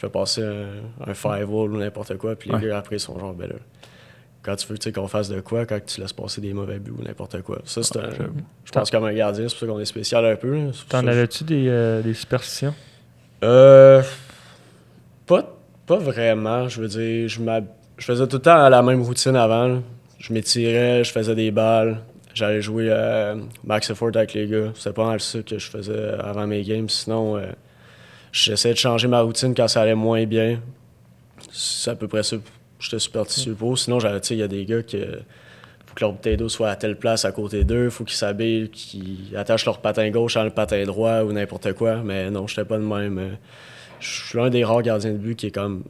je 0.00 0.06
fais 0.06 0.10
passer 0.10 0.42
un, 0.42 1.10
un 1.10 1.12
firewall 1.14 1.72
ou 1.72 1.76
n'importe 1.78 2.16
quoi. 2.16 2.34
Puis 2.34 2.48
les 2.48 2.56
Ouais. 2.56 2.66
gars 2.68 2.78
après 2.78 2.96
ils 2.96 3.00
sont 3.00 3.18
genre, 3.18 3.34
ben 3.34 3.48
là, 3.48 3.56
quand 4.42 4.56
tu 4.56 4.66
veux 4.68 4.92
qu'on 4.92 5.08
fasse 5.08 5.28
de 5.28 5.40
quoi, 5.40 5.66
quand 5.66 5.78
tu 5.84 6.00
laisses 6.00 6.14
passer 6.14 6.40
des 6.40 6.54
mauvais 6.54 6.78
buts 6.78 6.94
ou 6.98 7.02
n'importe 7.02 7.42
quoi. 7.42 7.58
Ça, 7.66 7.82
c'est 7.82 7.98
un. 7.98 8.08
Je 8.64 8.72
pense 8.72 8.90
comme 8.90 9.04
un 9.04 9.12
gardien, 9.12 9.46
c'est 9.48 9.54
pour 9.58 9.60
ça 9.68 9.72
qu'on 9.74 9.80
est 9.80 9.84
spécial 9.84 10.24
un 10.24 10.36
peu. 10.36 10.56
T'en 10.88 11.06
avais-tu 11.06 11.44
des, 11.44 11.66
euh, 11.68 12.00
des 12.00 12.14
superstitions? 12.14 12.74
euh, 13.44 14.02
pas, 15.26 15.56
pas 15.86 15.98
vraiment. 15.98 16.68
Je 16.68 16.80
veux 16.80 16.88
dire, 16.88 17.28
je, 17.28 17.40
je 17.98 18.04
faisais 18.04 18.26
tout 18.26 18.36
le 18.36 18.42
temps 18.42 18.68
la 18.68 18.82
même 18.82 19.02
routine 19.02 19.36
avant. 19.36 19.66
là. 19.68 19.78
Je 20.18 20.32
m'étirais, 20.32 21.04
je 21.04 21.12
faisais 21.12 21.34
des 21.34 21.50
balles. 21.50 21.98
J'allais 22.32 22.62
jouer 22.62 22.86
euh, 22.90 23.34
max 23.64 23.90
effort 23.90 24.08
avec 24.14 24.32
les 24.34 24.46
gars. 24.46 24.70
C'était 24.74 24.92
pas 24.92 25.06
mal 25.06 25.20
ça 25.20 25.42
que 25.42 25.58
je 25.58 25.68
faisais 25.70 26.12
avant 26.22 26.46
mes 26.46 26.62
games. 26.62 26.88
Sinon, 26.88 27.36
euh, 27.36 27.46
j'essayais 28.32 28.74
de 28.74 28.78
changer 28.78 29.08
ma 29.08 29.20
routine 29.22 29.54
quand 29.54 29.68
ça 29.68 29.82
allait 29.82 29.94
moins 29.94 30.24
bien. 30.26 30.60
C'est 31.50 31.90
à 31.90 31.94
peu 31.94 32.08
près 32.08 32.22
ça. 32.22 32.36
J'étais 32.78 32.98
superstitieux 32.98 33.54
pour. 33.54 33.78
Sinon, 33.78 34.00
j'avais, 34.00 34.18
il 34.18 34.36
y 34.38 34.42
a 34.42 34.48
des 34.48 34.64
gars 34.64 34.82
qui 34.82 34.98
faut 34.98 35.94
que 35.94 36.00
leur 36.00 36.12
bouteille 36.12 36.36
d'eau 36.36 36.48
soit 36.48 36.70
à 36.70 36.76
telle 36.76 36.96
place 36.96 37.24
à 37.24 37.32
côté 37.32 37.64
d'eux, 37.64 37.90
faut 37.90 38.04
qu'ils 38.04 38.16
s'habillent, 38.16 38.70
qu'ils 38.70 39.36
attachent 39.36 39.66
leur 39.66 39.80
patin 39.80 40.08
gauche 40.10 40.36
à 40.36 40.44
le 40.44 40.50
patin 40.50 40.82
droit 40.84 41.22
ou 41.22 41.32
n'importe 41.32 41.72
quoi. 41.74 41.96
Mais 41.96 42.30
non, 42.30 42.46
j'étais 42.46 42.64
pas 42.64 42.78
de 42.78 42.84
même. 42.84 43.18
euh, 43.18 43.30
Je 44.00 44.08
suis 44.28 44.38
l'un 44.38 44.50
des 44.50 44.64
rares 44.64 44.82
gardiens 44.82 45.12
de 45.12 45.18
but 45.18 45.34
qui 45.36 45.46
est 45.46 45.50
comme 45.50 45.84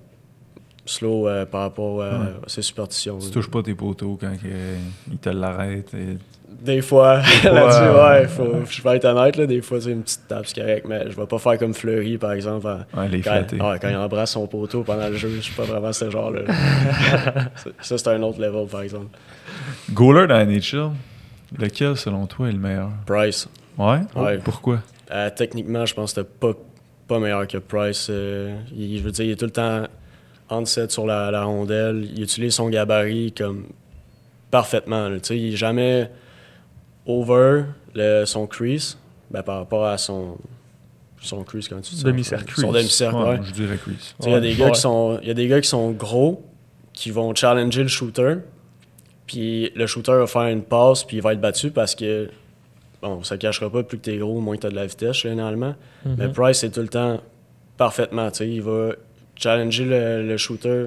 slow 0.90 1.28
euh, 1.28 1.46
par 1.46 1.62
rapport 1.62 2.00
euh, 2.02 2.10
Ouais. 2.18 2.26
à 2.46 2.48
ses 2.48 2.62
superstitions. 2.62 3.18
Tu 3.18 3.30
touches 3.30 3.50
pas 3.50 3.62
tes 3.62 3.74
poteaux 3.74 4.18
quand 4.20 4.32
ils 5.10 5.18
te 5.18 5.28
l'arrêtent. 5.30 5.94
et- 5.94 6.18
Des 6.62 6.82
fois, 6.82 7.22
fois, 7.22 7.50
là-dessus, 7.52 8.40
ouais. 8.42 8.64
je 8.68 8.82
vais 8.82 8.96
être 8.96 9.04
honnête, 9.06 9.36
là, 9.36 9.46
des 9.46 9.62
fois, 9.62 9.80
c'est 9.80 9.92
une 9.92 10.02
petite 10.02 10.26
tape, 10.28 10.46
c'est 10.46 10.60
correct, 10.60 10.84
mais 10.88 11.10
je 11.10 11.16
vais 11.16 11.26
pas 11.26 11.38
faire 11.38 11.56
comme 11.58 11.72
Fleury, 11.72 12.18
par 12.18 12.32
exemple, 12.32 12.66
Ouais, 12.96 13.08
les 13.08 13.20
quand, 13.22 13.32
ouais, 13.52 13.78
quand 13.80 13.88
il 13.88 13.96
embrasse 13.96 14.32
son 14.32 14.46
poteau 14.46 14.82
pendant 14.82 15.08
le 15.08 15.16
jeu, 15.16 15.30
je 15.36 15.40
suis 15.40 15.54
pas 15.54 15.62
vraiment 15.64 15.92
ce 15.92 16.10
genre-là. 16.10 16.40
ça, 17.80 17.96
c'est 17.98 18.08
un 18.08 18.22
autre 18.22 18.40
level, 18.40 18.66
par 18.66 18.82
exemple. 18.82 19.16
Goaler 19.92 20.26
dans 20.26 20.34
la 20.34 20.44
NHL, 20.44 20.90
lequel 21.58 21.96
selon 21.96 22.26
toi 22.26 22.48
est 22.48 22.52
le 22.52 22.58
meilleur? 22.58 22.90
Price, 23.06 23.48
Ouais, 23.78 24.00
Ouais. 24.14 24.38
Pourquoi? 24.44 24.80
Euh, 25.10 25.30
techniquement, 25.34 25.86
je 25.86 25.94
pense 25.94 26.12
que 26.12 26.20
c'était 26.20 26.32
pas, 26.38 26.52
pas 27.08 27.18
meilleur 27.18 27.46
que 27.48 27.58
Price. 27.58 28.08
Euh, 28.10 28.54
il, 28.76 28.98
je 28.98 29.02
veux 29.02 29.10
dire, 29.12 29.24
il 29.24 29.30
est 29.32 29.36
tout 29.36 29.46
le 29.46 29.50
temps 29.50 29.84
on-set 30.50 30.90
sur 30.90 31.06
la, 31.06 31.30
la 31.30 31.44
rondelle. 31.44 32.08
Il 32.14 32.22
utilise 32.22 32.54
son 32.54 32.68
gabarit 32.68 33.32
comme 33.32 33.66
parfaitement. 34.50 35.08
là. 35.08 35.16
Il 35.30 35.52
est 35.54 35.56
jamais 35.56 36.10
over 37.06 37.64
le- 37.94 38.24
son 38.24 38.46
crease 38.46 38.98
ben, 39.30 39.42
par 39.42 39.58
rapport 39.58 39.86
à 39.86 39.96
son, 39.98 40.36
son 41.20 41.42
crease, 41.44 41.68
comment 41.68 41.80
tu 41.80 41.94
dis? 41.94 42.02
Demi-cercle. 42.04 42.60
Son 42.60 42.72
demi-cercle, 42.72 43.16
ouais. 43.16 43.40
Je 43.44 43.52
dirais 43.52 43.76
crease. 43.76 44.14
Il 44.24 44.30
y 44.30 44.34
a 44.34 44.40
des 44.40 44.54
gars 44.54 44.66
Ouais. 44.66 44.72
qui 44.72 44.80
sont, 44.80 45.18
il 45.22 45.28
y 45.28 45.30
a 45.30 45.34
des 45.34 45.48
gars 45.48 45.60
qui 45.60 45.68
sont 45.68 45.90
gros, 45.92 46.44
qui 46.92 47.10
vont 47.10 47.34
challenger 47.34 47.82
le 47.82 47.88
shooter, 47.88 48.36
puis 49.26 49.70
le 49.76 49.86
shooter 49.86 50.12
va 50.12 50.26
faire 50.26 50.48
une 50.48 50.62
passe, 50.62 51.04
puis 51.04 51.18
il 51.18 51.22
va 51.22 51.32
être 51.32 51.40
battu 51.40 51.70
parce 51.70 51.94
que, 51.94 52.28
bon, 53.00 53.22
ça 53.22 53.36
ne 53.36 53.40
cachera 53.40 53.70
pas, 53.70 53.82
plus 53.84 53.98
que 53.98 54.04
tu 54.04 54.14
es 54.14 54.18
gros, 54.18 54.40
moins 54.40 54.56
que 54.56 54.62
tu 54.62 54.66
as 54.66 54.70
de 54.70 54.74
la 54.74 54.86
vitesse, 54.86 55.16
généralement. 55.18 55.74
Mais 56.04 56.26
Mhm. 56.26 56.32
Price, 56.32 56.58
c'est 56.58 56.70
tout 56.70 56.80
le 56.80 56.88
temps 56.88 57.20
parfaitement, 57.76 58.28
il 58.40 58.60
va 58.62 58.90
challenger 59.40 59.84
le, 59.84 60.26
le 60.26 60.36
shooter 60.36 60.86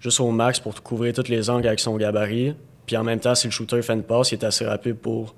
juste 0.00 0.20
au 0.20 0.30
max 0.30 0.60
pour 0.60 0.80
couvrir 0.82 1.12
tous 1.14 1.28
les 1.28 1.48
angles 1.50 1.66
avec 1.66 1.80
son 1.80 1.96
gabarit, 1.96 2.54
puis 2.86 2.96
en 2.96 3.04
même 3.04 3.20
temps, 3.20 3.34
si 3.34 3.46
le 3.46 3.50
shooter 3.50 3.80
fait 3.82 3.94
une 3.94 4.02
passe, 4.02 4.32
il 4.32 4.34
est 4.34 4.44
assez 4.44 4.66
rapide 4.66 4.96
pour 4.96 5.34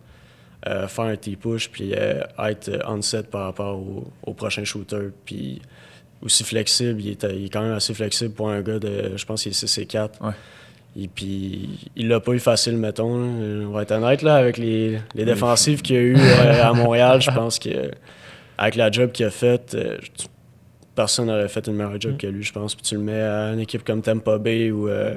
euh, 0.67 0.89
faire 0.89 1.05
un 1.05 1.17
T-push, 1.17 1.71
puis 1.71 1.93
euh, 1.97 2.21
être 2.45 2.69
euh, 2.69 2.79
on-set 2.89 3.31
par 3.31 3.45
rapport 3.45 3.79
au, 3.79 4.05
au 4.25 4.33
prochain 4.35 4.65
shooter, 4.65 5.11
puis 5.25 5.63
aussi 6.23 6.43
flexible. 6.43 7.01
Il 7.01 7.11
est, 7.11 7.23
il 7.31 7.45
est 7.45 7.49
quand 7.49 7.63
même 7.63 7.75
assez 7.75 7.95
flexible 7.95 8.33
pour 8.35 8.51
un 8.51 8.61
gars 8.63 8.81
de, 8.81 9.13
je 9.17 9.25
pense 9.25 9.43
qu'il 9.45 9.53
est 9.53 9.55
6 9.55 9.79
et 9.79 9.87
4. 9.87 10.21
Ouais. 10.25 10.33
Et 10.99 11.07
puis, 11.09 11.91
il 11.95 12.09
l'a 12.09 12.19
pas 12.21 12.33
eu 12.33 12.41
facile, 12.41 12.77
mettons. 12.79 13.17
là. 13.19 13.67
On 13.69 13.71
va 13.71 13.83
être 13.83 13.93
honnête, 13.93 14.23
là, 14.23 14.35
avec 14.37 14.57
les, 14.59 14.99
les 15.15 15.25
défensives 15.25 15.83
qu'il 15.83 15.95
y 15.95 15.99
a 15.99 16.03
eu 16.03 16.17
euh, 16.19 16.65
à 16.65 16.73
Montréal, 16.73 17.21
je 17.23 17.31
pense 17.31 17.59
que 17.61 17.91
avec 18.59 18.75
la 18.75 18.91
job 18.91 19.13
qu'il 19.13 19.27
a 19.27 19.31
faite, 19.31 19.77
tu- 20.17 20.27
personne 20.97 21.27
n'aurait 21.27 21.47
fait 21.49 21.65
une 21.69 21.75
meilleure 21.75 22.01
job 22.01 22.15
Mm. 22.15 22.17
que 22.19 22.27
lui, 22.27 22.43
je 22.43 22.53
pense. 22.53 22.75
Puis 22.75 22.83
tu 22.83 22.95
le 22.97 23.03
mets 23.03 23.21
à 23.21 23.53
une 23.53 23.61
équipe 23.61 23.85
comme 23.85 24.03
Tampa 24.03 24.39
Bay 24.39 24.73
ou, 24.73 24.89
euh, 24.89 25.15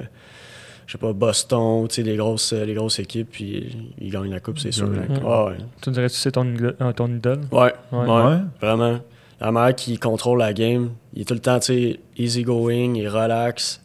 je 0.86 0.92
sais 0.92 0.98
pas, 0.98 1.12
Boston, 1.12 1.88
tu 1.88 1.96
sais, 1.96 2.02
les 2.02 2.16
grosses, 2.16 2.52
les 2.52 2.74
grosses 2.74 2.98
équipes, 3.00 3.28
puis 3.32 3.76
il 4.00 4.10
gagne 4.12 4.30
la 4.30 4.38
coupe, 4.40 4.58
c'est 4.60 4.70
sûr. 4.72 4.88
ouais. 4.88 5.56
Tu 5.82 5.90
dirais 5.90 6.06
que 6.06 6.12
c'est 6.12 6.32
ton, 6.32 6.44
idole- 6.44 6.76
euh, 6.80 6.92
ton 6.92 7.08
idole? 7.08 7.40
Ouais, 7.50 7.72
Ouais. 7.90 8.06
ouais, 8.06 8.22
Ouais. 8.22 8.36
vraiment. 8.60 9.00
La 9.40 9.50
manière 9.52 9.74
qu'il 9.74 9.98
contrôle 9.98 10.38
la 10.40 10.52
game, 10.52 10.90
il 11.14 11.22
est 11.22 11.24
tout 11.24 11.32
le 11.34 11.40
temps, 11.40 11.58
tu 11.58 11.66
sais, 11.72 12.00
easy 12.18 12.42
going, 12.42 12.94
il 12.94 13.08
relax. 13.08 13.80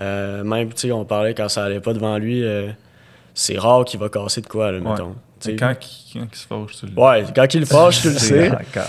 Euh, 0.00 0.42
même, 0.44 0.68
tu 0.70 0.88
sais, 0.88 0.92
on 0.92 1.04
parlait 1.04 1.32
quand 1.32 1.48
ça 1.48 1.64
allait 1.64 1.80
pas 1.80 1.92
devant 1.94 2.18
lui, 2.18 2.42
euh, 2.44 2.68
c'est 3.32 3.56
rare 3.56 3.84
qu'il 3.84 4.00
va 4.00 4.08
casser 4.08 4.40
de 4.40 4.46
quoi, 4.48 4.72
là, 4.72 4.78
Ouais. 4.78 4.90
mettons. 4.90 5.14
Tu 5.38 5.50
sais, 5.50 5.56
Quand, 5.56 5.72
il- 5.80 6.18
quand 6.20 6.26
il 6.32 6.36
se 6.36 6.46
fâche, 6.46 6.76
tu 6.80 6.86
le 6.86 6.92
Ouais, 7.00 7.24
quand 7.34 7.54
il 7.54 7.60
le 7.60 7.66
fâche, 7.66 8.00
tu 8.02 8.08
le 8.08 8.18
sais. 8.18 8.50
Ah. 8.74 8.80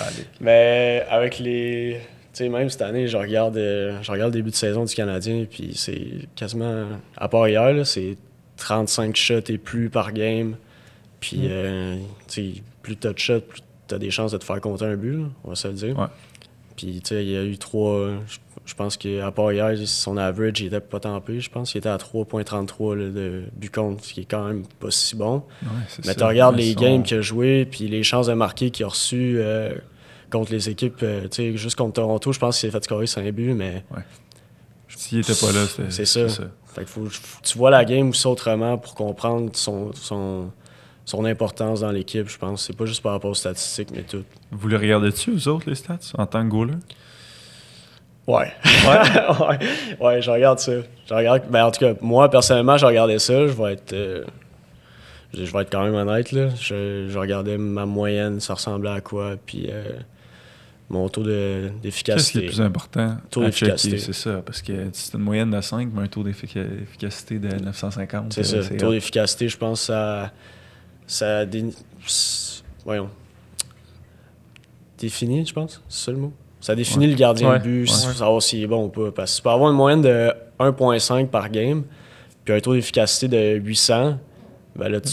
Mais 0.41 1.06
avec 1.10 1.39
les. 1.39 2.00
Tu 2.38 2.43
sais, 2.43 2.50
même 2.50 2.69
cette 2.69 2.84
année, 2.84 3.08
je 3.08 3.17
regarde, 3.17 3.58
euh, 3.58 3.97
je 4.04 4.12
regarde 4.12 4.32
le 4.32 4.39
début 4.39 4.52
de 4.52 4.56
saison 4.56 4.84
du 4.86 4.93
Canadien, 4.93 5.45
puis 5.50 5.71
c'est 5.73 6.28
quasiment. 6.36 6.86
À 7.17 7.28
part 7.30 7.47
hier, 7.50 7.73
là, 7.73 7.84
c'est 7.84 8.15
35 8.58 9.15
shots 9.15 9.39
et 9.50 9.58
plus 9.58 9.89
par 9.89 10.13
game. 10.13 10.56
Puis, 11.19 11.38
Mm. 11.39 11.47
euh, 11.50 11.95
tu 12.28 12.54
sais, 12.56 12.62
plus 12.84 12.95
tu 12.95 13.08
as 13.08 13.13
de 13.13 13.17
shots, 13.17 13.39
plus 13.41 13.62
tu 13.88 13.95
as 13.95 13.97
des 13.97 14.12
chances 14.12 14.34
de 14.34 14.38
te 14.38 14.43
faire 14.43 14.62
compter 14.62 14.86
un 14.86 14.95
but, 14.95 15.13
là, 15.13 15.23
on 15.45 15.50
va 15.50 15.56
se 15.56 15.67
le 15.67 15.73
dire. 15.73 15.97
Ouais. 15.97 16.06
Puis, 16.76 17.02
tu 17.04 17.15
sais, 17.15 17.23
il 17.26 17.32
y 17.32 17.36
a 17.38 17.43
eu 17.43 17.58
trois. 17.58 18.10
je- 18.65 18.76
pense 18.76 18.97
qu'à 18.97 19.32
part 19.32 19.52
hier, 19.54 19.73
son 19.88 20.17
average, 20.17 20.60
il 20.60 20.67
était 20.67 20.82
pas 20.82 21.00
tant 21.00 21.19
pire. 21.21 21.39
Je 21.39 21.50
pense 21.50 21.71
qu'il 21.71 21.80
était 21.80 21.88
à 21.89 21.97
3,33 21.97 22.95
là, 22.97 23.06
de 23.10 23.43
but 23.56 23.73
contre, 23.73 24.04
ce 24.04 24.13
qui 24.13 24.21
est 24.21 24.26
quand 24.30 24.43
même 24.45 24.63
pas 24.80 24.91
si 24.91 25.15
bon. 25.15 25.38
Ouais, 25.63 25.69
Mais 26.06 26.13
tu 26.13 26.23
regardes 26.23 26.58
les 26.58 26.76
games 26.76 27.02
qu'il 27.02 27.17
a 27.17 27.21
joué, 27.21 27.65
puis 27.65 27.88
les 27.88 28.04
chances 28.04 28.28
de 28.28 28.34
marquer 28.34 28.69
qu'il 28.69 28.86
a 28.86 28.89
reçues 28.89 29.38
euh, 29.39 29.73
contre 30.32 30.52
les 30.52 30.70
équipes. 30.70 30.98
euh, 31.04 31.24
tu 31.24 31.52
sais, 31.52 31.58
juste 31.58 31.76
contre 31.78 31.94
Toronto, 31.94 32.32
je 32.34 32.40
pense 32.40 32.60
qu'il 32.60 32.70
s'est 32.70 32.78
fait 32.78 32.84
scorer 32.84 33.08
5 33.08 33.26
buts, 33.32 33.54
mais 33.54 33.84
S'il 34.90 35.20
était 35.20 35.34
pas 35.36 35.52
là, 35.52 35.66
c'était 35.68 35.92
C'est 35.92 36.06
ça. 36.06 36.28
fait 36.74 36.84
que 36.84 36.90
faut, 36.90 37.08
tu 37.44 37.58
vois 37.58 37.70
la 37.72 37.84
game 37.86 38.10
aussi 38.10 38.28
autrement 38.28 38.78
pour 38.78 38.96
comprendre 38.96 39.50
son, 39.54 39.92
son, 39.94 40.52
son 41.06 41.26
importance 41.26 41.82
dans 41.82 41.92
l'équipe, 41.92 42.28
je 42.30 42.38
pense. 42.38 42.66
C'est 42.66 42.76
pas 42.76 42.86
juste 42.86 43.02
par 43.04 43.13
rapport 43.13 43.32
aux 43.32 43.36
statistiques, 43.36 43.90
mais 43.94 44.04
tout. 44.04 44.24
Vous 44.52 44.68
les 44.68 44.78
regardez-tu, 44.78 45.32
vous 45.32 45.48
autres, 45.48 45.70
les 45.70 45.76
stats, 45.76 45.98
en 46.18 46.26
tant 46.26 46.44
que 46.44 46.50
goaler? 46.50 46.74
Ouais. 48.28 48.52
ouais? 48.86 49.60
ouais, 50.02 50.22
je 50.22 50.30
regarde 50.32 50.60
ça. 50.60 50.74
Je 51.08 51.13
regarde, 51.13 51.44
ben, 51.50 51.66
en 51.66 51.72
tout 51.72 51.80
cas, 51.80 51.94
moi, 52.02 52.30
personnellement, 52.30 52.78
je 52.78 52.86
regardais 52.86 53.20
ça. 53.20 53.48
Je 53.48 53.54
vais 53.54 53.74
être. 53.74 53.94
euh, 53.94 54.24
je 55.34 55.46
je 55.46 55.52
vais 55.54 55.62
être 55.62 55.72
quand 55.72 55.84
même 55.84 55.96
honnête, 55.96 56.32
là. 56.34 56.50
Je, 56.60 57.08
je 57.10 57.18
regardais 57.18 57.58
ma 57.58 57.86
moyenne, 57.86 58.40
ça 58.42 58.56
ressemblait 58.56 58.90
à 58.92 59.02
quoi, 59.02 59.36
puis 59.46 59.68
euh, 59.70 59.84
mon 60.89 61.10
taux 61.10 61.23
de- 61.23 61.30
Qu'est-ce 61.30 61.71
qui 61.71 61.78
est 61.78 61.82
d'efficacité. 61.82 62.39
le 62.41 62.45
plus 62.47 62.62
important 62.62 63.17
Taux 63.30 63.43
d'efficacité. 63.43 63.97
c'est 63.97 64.13
ça. 64.13 64.41
Parce 64.45 64.62
que 64.62 64.88
c'est 64.93 65.13
une 65.17 65.23
moyenne 65.23 65.52
de 65.52 65.60
5, 65.62 65.89
mais 65.93 66.04
un 66.04 66.08
taux 66.08 66.23
d'efficacité 66.23 67.39
de 67.39 67.50
950. 67.63 68.34
C'est 68.34 68.41
euh, 68.56 68.62
ça. 68.63 68.69
Le 68.73 68.78
taux 68.78 68.91
d'efficacité, 68.91 69.50
je 69.50 69.58
pense, 69.58 69.82
ça. 69.82 70.32
ça 71.06 71.45
dé- 71.45 71.65
voyons. 72.86 73.10
Définit, 74.97 75.45
je 75.45 75.54
pense. 75.54 75.82
C'est 75.89 76.06
ça 76.06 76.12
le 76.12 76.17
mot? 76.17 76.34
Ça 76.60 76.73
définit 76.76 77.06
Ouais. 77.06 77.12
le 77.12 77.17
gardien 77.17 77.50
Ouais, 77.52 77.60
de 77.60 77.63
but, 77.63 77.82
ouais. 77.82 77.88
savoir 77.88 78.41
s'il 78.41 78.63
est 78.63 78.67
bon 78.67 78.86
ou 78.86 78.89
pas. 78.89 79.12
Parce 79.12 79.32
que 79.34 79.38
tu 79.38 79.43
peux 79.43 79.50
avoir 79.50 79.69
une 79.71 79.78
moyenne 79.78 80.02
de 80.02 80.32
1,5 80.60 81.28
par 81.30 81.50
game, 81.52 81.84
puis 82.43 82.54
un 82.56 82.60
taux 82.60 82.73
d'efficacité 82.73 83.28
de 83.28 83.60
800. 83.63 84.17
Ben 84.75 84.90
là, 84.90 85.00
tu, 85.02 85.10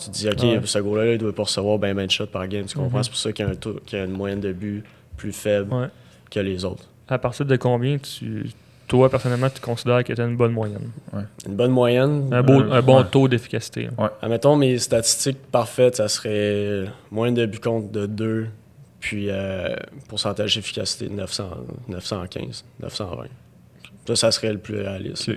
tu 0.00 0.10
te 0.10 0.14
dis, 0.14 0.28
OK, 0.28 0.42
Ouais. 0.42 0.60
ce 0.64 0.78
gars-là, 0.78 1.12
il 1.12 1.18
doit 1.18 1.34
pas 1.34 1.42
recevoir 1.44 1.78
ben, 1.78 1.94
ben 1.94 2.06
de 2.06 2.10
shots 2.10 2.26
par 2.26 2.46
game. 2.48 2.64
Tu 2.66 2.76
comprends? 2.76 2.98
Mhm. 2.98 3.04
C'est 3.04 3.10
pour 3.10 3.18
ça 3.18 3.32
qu'il 3.32 3.44
y 3.44 3.48
a, 3.48 3.52
un 3.52 3.54
taux- 3.54 3.80
qu'il 3.86 3.98
y 3.98 4.02
a 4.02 4.04
une 4.04 4.12
moyenne 4.12 4.40
de 4.40 4.52
but 4.52 4.84
plus 5.16 5.32
faible 5.32 5.72
Ouais. 5.74 5.86
que 6.30 6.40
les 6.40 6.64
autres. 6.64 6.84
À 7.08 7.18
partir 7.18 7.44
de 7.46 7.56
combien 7.56 7.98
tu, 7.98 8.50
toi, 8.88 9.08
personnellement, 9.10 9.48
tu 9.50 9.60
considères 9.60 10.02
que 10.04 10.12
tu 10.12 10.20
as 10.20 10.24
une 10.24 10.36
bonne 10.36 10.52
moyenne? 10.52 10.90
Une 11.46 11.54
bonne 11.54 11.70
moyenne? 11.72 12.28
Un, 12.32 12.42
beau, 12.42 12.60
Euh, 12.60 12.72
un 12.72 12.82
bon 12.82 12.98
ouais. 12.98 13.08
taux 13.10 13.28
d'efficacité. 13.28 13.88
Admettons, 14.22 14.56
mes 14.56 14.78
statistiques 14.78 15.38
parfaites, 15.52 15.96
ça 15.96 16.08
serait 16.08 16.86
moins 17.10 17.30
de 17.32 17.46
buts 17.46 17.58
contre 17.60 17.90
de 17.92 18.06
2, 18.06 18.46
puis 19.00 19.26
euh, 19.30 19.74
pourcentage 20.08 20.54
d'efficacité 20.56 21.06
de 21.08 21.14
900, 21.14 21.50
915, 21.88 22.64
920. 22.80 23.24
Ça, 24.06 24.16
ça 24.16 24.30
serait 24.32 24.52
le 24.52 24.58
plus 24.58 24.80
réaliste. 24.80 25.30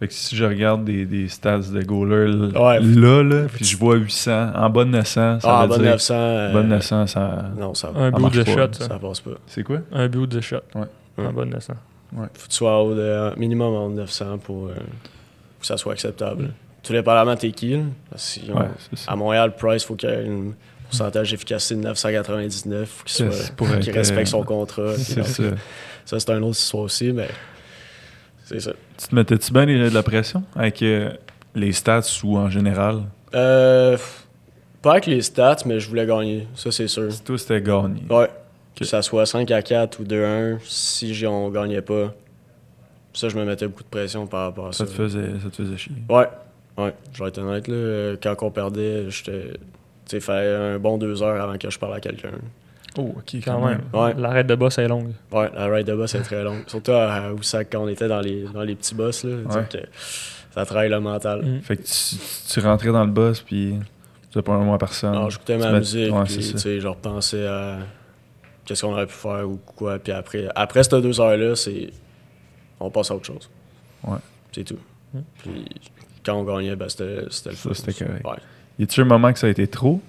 Fait 0.00 0.08
que 0.08 0.14
si 0.14 0.34
je 0.34 0.44
regarde 0.46 0.84
des, 0.84 1.04
des 1.04 1.28
stats 1.28 1.58
de 1.58 1.82
goaler 1.82 2.34
Ouais. 2.58 2.80
là, 2.80 3.22
là, 3.22 3.46
puis 3.52 3.64
je 3.66 3.76
vois 3.76 3.96
800, 3.96 4.52
en 4.56 4.70
bas 4.70 4.84
de 4.84 4.90
900, 4.90 5.40
ça 5.40 5.48
Ah, 5.48 5.64
en 5.64 5.68
bas 5.68 5.76
de 5.76 5.82
dire... 5.82 5.92
900. 5.92 6.14
euh, 6.14 6.52
bas 6.54 6.62
de 6.62 6.68
900, 6.68 7.06
ça... 7.06 7.44
Non, 7.58 7.74
ça, 7.74 7.92
Un 7.94 8.10
bout 8.10 8.20
marche 8.22 8.36
de 8.36 8.42
pas, 8.44 8.50
shot, 8.52 8.72
ça 8.72 8.84
ça. 8.88 8.98
passe 8.98 9.20
pas. 9.20 9.30
C'est 9.46 9.62
quoi? 9.62 9.80
Un 9.92 10.08
but 10.08 10.26
de 10.26 10.40
shot. 10.40 10.56
Ouais. 10.74 10.82
En 11.18 11.22
Ouais. 11.26 11.32
bas 11.32 11.44
de 11.44 11.50
900. 11.50 11.74
Faut 12.16 12.22
que 12.22 12.28
tu 12.48 12.56
sois 12.56 12.82
au 12.82 12.94
de, 12.94 13.38
minimum 13.38 13.74
en 13.74 13.88
900 13.90 14.38
pour 14.38 14.68
euh, 14.68 14.74
que 15.60 15.66
ça 15.66 15.76
soit 15.76 15.92
acceptable. 15.92 16.48
Tout 16.82 16.94
dépendamment 16.94 17.36
t'es 17.36 17.50
qui. 17.52 17.76
là. 17.76 17.82
Parce 18.08 18.40
que, 18.44 18.50
Ouais, 18.52 18.68
c'est 18.88 18.98
ça. 19.00 19.12
à 19.12 19.16
Montréal, 19.16 19.54
Price, 19.54 19.84
faut 19.84 19.96
qu'il 19.96 20.08
y 20.08 20.12
ait 20.12 20.26
un 20.28 20.52
pourcentage 20.88 21.30
d'efficacité 21.30 21.74
de 21.76 21.82
999. 21.82 23.04
Faut 23.06 23.64
qu'il 23.80 23.92
respecte 23.92 24.28
euh, 24.28 24.30
son 24.30 24.42
contrat. 24.44 24.94
C'est 24.96 25.22
ça. 25.24 25.42
ça, 26.06 26.18
c'est 26.18 26.30
un 26.30 26.42
autre 26.42 26.56
histoire 26.58 26.84
aussi, 26.84 27.12
mais 27.12 27.28
c'est 28.50 28.60
ça. 28.60 28.72
Tu 28.98 29.06
te 29.08 29.14
mettais-tu 29.14 29.52
bien 29.52 29.64
de 29.64 29.94
la 29.94 30.02
pression 30.02 30.42
avec 30.56 30.82
euh, 30.82 31.10
les 31.54 31.72
stats 31.72 32.02
ou 32.24 32.36
en 32.36 32.50
général? 32.50 33.02
Euh, 33.32 33.96
pas 34.82 34.92
avec 34.92 35.06
les 35.06 35.22
stats, 35.22 35.58
mais 35.66 35.78
je 35.78 35.88
voulais 35.88 36.06
gagner. 36.06 36.48
Ça, 36.56 36.72
c'est 36.72 36.88
sûr. 36.88 37.08
Toi, 37.24 37.38
c'était 37.38 37.62
gagné. 37.62 38.02
Ouais. 38.10 38.28
Que 38.74 38.84
ça 38.84 39.02
soit 39.02 39.24
5 39.26 39.48
à 39.52 39.62
4 39.62 40.00
ou 40.00 40.04
2 40.04 40.24
à 40.24 40.28
1, 40.28 40.58
si 40.64 41.24
on 41.26 41.48
gagnait 41.50 41.82
pas, 41.82 42.12
ça, 43.12 43.28
je 43.28 43.36
me 43.36 43.44
mettais 43.44 43.68
beaucoup 43.68 43.82
de 43.82 43.88
pression 43.88 44.26
par 44.26 44.46
rapport 44.46 44.68
à 44.68 44.72
ça. 44.72 44.84
Ça 44.84 44.90
te 44.90 44.96
faisait, 44.96 45.28
ça 45.42 45.50
te 45.50 45.56
faisait 45.56 45.76
chier. 45.76 45.94
Ouais, 46.08 46.28
ouais, 46.78 46.94
je 47.12 47.22
vais 47.22 47.28
être 47.28 47.38
honnête. 47.38 47.68
Là, 47.68 48.16
quand 48.20 48.42
on 48.42 48.50
perdait, 48.50 49.10
j'étais. 49.10 49.52
Tu 50.08 50.20
sais, 50.20 50.32
un 50.32 50.78
bon 50.78 50.98
deux 50.98 51.22
heures 51.22 51.40
avant 51.40 51.56
que 51.56 51.70
je 51.70 51.78
parle 51.78 51.94
à 51.94 52.00
quelqu'un. 52.00 52.32
Oh, 52.98 53.14
ok, 53.16 53.36
Quand 53.44 53.64
même. 53.66 53.82
Ouais. 53.92 54.14
L'arrêt 54.16 54.44
de 54.44 54.54
boss 54.54 54.78
est 54.78 54.88
longue. 54.88 55.12
Ouais, 55.32 55.50
la 55.54 55.66
ride 55.68 55.86
de 55.86 55.94
boss 55.94 56.14
est 56.14 56.22
très 56.22 56.42
longue. 56.42 56.62
Surtout 56.66 56.92
à, 56.92 57.32
Oussac, 57.32 57.68
quand 57.70 57.80
on 57.84 57.88
était 57.88 58.08
dans 58.08 58.20
les, 58.20 58.44
dans 58.52 58.62
les 58.62 58.74
petits 58.74 58.94
boss. 58.94 59.24
Là, 59.24 59.36
Ouais. 59.48 59.66
que 59.70 59.78
ça 60.52 60.64
travaille 60.66 60.88
le 60.90 60.98
mental. 61.00 61.42
Mm. 61.44 61.60
Fait 61.62 61.76
que 61.76 61.82
tu, 61.82 62.16
tu 62.52 62.60
rentrais 62.60 62.90
dans 62.90 63.04
le 63.04 63.10
boss, 63.10 63.40
puis 63.40 63.74
tu 64.32 64.38
n'as 64.38 64.42
pas 64.42 64.52
un 64.54 64.64
mois 64.64 64.74
à 64.74 64.78
personne. 64.78 65.14
Alors, 65.14 65.30
j'écoutais 65.30 65.56
ma 65.58 65.72
musique, 65.78 66.12
ouais, 66.12 66.24
puis 66.24 66.34
tu 66.36 66.42
ça. 66.42 66.58
sais, 66.58 66.80
je 66.80 66.88
repensais 66.88 67.46
à 67.46 67.78
qu'est-ce 68.64 68.82
qu'on 68.82 68.92
aurait 68.92 69.06
pu 69.06 69.12
faire 69.14 69.48
ou 69.48 69.56
quoi. 69.64 69.98
Puis 70.00 70.12
après, 70.12 70.48
après 70.54 70.82
ces 70.82 71.00
deux 71.00 71.20
heures-là, 71.20 71.54
c'est. 71.54 71.90
On 72.80 72.90
passe 72.90 73.10
à 73.10 73.14
autre 73.14 73.26
chose. 73.26 73.48
Ouais. 74.04 74.18
C'est 74.52 74.64
tout. 74.64 74.78
Mm. 75.14 75.18
Puis 75.42 75.64
quand 76.24 76.34
on 76.34 76.44
gagnait, 76.44 76.74
ben, 76.74 76.88
c'était 76.88 77.24
c'était 77.30 77.50
le 77.50 77.56
Ça, 77.56 77.68
fun. 77.68 77.74
c'était 77.74 78.04
correct. 78.04 78.24
Ouais. 78.26 78.36
Y 78.80 78.82
a-tu 78.84 79.00
un 79.00 79.04
moment 79.04 79.32
que 79.32 79.38
ça 79.38 79.46
a 79.46 79.50
été 79.50 79.66
trop? 79.68 80.00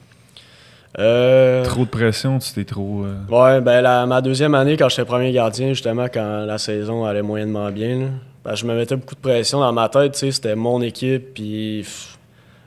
Euh, 1.00 1.64
Trop 1.64 1.86
de 1.86 1.90
pression, 1.90 2.38
tu 2.40 2.52
t'es 2.52 2.66
trop. 2.66 3.06
euh, 3.06 3.16
Ouais, 3.30 3.62
ben 3.62 3.82
la, 3.82 4.06
ma 4.06 4.22
deuxième 4.22 4.54
année, 4.56 4.76
quand 4.78 4.90
j'étais 4.90 5.06
premier 5.06 5.32
gardien, 5.32 5.70
justement, 5.70 6.08
quand 6.14 6.46
la 6.46 6.58
saison 6.58 7.06
allait 7.06 7.22
moyennement 7.22 7.72
bien, 7.72 8.00
là, 8.00 8.06
ben, 8.44 8.56
je 8.56 8.66
me 8.66 8.76
mettais 8.76 8.96
beaucoup 8.98 9.16
de 9.16 9.22
pression 9.22 9.60
dans 9.62 9.72
ma 9.72 9.88
tête, 9.88 10.14
tu 10.14 10.20
sais, 10.20 10.32
c'était 10.32 10.56
mon 10.56 10.82
équipe, 10.82 11.34
puis 11.34 11.86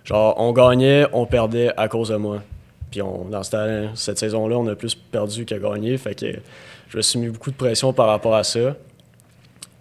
genre, 0.04 0.34
on 0.38 0.52
gagnait, 0.52 1.06
on 1.12 1.26
perdait 1.26 1.72
à 1.76 1.88
cause 1.88 2.08
de 2.08 2.16
moi. 2.16 2.38
Puis 2.90 3.02
on, 3.02 3.24
dans 3.26 3.42
cette, 3.42 3.60
cette 3.94 4.18
saison-là, 4.18 4.56
on 4.56 4.66
a 4.68 4.74
plus 4.74 4.94
perdu 4.94 5.44
que 5.44 5.54
gagné, 5.56 5.98
fait 5.98 6.14
que 6.14 6.26
je 6.88 6.96
me 6.96 7.02
suis 7.02 7.18
mis 7.18 7.28
beaucoup 7.28 7.50
de 7.50 7.56
pression 7.56 7.92
par 7.92 8.06
rapport 8.06 8.34
à 8.36 8.44
ça. 8.44 8.74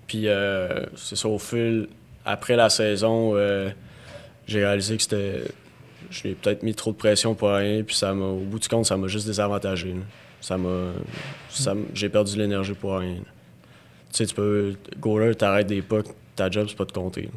Puis 0.07 0.27
euh, 0.27 0.85
c'est 0.97 1.15
ça, 1.15 1.29
au 1.29 1.39
fil, 1.39 1.87
après 2.25 2.55
la 2.57 2.69
saison, 2.69 3.31
euh, 3.35 3.69
j'ai 4.47 4.65
réalisé 4.65 4.97
que 4.97 5.03
c'était. 5.03 5.41
Je 6.14 6.28
l'ai 6.28 6.36
peut-être 6.36 6.61
mis 6.64 6.74
trop 6.76 6.91
de 6.91 6.95
pression 6.97 7.34
pour 7.34 7.49
rien, 7.49 7.82
puis 7.84 7.95
ça 7.95 8.14
m'a, 8.14 8.26
au 8.26 8.38
bout 8.39 8.59
du 8.59 8.68
compte, 8.68 8.86
ça 8.86 8.95
m'a 8.97 9.07
juste 9.07 9.26
désavantagé. 9.28 9.89
là. 9.89 10.01
Ça 10.41 10.57
m'a. 10.57 10.91
ça 11.49 11.74
j'ai 11.93 12.09
perdu 12.09 12.36
de 12.36 12.41
l'énergie 12.41 12.74
pour 12.74 12.97
rien. 12.97 13.14
là. 13.16 13.20
Tu 14.11 14.18
sais, 14.18 14.26
tu 14.28 14.36
peux. 14.36 14.74
Goaler, 14.99 15.34
t'arrêtes 15.36 15.68
des 15.68 15.82
pucks, 15.82 16.07
ta 16.36 16.49
job, 16.51 16.68
c'est 16.70 16.78
pas 16.78 16.86
de 16.86 16.91
compter. 16.91 17.30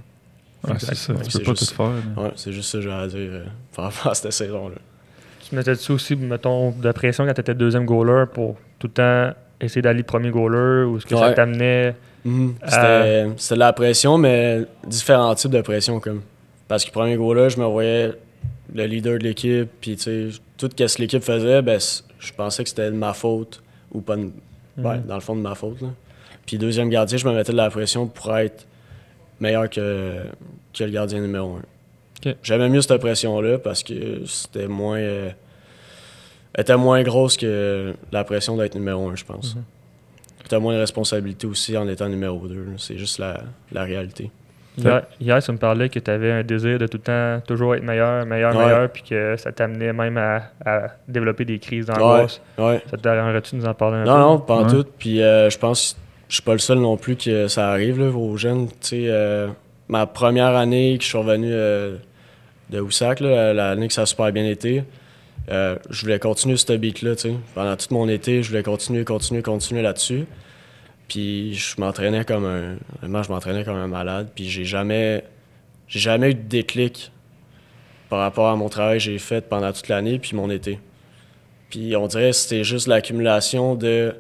Ouais, 0.67 0.75
c'est 0.79 0.95
ça. 0.95 1.13
Ouais, 1.15 1.23
Tu 1.23 1.31
c'est 1.31 1.39
peux 1.39 1.45
pas 1.47 1.51
juste- 1.55 1.71
tout 1.71 1.75
faire. 1.77 1.93
Ouais, 2.25 2.33
c'est 2.37 2.53
juste 2.53 2.71
ça 2.71 2.79
que 2.79 2.85
j'ai 2.85 2.93
à 2.93 3.07
dire 3.07 3.19
euh, 3.21 3.45
par 3.75 3.87
rapport 3.87 4.13
à 4.13 4.15
cette 4.15 4.33
saison-là. 4.33 4.75
Tu 5.49 5.55
mettais-tu 5.55 5.93
aussi, 5.93 6.17
mettons, 6.17 6.73
de 6.73 6.85
la 6.85 6.93
pression 6.93 7.25
quand 7.25 7.33
tu 7.35 7.41
étais 7.41 7.55
deuxième 7.55 7.87
goaler 7.87 8.25
pour 8.33 8.57
tout 8.79 8.89
le 8.89 8.93
temps 8.93 9.31
essayer 9.61 9.81
d'aller 9.81 10.03
premier 10.03 10.31
goaler 10.31 10.85
ou 10.85 10.97
est-ce 10.99 11.07
que 11.07 11.17
ça 11.17 11.33
t'amenait. 11.33 11.95
C'était, 12.65 13.29
c'était 13.37 13.55
de 13.55 13.61
la 13.61 13.73
pression, 13.73 14.19
mais 14.19 14.63
différents 14.87 15.35
types 15.37 15.53
de 15.53 15.61
pression. 15.61 16.01
comme 16.01 16.23
Parce 16.67 16.85
que 16.85 16.91
premier 16.91 17.17
goal-là, 17.17 17.49
je 17.49 17.59
me 17.59 17.65
voyais 17.65 18.13
le 18.75 18.85
leader 18.87 19.19
de 19.19 19.25
l'équipe, 19.25 19.69
puis 19.81 19.97
tout 19.97 20.71
ce 20.71 20.97
que 20.97 21.01
l'équipe 21.03 21.23
faisait, 21.23 21.63
ben, 21.63 21.79
je 22.19 22.33
pensais 22.33 22.63
que 22.63 22.69
c'était 22.69 22.91
de 22.91 22.97
ma 22.97 23.13
faute, 23.13 23.63
ou 23.93 24.01
pas 24.01 24.17
de- 24.17 24.31
Mhm. 24.77 25.05
dans 25.07 25.15
le 25.15 25.21
fond 25.21 25.35
de 25.37 25.41
ma 25.41 25.55
faute. 25.55 25.81
Là. 25.81 25.89
Puis 26.45 26.59
deuxième 26.59 26.91
gardien, 26.91 27.17
je 27.19 27.27
me 27.27 27.33
mettais 27.35 27.53
de 27.53 27.57
la 27.57 27.71
pression 27.71 28.07
pour 28.07 28.37
être 28.37 28.67
meilleur 29.41 29.69
que, 29.71 30.23
que 30.75 30.85
le 30.85 30.91
gardien 30.91 31.21
numéro 31.21 31.55
un. 31.57 31.63
Ok. 32.27 32.37
J'aimais 32.43 32.69
mieux 32.69 32.81
cette 32.83 33.01
pression-là 33.01 33.59
parce 33.59 33.83
que 33.83 34.25
c'était 34.27 34.67
moins. 34.69 34.99
euh, 34.99 35.31
était 36.59 36.77
moins 36.77 37.03
grosse 37.03 37.37
que 37.37 37.95
la 38.13 38.25
pression 38.25 38.57
d'être 38.57 38.75
numéro 38.75 39.09
un, 39.09 39.15
je 39.17 39.25
pense. 39.25 39.57
Tu 40.49 40.55
as 40.55 40.59
moins 40.59 40.75
de 40.75 40.79
responsabilité 40.79 41.47
aussi 41.47 41.77
en 41.77 41.89
étant 41.89 42.09
numéro 42.09 42.47
2. 42.47 42.67
C'est 42.79 42.97
juste 42.97 43.19
la, 43.19 43.43
la 43.73 43.83
réalité. 43.85 44.31
Hier, 44.79 45.03
hier, 45.21 45.43
tu 45.43 45.53
me 45.53 45.57
parlais 45.57 45.89
que 45.89 45.99
tu 45.99 46.11
avais 46.11 46.33
un 46.33 46.43
désir 46.43 46.79
de 46.79 46.87
tout 46.87 46.99
le 46.99 47.03
temps 47.03 47.41
toujours 47.47 47.75
être 47.75 47.83
meilleur, 47.83 48.27
meilleur, 48.27 48.55
Ouais. 48.55 48.65
meilleur, 48.65 48.91
puis 48.91 49.03
que 49.09 49.37
ça 49.37 49.51
t'amenait 49.53 49.93
même 49.93 50.19
à, 50.19 50.43
à 50.65 50.89
développer 51.09 51.45
des 51.45 51.59
crises 51.59 51.87
d'angoisse. 51.87 52.41
Ouais. 52.59 52.83
Ça 52.91 52.97
te 52.97 53.03
dérangerait-tu 53.03 53.57
de 53.57 53.61
nous 53.63 53.67
en 53.67 53.75
parler 53.75 53.97
un 53.99 54.05
Non, 54.05 54.13
peu? 54.15 54.21
non, 54.21 54.39
pas 54.41 54.55
en 54.57 54.65
Ouais. 54.65 54.71
tout. 54.71 54.85
Puis 54.99 55.23
euh, 55.23 55.49
je 55.49 55.59
pense 55.59 55.95
que 55.95 55.99
je 56.29 56.35
suis 56.35 56.43
pas 56.43 56.53
le 56.53 56.59
seul 56.59 56.79
non 56.79 56.97
plus 56.97 57.17
que 57.17 57.49
ça 57.49 57.71
arrive 57.71 57.99
là, 58.01 58.11
aux 58.11 58.37
jeunes. 58.37 58.69
Tu 58.69 58.75
sais, 58.81 59.05
euh, 59.09 59.49
ma 59.89 60.07
première 60.07 60.55
année 60.57 60.97
que 60.99 61.05
je 61.05 61.09
suis 61.09 61.19
revenu 61.19 61.49
euh, 61.51 61.97
de 62.71 62.81
Houssac, 62.81 63.21
l'année 63.21 63.89
que 63.89 63.95
ça 63.95 64.03
a 64.03 64.07
super 64.07 64.31
bien 64.33 64.45
été, 64.45 64.85
euh, 65.51 65.77
je 65.89 66.03
voulais 66.03 66.19
continuer 66.19 66.57
ce 66.57 66.73
beat-là. 66.73 67.15
tu 67.15 67.31
sais. 67.31 67.35
Pendant 67.55 67.77
tout 67.77 67.87
mon 67.95 68.09
été, 68.09 68.43
je 68.43 68.49
voulais 68.51 68.63
continuer, 68.65 69.05
continuer, 69.05 69.41
continuer 69.43 69.81
là-dessus. 69.83 70.27
Puis 71.09 71.55
je 71.55 71.81
m'entraînais 71.81 72.25
comme 72.25 72.45
un. 72.45 72.77
Vraiment, 73.01 73.23
je 73.23 73.31
m'entraînais 73.31 73.65
comme 73.65 73.77
un 73.77 73.87
malade. 73.87 74.31
Puis 74.35 74.49
j'ai 74.49 74.65
jamais. 74.65 75.25
J'ai 75.89 76.01
jamais 76.01 76.31
eu 76.31 76.35
de 76.35 76.43
déclic 76.43 77.13
par 78.09 78.19
rapport 78.21 78.49
à 78.49 78.57
mon 78.57 78.69
travail 78.69 78.99
que 78.99 79.05
j'ai 79.05 79.19
fait 79.19 79.49
pendant 79.49 79.73
toute 79.73 79.89
l'année 79.89 80.19
puis 80.19 80.35
mon 80.37 80.51
été. 80.51 80.81
Puis 81.71 81.95
on 81.97 82.07
dirait 82.09 82.31
que 82.31 82.37
c'était 82.37 82.65
juste 82.65 82.87
l'accumulation 82.89 83.75
de. 83.75 84.15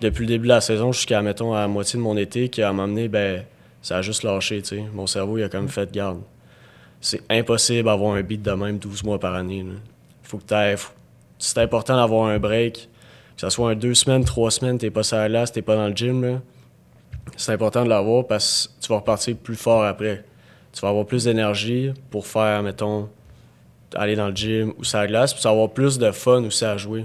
Depuis 0.00 0.22
le 0.22 0.28
début 0.28 0.44
de 0.48 0.52
la 0.52 0.60
saison 0.60 0.90
jusqu'à, 0.92 1.22
mettons, 1.22 1.54
à 1.54 1.60
la 1.60 1.68
moitié 1.68 1.96
de 1.96 2.02
mon 2.02 2.16
été 2.16 2.48
qui 2.48 2.60
a 2.62 2.72
m'amené, 2.72 3.06
ben, 3.08 3.44
ça 3.82 3.98
a 3.98 4.02
juste 4.02 4.24
lâché, 4.24 4.60
tu. 4.62 4.80
Mon 4.92 5.06
cerveau, 5.06 5.38
il 5.38 5.44
a 5.44 5.48
comme 5.48 5.68
fait 5.68 5.90
garde. 5.92 6.20
C'est 7.00 7.20
impossible 7.30 7.84
d'avoir 7.84 8.14
un 8.14 8.22
beat 8.22 8.42
de 8.42 8.50
même 8.52 8.78
12 8.78 9.04
mois 9.04 9.18
par 9.20 9.34
année. 9.34 9.62
là. 9.62 9.74
Faut 10.22 10.38
que 10.38 10.76
faut- 10.76 10.92
C'est 11.38 11.58
important 11.58 11.96
d'avoir 11.96 12.26
un 12.28 12.38
break. 12.38 12.88
Que 13.42 13.50
ça 13.50 13.56
soit 13.56 13.70
un 13.70 13.74
deux 13.74 13.94
semaines, 13.94 14.24
trois 14.24 14.52
semaines, 14.52 14.78
t'es 14.78 14.92
pas 14.92 15.00
la 15.10 15.28
glace, 15.28 15.50
t'es 15.50 15.62
pas 15.62 15.74
dans 15.74 15.88
le 15.88 15.96
gym, 15.96 16.22
là. 16.22 16.40
C'est 17.36 17.50
important 17.50 17.82
de 17.82 17.88
l'avoir 17.88 18.24
parce 18.24 18.68
que 18.68 18.84
tu 18.84 18.88
vas 18.88 18.98
repartir 19.00 19.36
plus 19.36 19.56
fort 19.56 19.82
après. 19.82 20.24
Tu 20.72 20.80
vas 20.80 20.90
avoir 20.90 21.04
plus 21.04 21.24
d'énergie 21.24 21.90
pour 22.08 22.24
faire, 22.24 22.62
mettons, 22.62 23.08
aller 23.96 24.14
dans 24.14 24.28
le 24.28 24.36
gym 24.36 24.72
ou 24.78 24.82
la 24.94 25.08
glace, 25.08 25.32
puis 25.32 25.42
tu 25.42 25.48
vas 25.48 25.50
avoir 25.54 25.70
plus 25.70 25.98
de 25.98 26.12
fun 26.12 26.44
aussi 26.44 26.64
à 26.64 26.76
jouer. 26.76 27.04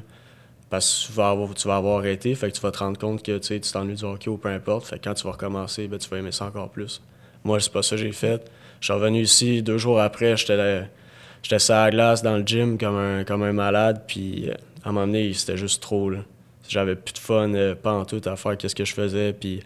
Parce 0.69 1.07
que 1.07 1.07
tu 1.07 1.17
vas 1.17 1.29
avoir, 1.31 1.55
tu 1.55 1.67
vas 1.67 1.77
avoir 1.77 1.97
arrêté, 1.97 2.35
fait 2.35 2.51
que 2.51 2.55
tu 2.55 2.61
vas 2.61 2.69
te 2.69 2.77
rendre 2.77 2.99
compte 2.99 3.23
que 3.23 3.39
tu 3.39 3.59
t'ennuies 3.59 3.95
du 3.95 4.03
hockey 4.03 4.29
ou 4.29 4.37
peu 4.37 4.49
importe. 4.49 4.85
Fait 4.85 4.99
que 4.99 5.05
quand 5.05 5.15
tu 5.15 5.23
vas 5.23 5.31
recommencer, 5.31 5.87
ben, 5.87 5.97
tu 5.97 6.07
vas 6.07 6.17
aimer 6.17 6.31
ça 6.31 6.45
encore 6.45 6.69
plus. 6.69 7.01
Moi, 7.43 7.59
c'est 7.59 7.73
pas 7.73 7.81
ça 7.81 7.95
que 7.95 8.03
j'ai 8.03 8.11
fait. 8.11 8.47
Je 8.79 8.85
suis 8.85 8.93
revenu 8.93 9.21
ici, 9.21 9.63
deux 9.63 9.79
jours 9.79 9.99
après, 9.99 10.37
j'étais 10.37 10.55
là- 10.55 10.85
j'étais 11.41 11.57
sur 11.57 11.73
la 11.73 11.89
glace 11.89 12.21
dans 12.21 12.37
le 12.37 12.43
gym 12.45 12.77
comme 12.77 12.95
un, 12.95 13.23
comme 13.23 13.41
un 13.41 13.53
malade, 13.53 14.03
puis 14.05 14.51
euh, 14.51 14.53
à 14.87 14.89
un 14.89 14.93
moment 14.93 15.05
donné, 15.05 15.33
c'était 15.33 15.57
juste 15.57 15.81
trop. 15.81 16.09
J'avais 16.69 16.95
plus 16.95 17.11
de 17.13 17.17
fun, 17.19 17.53
euh, 17.53 17.75
pas 17.75 17.91
en 17.91 18.05
tout 18.05 18.21
à 18.23 18.37
faire 18.37 18.55
qu'est-ce 18.57 18.73
que 18.73 18.85
je 18.85 18.93
faisais, 18.93 19.33
puis 19.33 19.59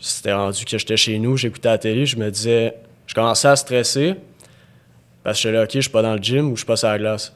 c'était 0.00 0.32
rendu 0.32 0.64
que 0.64 0.76
j'étais 0.78 0.96
chez 0.96 1.16
nous, 1.20 1.36
j'écoutais 1.36 1.68
la 1.68 1.78
télé, 1.78 2.06
je 2.06 2.16
me 2.16 2.28
disais, 2.28 2.74
je 3.06 3.14
commençais 3.14 3.46
à 3.46 3.54
stresser, 3.54 4.16
parce 5.22 5.38
que 5.38 5.42
j'étais 5.44 5.56
là, 5.56 5.62
ok, 5.62 5.70
je 5.74 5.80
suis 5.82 5.90
pas 5.90 6.02
dans 6.02 6.14
le 6.14 6.20
gym 6.20 6.48
ou 6.50 6.56
je 6.56 6.60
suis 6.62 6.66
pas 6.66 6.74
sur 6.74 6.88
la 6.88 6.98
glace. 6.98 7.32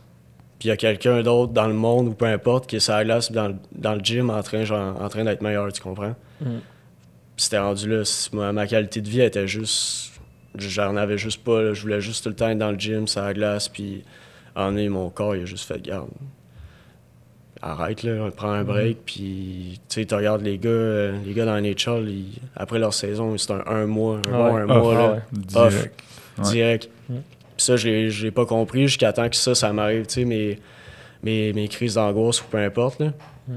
Puis 0.58 0.66
il 0.66 0.70
y 0.70 0.72
a 0.72 0.76
quelqu'un 0.76 1.22
d'autre 1.22 1.52
dans 1.52 1.68
le 1.68 1.74
monde 1.74 2.08
ou 2.08 2.12
peu 2.14 2.24
importe 2.24 2.68
qui 2.68 2.76
est 2.76 2.80
sur 2.80 2.94
la 2.94 3.04
glace 3.04 3.30
dans, 3.30 3.48
le- 3.48 3.56
dans 3.70 3.94
le 3.94 4.00
gym 4.00 4.28
en 4.28 4.42
train, 4.42 4.64
genre, 4.64 5.00
en 5.00 5.08
train 5.08 5.22
d'être 5.22 5.42
meilleur, 5.42 5.72
tu 5.72 5.80
comprends? 5.80 6.16
Mm. 6.40 6.58
Puis 7.36 7.44
c'était 7.44 7.58
rendu 7.60 7.88
là, 7.88 8.02
ma, 8.32 8.52
ma 8.52 8.66
qualité 8.66 9.00
de 9.00 9.08
vie 9.08 9.20
était 9.20 9.46
juste. 9.46 10.10
J'en 10.56 10.96
avais 10.96 11.18
juste 11.18 11.42
pas, 11.44 11.62
là. 11.62 11.72
je 11.72 11.82
voulais 11.82 12.00
juste 12.00 12.24
tout 12.24 12.30
le 12.30 12.34
temps 12.36 12.48
être 12.48 12.58
dans 12.58 12.72
le 12.72 12.78
gym, 12.78 13.06
sur 13.06 13.22
la 13.22 13.32
glace, 13.32 13.68
puis 13.68 14.02
en 14.56 14.76
est, 14.76 14.88
mon 14.88 15.08
corps, 15.08 15.36
il 15.36 15.42
a 15.42 15.46
juste 15.46 15.66
fait 15.68 15.80
garde. 15.80 16.08
Arrête, 17.64 18.02
là, 18.02 18.28
prends 18.36 18.50
un 18.50 18.64
break, 18.64 18.98
puis 19.06 19.78
tu 19.88 20.00
sais, 20.00 20.04
tu 20.04 20.14
regardes 20.16 20.42
les 20.42 20.58
gars, 20.58 20.68
euh, 20.68 21.16
les 21.24 21.32
gars 21.32 21.44
dans 21.44 21.56
NHL, 21.56 22.08
ils- 22.08 22.38
après 22.56 22.80
leur 22.80 22.92
saison, 22.92 23.38
c'est 23.38 23.52
un, 23.52 23.62
un 23.66 23.86
mois, 23.86 24.20
un 24.26 24.30
bon 24.32 24.54
Ouais. 24.54 24.60
un 24.62 24.66
mois, 24.66 24.92
ah 24.92 24.98
là, 24.98 25.12
ouais. 25.12 25.20
Direct. 25.32 26.02
Ouais. 26.38 26.44
direct. 26.50 26.90
Mm. 27.08 27.14
Puis 27.14 27.64
ça, 27.64 27.76
je 27.76 27.88
l'ai- 28.24 28.30
pas 28.32 28.46
compris 28.46 28.88
jusqu'à 28.88 29.12
temps 29.12 29.28
que 29.28 29.36
ça, 29.36 29.54
ça 29.54 29.72
m'arrive, 29.72 30.06
tu 30.06 30.14
sais, 30.14 30.24
mes, 30.24 30.58
mes, 31.22 31.52
mes 31.52 31.68
crises 31.68 31.94
d'angoisse 31.94 32.40
ou 32.42 32.46
peu 32.50 32.58
importe. 32.58 32.98
Là. 33.00 33.12
Mm. 33.46 33.52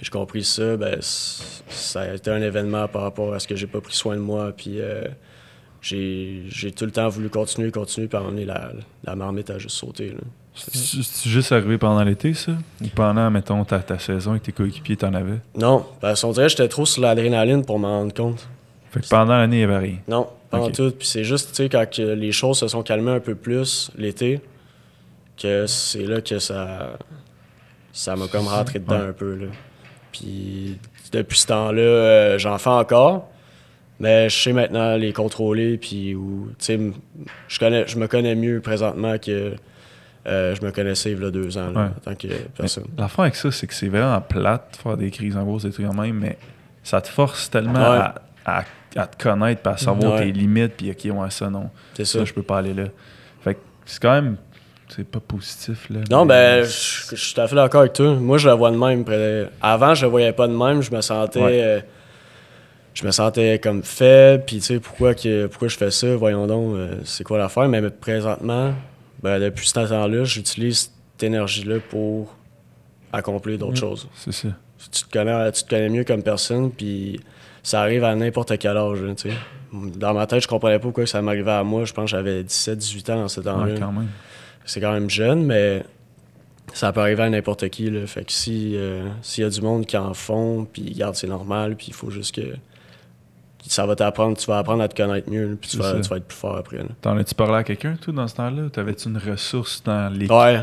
j'ai 0.00 0.08
compris 0.10 0.42
ça, 0.44 0.78
ben, 0.78 0.96
ça 1.02 2.00
a 2.00 2.14
été 2.14 2.30
un 2.30 2.40
événement 2.40 2.88
par 2.88 3.02
rapport 3.02 3.34
à 3.34 3.38
ce 3.40 3.46
que 3.46 3.56
j'ai 3.56 3.66
pas 3.66 3.82
pris 3.82 3.94
soin 3.94 4.14
de 4.16 4.20
moi. 4.22 4.52
Puis 4.56 4.80
euh, 4.80 5.04
j'ai 5.82 6.44
j'ai 6.48 6.72
tout 6.72 6.86
le 6.86 6.92
temps 6.92 7.08
voulu 7.10 7.28
continuer, 7.28 7.70
continuer, 7.70 8.06
puis 8.08 8.16
à 8.16 8.20
un 8.20 8.22
moment 8.24 8.32
donné, 8.34 8.46
la, 8.46 8.72
la 9.04 9.14
marmite 9.16 9.50
a 9.50 9.58
juste 9.58 9.76
sauté. 9.76 10.08
Là. 10.12 10.20
C'est 10.54 11.30
juste 11.30 11.52
arrivé 11.52 11.78
pendant 11.78 12.02
l'été, 12.02 12.34
ça? 12.34 12.52
Ou 12.82 12.88
pendant, 12.94 13.30
mettons, 13.30 13.64
ta, 13.64 13.78
ta 13.78 13.98
saison 13.98 14.32
avec 14.32 14.42
tes 14.42 14.52
coéquipiers, 14.52 14.96
t'en 14.96 15.14
avais? 15.14 15.38
Non, 15.54 15.86
parce 16.00 16.20
qu'on 16.20 16.32
dirait 16.32 16.46
que 16.46 16.50
j'étais 16.50 16.68
trop 16.68 16.84
sur 16.84 17.02
l'adrénaline 17.02 17.64
pour 17.64 17.78
m'en 17.78 18.00
rendre 18.00 18.12
compte. 18.12 18.46
Fait 18.90 19.00
que 19.00 19.08
pendant 19.08 19.36
l'année, 19.38 19.58
il 19.58 19.60
y 19.60 19.64
avait 19.64 19.78
rien. 19.78 19.96
Non, 20.08 20.28
pas 20.50 20.58
en 20.58 20.66
Ok. 20.66 20.72
tout. 20.72 20.90
Puis 20.90 21.06
c'est 21.06 21.24
juste, 21.24 21.50
tu 21.50 21.54
sais, 21.62 21.68
quand 21.68 21.86
les 21.98 22.32
choses 22.32 22.58
se 22.58 22.68
sont 22.68 22.82
calmées 22.82 23.12
un 23.12 23.20
peu 23.20 23.34
plus 23.36 23.90
l'été, 23.96 24.40
que 25.40 25.66
c'est 25.66 26.02
là 26.04 26.20
que 26.20 26.38
ça 26.38 26.98
ça 27.92 28.14
m'a 28.16 28.26
comme 28.28 28.46
rentré 28.46 28.78
dedans 28.80 28.96
Ouais. 29.00 29.06
un 29.08 29.12
peu. 29.12 29.34
Là. 29.36 29.46
Puis 30.12 30.78
depuis 31.12 31.38
ce 31.38 31.46
temps-là, 31.48 31.80
euh, 31.82 32.38
j'en 32.38 32.58
fais 32.58 32.70
encore, 32.70 33.28
mais 33.98 34.28
je 34.28 34.36
sais 34.42 34.52
maintenant 34.52 34.96
les 34.96 35.12
contrôler. 35.12 35.76
Puis, 35.78 36.14
tu 36.14 36.54
sais, 36.58 36.74
m- 36.74 36.94
je, 37.48 37.58
connais, 37.58 37.86
je 37.88 37.96
me 37.98 38.06
connais 38.08 38.34
mieux 38.34 38.60
présentement 38.60 39.16
que 39.18 39.54
euh, 40.26 40.54
je 40.54 40.64
me 40.64 40.70
connaissais 40.70 41.12
il 41.12 41.20
y 41.20 41.24
a 41.24 41.30
deux 41.30 41.56
ans, 41.58 41.70
là, 41.70 41.80
Ouais. 41.80 41.86
en 41.86 42.00
tant 42.10 42.14
que 42.14 42.28
personne. 42.56 42.84
L'affaire 42.98 43.20
avec 43.20 43.36
ça, 43.36 43.50
c'est 43.50 43.66
que 43.66 43.74
c'est 43.74 43.88
vraiment 43.88 44.20
plate 44.20 44.72
de 44.72 44.76
faire 44.82 44.96
des 44.96 45.10
crises 45.10 45.36
en 45.36 45.44
bourse 45.44 45.64
et 45.64 45.70
tout 45.70 45.82
quand 45.82 45.94
même, 45.94 46.16
mais 46.16 46.36
ça 46.82 47.00
te 47.00 47.08
force 47.08 47.48
tellement 47.50 47.72
Ouais. 47.92 47.98
à, 47.98 48.14
à- 48.44 48.64
à 48.96 49.06
te 49.06 49.22
connaître, 49.22 49.62
puis 49.62 49.72
à 49.72 49.76
savoir 49.76 50.14
Ouais. 50.14 50.24
tes 50.26 50.32
limites, 50.32 50.72
puis 50.76 50.90
ok, 50.90 51.16
ouais, 51.16 51.30
ça 51.30 51.48
non. 51.48 51.70
C'est 51.94 52.04
ça. 52.04 52.18
Ça, 52.20 52.24
je 52.24 52.32
peux 52.34 52.42
pas 52.42 52.58
aller 52.58 52.74
là. 52.74 52.84
Fait 53.42 53.54
que 53.54 53.60
c'est 53.86 54.00
quand 54.02 54.12
même. 54.12 54.36
C'est 54.88 55.06
pas 55.06 55.20
positif, 55.20 55.88
là. 55.88 56.00
Non, 56.10 56.24
mais- 56.24 56.62
ben, 56.62 56.64
je 56.64 56.70
je 57.10 57.14
suis 57.16 57.34
tout 57.34 57.40
à 57.40 57.46
fait 57.46 57.54
d'accord 57.54 57.82
avec 57.82 57.92
toi. 57.92 58.14
Moi, 58.16 58.38
je 58.38 58.48
la 58.48 58.56
vois 58.56 58.72
de 58.72 58.76
même. 58.76 59.04
Avant, 59.62 59.94
je 59.94 60.02
la 60.04 60.08
voyais 60.08 60.32
pas 60.32 60.48
de 60.48 60.52
même. 60.52 60.82
Je 60.82 60.90
me 60.90 61.00
sentais. 61.00 61.40
Euh, 61.40 61.80
je 62.92 63.06
me 63.06 63.12
sentais 63.12 63.60
comme 63.60 63.84
faible. 63.84 64.42
Puis, 64.44 64.56
tu 64.56 64.62
sais, 64.62 64.80
pourquoi, 64.80 65.14
que, 65.14 65.46
pourquoi 65.46 65.68
je 65.68 65.76
fais 65.76 65.92
ça? 65.92 66.16
Voyons 66.16 66.48
donc, 66.48 66.74
euh, 66.74 66.96
c'est 67.04 67.22
quoi 67.22 67.38
l'affaire? 67.38 67.68
Mais 67.68 67.88
présentement, 67.88 68.72
ben, 69.22 69.40
depuis 69.40 69.66
ce 69.66 69.74
temps-là, 69.74 70.24
j'utilise 70.24 70.92
cette 71.12 71.22
énergie-là 71.22 71.78
pour 71.88 72.34
accomplir 73.12 73.58
d'autres 73.58 73.76
choses. 73.76 74.08
C'est 74.14 74.32
ça. 74.32 74.48
Tu 74.92 75.04
te, 75.04 75.10
connais, 75.10 75.52
tu 75.52 75.64
te 75.64 75.68
connais 75.68 75.90
mieux 75.90 76.04
comme 76.04 76.22
personne. 76.22 76.70
Puis, 76.70 77.20
ça 77.62 77.82
arrive 77.82 78.04
à 78.04 78.14
n'importe 78.14 78.56
quel 78.58 78.76
âge. 78.76 78.98
sais. 79.16 79.30
Dans 79.72 80.14
ma 80.14 80.26
tête, 80.26 80.42
je 80.42 80.48
comprenais 80.48 80.78
pas 80.78 80.84
pourquoi 80.84 81.06
ça 81.06 81.20
m'arrivait 81.20 81.50
à 81.50 81.62
moi. 81.62 81.84
Je 81.84 81.92
pense 81.92 82.04
que 82.04 82.10
j'avais 82.10 82.42
17-18 82.42 83.12
ans 83.12 83.16
dans 83.16 83.28
ce 83.28 83.40
temps-là 83.40 83.74
Ouais, 83.74 84.04
c'est 84.64 84.80
quand 84.80 84.92
même 84.92 85.10
jeune, 85.10 85.44
mais 85.44 85.84
ça 86.72 86.92
peut 86.92 87.00
arriver 87.00 87.24
à 87.24 87.30
n'importe 87.30 87.68
qui. 87.68 87.90
Là. 87.90 88.06
Fait 88.06 88.24
que 88.24 88.32
si, 88.32 88.76
euh, 88.76 89.08
s'il 89.22 89.44
y 89.44 89.46
a 89.46 89.50
du 89.50 89.60
monde 89.60 89.86
qui 89.86 89.96
en 89.96 90.14
font, 90.14 90.66
puis 90.70 90.92
regarde, 90.92 91.14
c'est 91.14 91.26
normal, 91.26 91.76
puis 91.76 91.88
il 91.88 91.94
faut 91.94 92.10
juste 92.10 92.34
que. 92.34 92.56
Ça 93.66 93.84
va 93.86 93.94
t'apprendre, 93.94 94.36
tu 94.36 94.46
vas 94.46 94.58
apprendre 94.58 94.82
à 94.82 94.88
te 94.88 94.96
connaître 95.00 95.30
mieux, 95.30 95.56
puis 95.60 95.70
tu 95.70 95.76
vas, 95.76 95.92
tu 96.00 96.08
vas 96.08 96.16
être 96.16 96.24
plus 96.26 96.36
fort 96.36 96.56
après. 96.56 96.78
là. 96.78 96.84
T'en 97.02 97.16
as-tu 97.18 97.34
parlé 97.34 97.54
à 97.56 97.64
quelqu'un, 97.64 97.96
tout, 98.00 98.10
dans 98.12 98.26
ce 98.26 98.34
temps-là? 98.36 98.62
Ou 98.62 98.68
T'avais-tu 98.70 99.08
une 99.08 99.18
ressource 99.18 99.82
dans 99.84 100.12
l'équipe? 100.12 100.30
Ouais. 100.32 100.60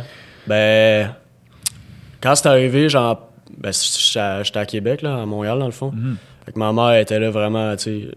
Ben. 0.48 1.14
Quand 2.22 2.36
c'est 2.36 2.48
arrivé, 2.48 2.90
genre. 2.90 3.30
Ben, 3.58 3.72
j'étais 3.72 4.60
à- 4.60 4.66
Québec, 4.66 5.02
là, 5.02 5.22
à 5.22 5.26
Montréal, 5.26 5.60
dans 5.60 5.66
le 5.68 5.72
fond. 5.72 5.92
Mhm. 5.92 6.18
Fait 6.46 6.52
que 6.52 6.60
ma 6.60 6.74
mère 6.74 7.00
était 7.00 7.20
là 7.20 7.30
vraiment, 7.30 7.76
tu 7.76 7.84
sais. 7.84 8.12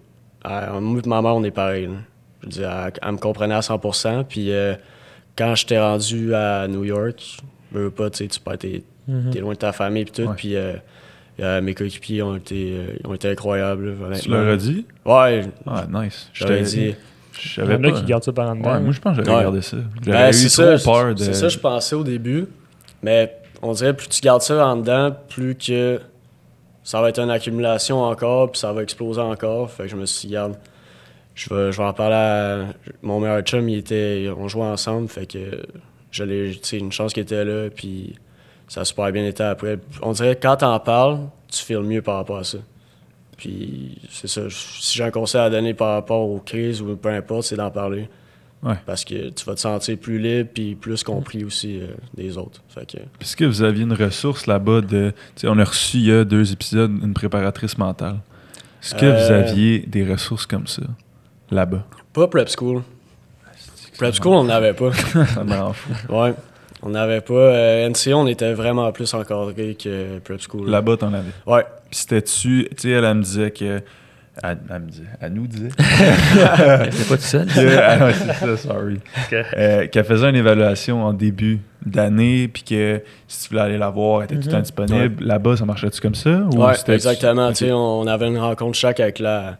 Moi 0.80 1.00
et 1.04 1.08
ma 1.08 1.22
mère, 1.22 1.34
on 1.36 1.44
est 1.44 1.50
pareil. 1.50 1.86
là. 1.86 1.92
Je 2.40 2.46
veux 2.46 2.52
dire, 2.52 2.70
elle, 2.70 2.92
elle 3.02 3.12
me 3.12 3.18
comprenait 3.18 3.54
à 3.54 3.60
100%. 3.60 4.24
Puis 4.24 4.50
euh, 4.52 4.74
quand 5.36 5.54
j'étais 5.54 5.78
rendu 5.78 6.34
à 6.34 6.66
New 6.68 6.84
York, 6.84 7.38
veux, 7.72 7.84
veux 7.84 7.90
pas, 7.90 8.08
tu 8.10 8.18
sais, 8.18 8.28
tu 8.28 8.40
perds 8.40 8.58
tes, 8.58 8.82
Mhm. 9.06 9.30
t'es 9.30 9.40
loin 9.40 9.52
de 9.52 9.58
ta 9.58 9.72
famille 9.72 10.04
puis 10.04 10.24
tout. 10.24 10.30
Puis 10.36 10.56
euh, 10.56 10.74
euh, 11.40 11.60
mes 11.60 11.74
coéquipiers 11.74 12.22
ont 12.22 12.36
été, 12.36 12.72
euh, 12.72 13.08
ont 13.08 13.14
été 13.14 13.28
incroyables, 13.30 13.94
Tu 14.20 14.28
leur 14.30 14.48
as 14.48 14.56
dit? 14.56 14.86
Ouais, 15.04 15.42
Ah, 15.66 15.86
nice. 15.90 16.28
je 16.32 16.44
t'avais 16.44 16.62
dit. 16.62 16.94
Je 17.32 17.62
Il 17.62 17.70
y 17.70 17.74
en 17.74 17.84
a 17.84 17.90
qui 17.92 18.04
gardent 18.04 18.22
ça 18.24 18.32
par 18.32 18.50
en 18.50 18.56
dedans. 18.56 18.72
Ouais, 18.74 18.80
moi, 18.80 18.92
je 18.92 19.00
pense 19.00 19.16
que 19.16 19.22
j'avais 19.24 19.30
Ouais. 19.30 19.38
regardé 19.38 19.62
ça. 19.62 19.76
J'avais 20.04 20.18
Ben, 20.18 20.28
eu 20.30 20.32
c'est 20.32 20.62
trop 20.62 20.76
ça, 20.76 20.84
peur 20.92 21.14
de. 21.14 21.20
C'est 21.22 21.32
ça, 21.34 21.48
je 21.48 21.58
pensais 21.58 21.94
au 21.96 22.04
début. 22.04 22.46
Mais 23.02 23.34
on 23.62 23.72
dirait 23.72 23.94
plus 23.96 24.08
tu 24.08 24.20
gardes 24.20 24.42
ça 24.42 24.66
en 24.66 24.76
dedans, 24.76 25.14
plus 25.28 25.54
que 25.54 26.00
ça 26.82 27.00
va 27.00 27.08
être 27.08 27.18
une 27.20 27.30
accumulation 27.30 28.02
encore, 28.02 28.50
puis 28.52 28.58
ça 28.60 28.72
va 28.72 28.82
exploser 28.82 29.20
encore. 29.20 29.70
Fait 29.70 29.84
que 29.84 29.88
je 29.88 29.96
me 29.96 30.04
suis 30.06 30.28
dit, 30.28 30.34
garde, 30.34 30.56
je 31.34 31.54
vais, 31.54 31.72
je 31.72 31.78
vais 31.78 31.84
en 31.84 31.92
parler 31.94 32.14
à 32.16 32.66
mon 33.02 33.20
meilleur 33.20 33.40
chum. 33.42 33.66
Il 33.68 33.78
était, 33.78 34.28
on 34.36 34.48
jouait 34.48 34.64
ensemble, 34.64 35.08
fait 35.08 35.24
que 35.26 35.62
j'allais, 36.12 36.50
tu 36.50 36.58
sais, 36.62 36.78
une 36.78 36.92
chance 36.92 37.12
qu'il 37.14 37.22
était 37.22 37.44
là, 37.44 37.70
puis 37.70 38.16
ça 38.70 38.82
a 38.82 38.84
super 38.84 39.10
bien 39.10 39.26
été 39.26 39.42
après. 39.42 39.78
On 40.00 40.12
dirait 40.12 40.36
que 40.36 40.42
quand 40.42 40.56
t'en 40.58 40.78
parles, 40.78 41.18
tu 41.48 41.64
fais 41.64 41.74
le 41.74 41.82
mieux 41.82 42.02
par 42.02 42.14
rapport 42.16 42.38
à 42.38 42.44
ça. 42.44 42.58
Puis 43.36 43.98
c'est 44.10 44.28
ça. 44.28 44.42
Si 44.50 44.96
j'ai 44.96 45.04
un 45.04 45.10
conseil 45.10 45.40
à 45.40 45.50
donner 45.50 45.74
par 45.74 45.94
rapport 45.94 46.20
aux 46.28 46.38
crises 46.38 46.80
ou 46.80 46.94
peu 46.96 47.08
importe, 47.08 47.44
c'est 47.44 47.56
d'en 47.56 47.70
parler. 47.70 48.08
Ouais. 48.62 48.74
Parce 48.84 49.04
que 49.06 49.30
tu 49.30 49.44
vas 49.46 49.54
te 49.54 49.60
sentir 49.60 49.96
plus 49.98 50.18
libre 50.18 50.50
puis 50.52 50.74
plus 50.74 51.02
compris 51.02 51.44
aussi 51.44 51.80
euh, 51.80 51.86
des 52.14 52.36
autres. 52.36 52.60
Que, 52.74 52.98
Est-ce 53.20 53.34
que 53.34 53.46
vous 53.46 53.62
aviez 53.62 53.84
une 53.84 53.94
ressource 53.94 54.46
là-bas 54.46 54.82
de. 54.82 55.14
on 55.44 55.58
a 55.58 55.64
reçu 55.64 55.96
il 55.96 56.04
y 56.06 56.12
a 56.12 56.24
deux 56.24 56.52
épisodes 56.52 56.92
une 57.02 57.14
préparatrice 57.14 57.78
mentale. 57.78 58.18
Est-ce 58.82 58.94
que 58.94 59.06
vous 59.06 59.32
Euh, 59.32 59.40
aviez 59.40 59.78
des 59.80 60.04
ressources 60.10 60.44
comme 60.46 60.66
ça 60.66 60.82
là-bas? 61.50 61.84
pas 62.12 62.28
prep 62.28 62.48
school. 62.54 62.82
Prep 63.96 64.14
school, 64.14 64.34
on 64.34 64.44
n'avait 64.44 64.74
pas. 64.74 64.92
Ça 65.34 65.42
me 65.44 65.54
rend 65.54 65.72
fou. 65.72 65.90
ouais. 66.10 66.34
On 66.82 66.90
n'avait 66.90 67.20
pas. 67.20 67.34
Euh, 67.34 67.88
NCA, 67.88 68.16
on 68.16 68.26
était 68.26 68.52
vraiment 68.54 68.90
plus 68.92 69.12
encadré 69.14 69.74
que 69.74 70.18
prep 70.20 70.40
school. 70.40 70.68
Là-bas, 70.70 70.96
t'en 70.96 71.12
avais. 71.12 71.30
Ouais. 71.46 71.64
Puis 71.90 72.00
c'était-tu. 72.00 72.68
Tu 72.70 72.76
sais, 72.82 72.90
elle, 72.90 73.04
elle 73.04 73.14
me 73.16 73.22
disait 73.22 73.50
que. 73.50 73.80
Elle, 74.42 74.58
elle 74.72 74.80
me 74.80 74.88
disait. 74.88 75.02
Elle 75.20 75.32
nous 75.34 75.46
disait. 75.46 75.68
C'est 75.78 77.08
pas 77.08 77.16
tout 77.16 77.22
seul. 77.22 77.46
ah 77.82 78.06
ouais, 78.06 78.12
c'est 78.14 78.32
ça, 78.32 78.56
sorry. 78.56 78.98
Euh, 79.56 79.86
qu'elle 79.88 80.04
faisait 80.04 80.30
une 80.30 80.36
évaluation 80.36 81.04
en 81.04 81.12
début 81.12 81.60
d'année, 81.84 82.48
puis 82.48 82.62
que 82.62 83.02
si 83.28 83.42
tu 83.42 83.48
voulais 83.50 83.62
aller 83.62 83.78
la 83.78 83.90
voir, 83.90 84.22
elle 84.22 84.24
était 84.26 84.36
tout 84.36 84.46
le 84.46 84.50
temps 84.52 84.56
Mhm. 84.58 84.62
disponible. 84.62 85.24
Là-bas, 85.24 85.56
ça 85.56 85.64
marchait-tu 85.66 86.00
comme 86.00 86.14
ça? 86.14 86.30
Ou 86.54 86.64
Ouais, 86.64 86.74
c'était- 86.74 86.94
exactement. 86.94 87.50
Tu 87.50 87.66
sais, 87.66 87.72
On 87.72 88.06
avait 88.06 88.28
une 88.28 88.38
rencontre 88.38 88.78
chaque 88.78 89.00
avec 89.00 89.18
la 89.18 89.58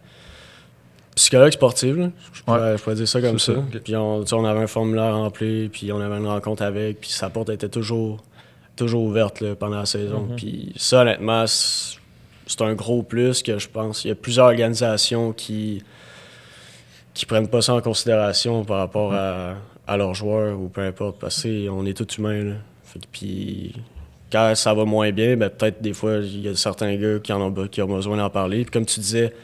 psychologue 1.14 1.52
sportive. 1.52 1.98
là. 1.98 2.10
Je, 2.32 2.42
pourrais, 2.42 2.78
je 2.78 2.82
pourrais 2.82 2.96
dire 2.96 3.08
ça 3.08 3.20
comme 3.20 3.38
ça. 3.38 3.52
Puis 3.84 3.96
on, 3.96 4.24
on 4.32 4.44
avait 4.44 4.60
un 4.60 4.66
formulaire 4.66 5.14
rempli, 5.14 5.68
puis 5.68 5.92
on 5.92 6.00
avait 6.00 6.16
une 6.16 6.26
rencontre 6.26 6.62
avec, 6.62 7.00
puis 7.00 7.10
sa 7.10 7.30
porte 7.30 7.50
était 7.50 7.68
toujours, 7.68 8.22
toujours 8.76 9.04
ouverte 9.04 9.40
là, 9.40 9.54
pendant 9.54 9.78
la 9.78 9.86
saison. 9.86 10.22
Mhm. 10.22 10.36
Puis 10.36 10.72
ça, 10.76 11.02
honnêtement, 11.02 11.44
c'est 11.46 12.62
un 12.62 12.74
gros 12.74 13.02
plus 13.02 13.42
que 13.42 13.58
je 13.58 13.68
pense. 13.68 14.04
Il 14.04 14.08
y 14.08 14.10
a 14.12 14.14
plusieurs 14.14 14.46
organisations 14.46 15.32
qui 15.32 15.82
qui 17.12 17.26
prennent 17.26 17.48
pas 17.48 17.60
ça 17.60 17.74
en 17.74 17.80
considération 17.80 18.64
par 18.64 18.78
rapport 18.78 19.12
à, 19.12 19.56
à 19.86 19.96
leurs 19.96 20.14
joueurs 20.14 20.58
ou 20.58 20.68
peu 20.68 20.80
importe, 20.80 21.18
parce 21.18 21.42
qu'on 21.42 21.84
est 21.84 21.92
tous 21.92 22.18
humains. 22.18 22.44
Là. 22.44 22.54
Fait 22.84 23.00
que, 23.00 23.06
puis 23.10 23.74
quand 24.30 24.54
ça 24.54 24.72
va 24.74 24.84
moins 24.84 25.10
bien, 25.10 25.36
ben, 25.36 25.50
peut-être 25.50 25.82
des 25.82 25.92
fois, 25.92 26.18
il 26.18 26.42
y 26.42 26.48
a 26.48 26.54
certains 26.54 26.94
gars 26.96 27.18
qui, 27.18 27.32
en 27.32 27.40
ont, 27.40 27.66
qui 27.66 27.82
ont 27.82 27.86
besoin 27.86 28.16
d'en 28.16 28.30
parler. 28.30 28.62
Puis 28.62 28.70
comme 28.70 28.86
tu 28.86 29.00
disais, 29.00 29.34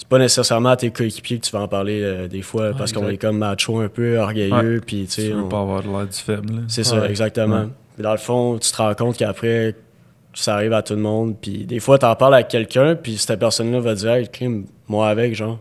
c'est 0.00 0.08
pas 0.08 0.18
nécessairement 0.18 0.70
à 0.70 0.76
tes 0.78 0.90
coéquipiers 0.90 1.38
que 1.38 1.44
tu 1.44 1.52
vas 1.52 1.60
en 1.60 1.68
parler 1.68 2.00
euh, 2.02 2.26
des 2.26 2.40
fois, 2.40 2.68
Ouais, 2.70 2.74
parce 2.78 2.90
qu'on 2.92 3.06
est 3.10 3.18
comme 3.18 3.36
macho 3.36 3.80
un 3.80 3.88
peu, 3.88 4.16
orgueilleux, 4.18 4.80
puis 4.86 5.06
tu 5.06 5.20
veux 5.28 5.40
on- 5.42 5.48
pas 5.48 5.60
avoir 5.60 5.82
de 5.82 5.88
l'air 5.88 6.06
du 6.06 6.16
faible. 6.18 6.54
là. 6.54 6.60
c'est 6.68 6.84
ça, 6.84 7.06
exactement. 7.08 7.66
Dans 7.98 8.12
le 8.12 8.18
fond, 8.18 8.56
tu 8.58 8.72
te 8.72 8.76
rends 8.78 8.94
compte 8.94 9.18
qu'après, 9.18 9.74
ça 10.32 10.54
arrive 10.54 10.72
à 10.72 10.82
tout 10.82 10.94
le 10.94 11.00
monde. 11.02 11.36
Puis 11.38 11.66
des 11.66 11.80
fois, 11.80 11.98
tu 11.98 12.06
en 12.06 12.14
parles 12.16 12.34
avec 12.34 12.48
quelqu'un, 12.48 12.94
puis 12.96 13.18
cette 13.18 13.38
personne-là 13.38 13.78
va 13.80 13.94
dire 13.94 14.10
Hey, 14.12 14.26
crime, 14.28 14.64
moi 14.88 15.08
avec, 15.10 15.34
genre. 15.34 15.58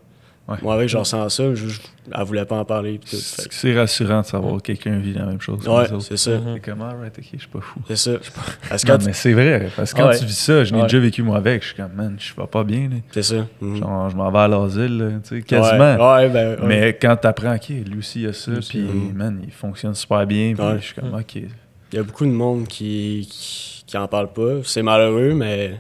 Ouais. 0.50 0.56
Moi 0.64 0.74
avec, 0.74 0.90
je 0.90 0.98
ressens 0.98 1.30
ça. 1.30 1.54
Je, 1.54 1.68
je- 1.68 1.80
elle 2.12 2.24
voulait 2.24 2.46
pas 2.46 2.58
en 2.58 2.66
parler. 2.66 3.00
C'est 3.06 3.78
rassurant 3.78 4.22
de 4.22 4.26
savoir 4.26 4.58
que 4.58 4.62
quelqu'un 4.64 4.98
vit 4.98 5.14
la 5.14 5.26
même 5.26 5.40
chose. 5.40 5.64
que 5.64 5.70
Ouais, 5.70 5.86
c'est 6.02 6.18
ça. 6.18 6.32
Mhm. 6.32 6.54
C'est 6.56 6.60
comment, 6.72 6.86
right, 7.00 7.14
ok, 7.18 7.26
je 7.34 7.38
suis 7.40 7.48
pas 7.48 7.60
fou. 7.62 7.80
C'est 7.88 7.96
ça. 7.96 8.12
Non, 8.12 8.98
mais 9.06 9.14
c'est 9.14 9.34
vrai, 9.34 9.70
parce 9.76 9.94
que 9.94 10.00
quand 10.02 10.08
Ouais. 10.08 10.18
tu 10.18 10.26
vis 10.26 10.38
ça, 10.38 10.64
je 10.64 10.74
Ouais. 10.74 10.82
déjà 10.84 11.00
vécu 11.00 11.22
moi 11.22 11.38
avec, 11.38 11.62
je 11.62 11.68
suis 11.68 11.76
comme, 11.76 11.94
man, 11.96 12.16
je 12.18 12.34
vais 12.36 12.48
pas 12.48 12.64
bien. 12.64 12.90
là. 12.90 12.96
C'est 13.12 13.24
ça. 13.24 13.46
Mhm. 13.62 13.76
Genre, 13.78 14.10
je 14.10 14.16
m'en 14.16 14.32
vais 14.32 14.40
à 14.40 14.48
l'asile, 14.48 14.98
là, 14.98 15.10
tu 15.24 15.36
sais, 15.38 15.42
quasiment. 15.44 15.96
Ouais, 15.96 16.16
ouais, 16.24 16.30
ben, 16.30 16.50
ouais. 16.62 16.68
Mais 16.68 16.98
quand 17.00 17.16
t'apprends, 17.16 17.56
ok, 17.56 17.70
lui 17.70 18.00
aussi 18.00 18.22
il 18.22 18.28
a 18.30 18.34
ça, 18.34 18.52
puis 18.68 18.80
mhm. 18.82 19.14
man, 19.14 19.42
il 19.46 19.52
fonctionne 19.52 19.94
super 19.94 20.26
bien, 20.26 20.54
puis 20.56 20.66
Ouais. 20.66 20.78
je 20.80 20.86
suis 20.86 20.96
comme, 20.96 21.14
ok. 21.14 21.36
Il 21.36 21.96
y 21.96 22.00
a 22.00 22.04
beaucoup 22.04 22.26
de 22.26 22.32
monde 22.32 22.68
qui, 22.68 23.28
qui, 23.32 23.84
qui 23.86 23.98
en 23.98 24.08
parle 24.08 24.32
pas. 24.32 24.62
C'est 24.64 24.82
malheureux, 24.84 25.34
mais 25.34 25.80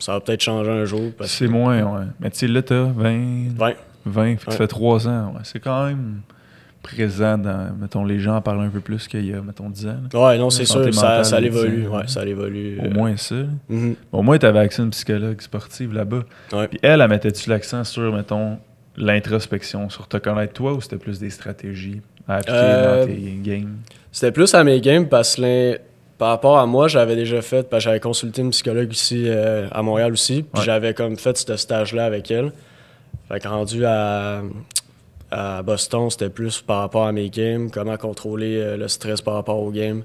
ça 0.00 0.12
va 0.14 0.20
peut-être 0.20 0.42
changer 0.42 0.70
un 0.70 0.84
jour. 0.84 1.12
C'est 1.24 1.46
moins, 1.48 1.82
ouais. 1.82 2.06
Mais 2.20 2.30
tu 2.30 2.38
sais, 2.38 2.48
là, 2.48 2.62
t'as 2.62 2.82
20, 2.84 3.56
Ouais. 3.60 3.76
20, 4.06 4.24
fait 4.24 4.36
que 4.36 4.46
Ouais. 4.46 4.52
ça 4.52 4.56
fait 4.58 4.66
3 4.66 5.06
ans, 5.08 5.32
ouais. 5.34 5.40
C'est 5.44 5.60
quand 5.60 5.86
même 5.86 6.20
présent 6.82 7.36
dans, 7.36 7.70
mettons, 7.78 8.04
les 8.06 8.18
gens 8.18 8.36
en 8.36 8.40
parlent 8.40 8.62
un 8.62 8.70
peu 8.70 8.80
plus 8.80 9.06
qu'il 9.06 9.26
y 9.26 9.34
a, 9.34 9.42
mettons, 9.42 9.68
10 9.68 9.86
ans. 9.86 9.96
là. 10.12 10.24
Ouais, 10.28 10.38
non, 10.38 10.48
c'est 10.48 10.64
sûr. 10.64 10.82
Ça, 10.94 11.22
ça 11.24 11.36
ans. 11.36 11.40
Ouais, 11.40 12.02
ça 12.06 12.24
l'évolue. 12.24 12.80
Au 12.84 12.90
moins 12.90 13.16
ça. 13.18 13.34
Mhm. 13.68 13.94
Au 14.12 14.22
moins, 14.22 14.38
t'avais 14.38 14.60
accès 14.60 14.80
à 14.80 14.86
une 14.86 14.90
psychologue 14.90 15.40
sportive 15.42 15.92
là-bas. 15.92 16.22
Puis 16.70 16.78
elle, 16.82 17.00
elle 17.02 17.08
mettait-tu 17.10 17.50
l'accent 17.50 17.84
sur, 17.84 18.14
mettons, 18.16 18.56
l'introspection, 18.96 19.88
sur 19.90 20.08
te 20.08 20.16
connaître 20.16 20.52
toi, 20.54 20.72
ou 20.74 20.80
c'était 20.80 20.96
plus 20.96 21.18
des 21.18 21.30
stratégies 21.30 22.00
à 22.26 22.36
appliquer 22.36 22.52
Euh, 22.54 23.00
dans 23.00 23.06
tes 23.06 23.38
games? 23.42 23.76
C'était 24.12 24.32
plus 24.32 24.52
à 24.54 24.64
mes 24.64 24.80
games 24.80 25.06
parce 25.08 25.36
que 25.36 25.78
par 26.20 26.28
rapport 26.28 26.58
à 26.58 26.66
moi, 26.66 26.86
j'avais 26.86 27.16
déjà 27.16 27.40
fait, 27.42 27.68
parce 27.68 27.82
que 27.82 27.84
j'avais 27.88 27.98
consulté 27.98 28.42
une 28.42 28.50
psychologue 28.50 28.92
ici 28.92 29.24
euh, 29.26 29.66
à 29.72 29.80
Montréal 29.82 30.12
aussi, 30.12 30.42
puis 30.42 30.60
Ouais. 30.60 30.64
j'avais 30.66 30.92
comme 30.94 31.16
fait 31.16 31.36
ce 31.36 31.56
stage-là 31.56 32.04
avec 32.04 32.30
elle. 32.30 32.52
Fait 33.28 33.40
que 33.40 33.48
rendu 33.48 33.84
à, 33.86 34.42
à 35.30 35.62
Boston, 35.62 36.10
c'était 36.10 36.28
plus 36.28 36.60
par 36.60 36.80
rapport 36.80 37.06
à 37.06 37.12
mes 37.12 37.30
games, 37.30 37.70
comment 37.70 37.96
contrôler 37.96 38.56
euh, 38.58 38.76
le 38.76 38.86
stress 38.88 39.22
par 39.22 39.32
rapport 39.34 39.58
aux 39.60 39.70
games, 39.70 40.02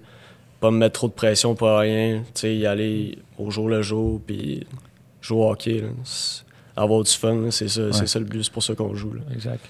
pas 0.62 0.72
me 0.72 0.78
mettre 0.78 0.94
trop 0.94 1.08
de 1.10 1.14
pression 1.14 1.54
pour 1.54 1.68
rien, 1.78 2.20
tu 2.34 2.42
sais, 2.42 2.56
y 2.56 2.66
aller 2.66 3.18
au 3.38 3.52
jour 3.52 3.68
le 3.68 3.82
jour, 3.82 4.22
puis 4.26 4.66
jouer 5.22 5.38
au 5.46 5.50
hockey, 5.52 5.82
là. 5.82 5.90
Avoir 6.78 7.04
du 7.04 7.12
fun, 7.12 7.52
c'est 7.52 7.68
ça, 7.70 7.92
c'est 7.94 8.08
ça 8.08 8.20
le 8.20 8.26
but, 8.26 8.44
c'est 8.44 8.52
pour 8.54 8.64
ça 8.64 8.74
qu'on 8.76 8.96
joue. 8.96 9.14
là. 9.14 9.22
Exact. 9.34 9.66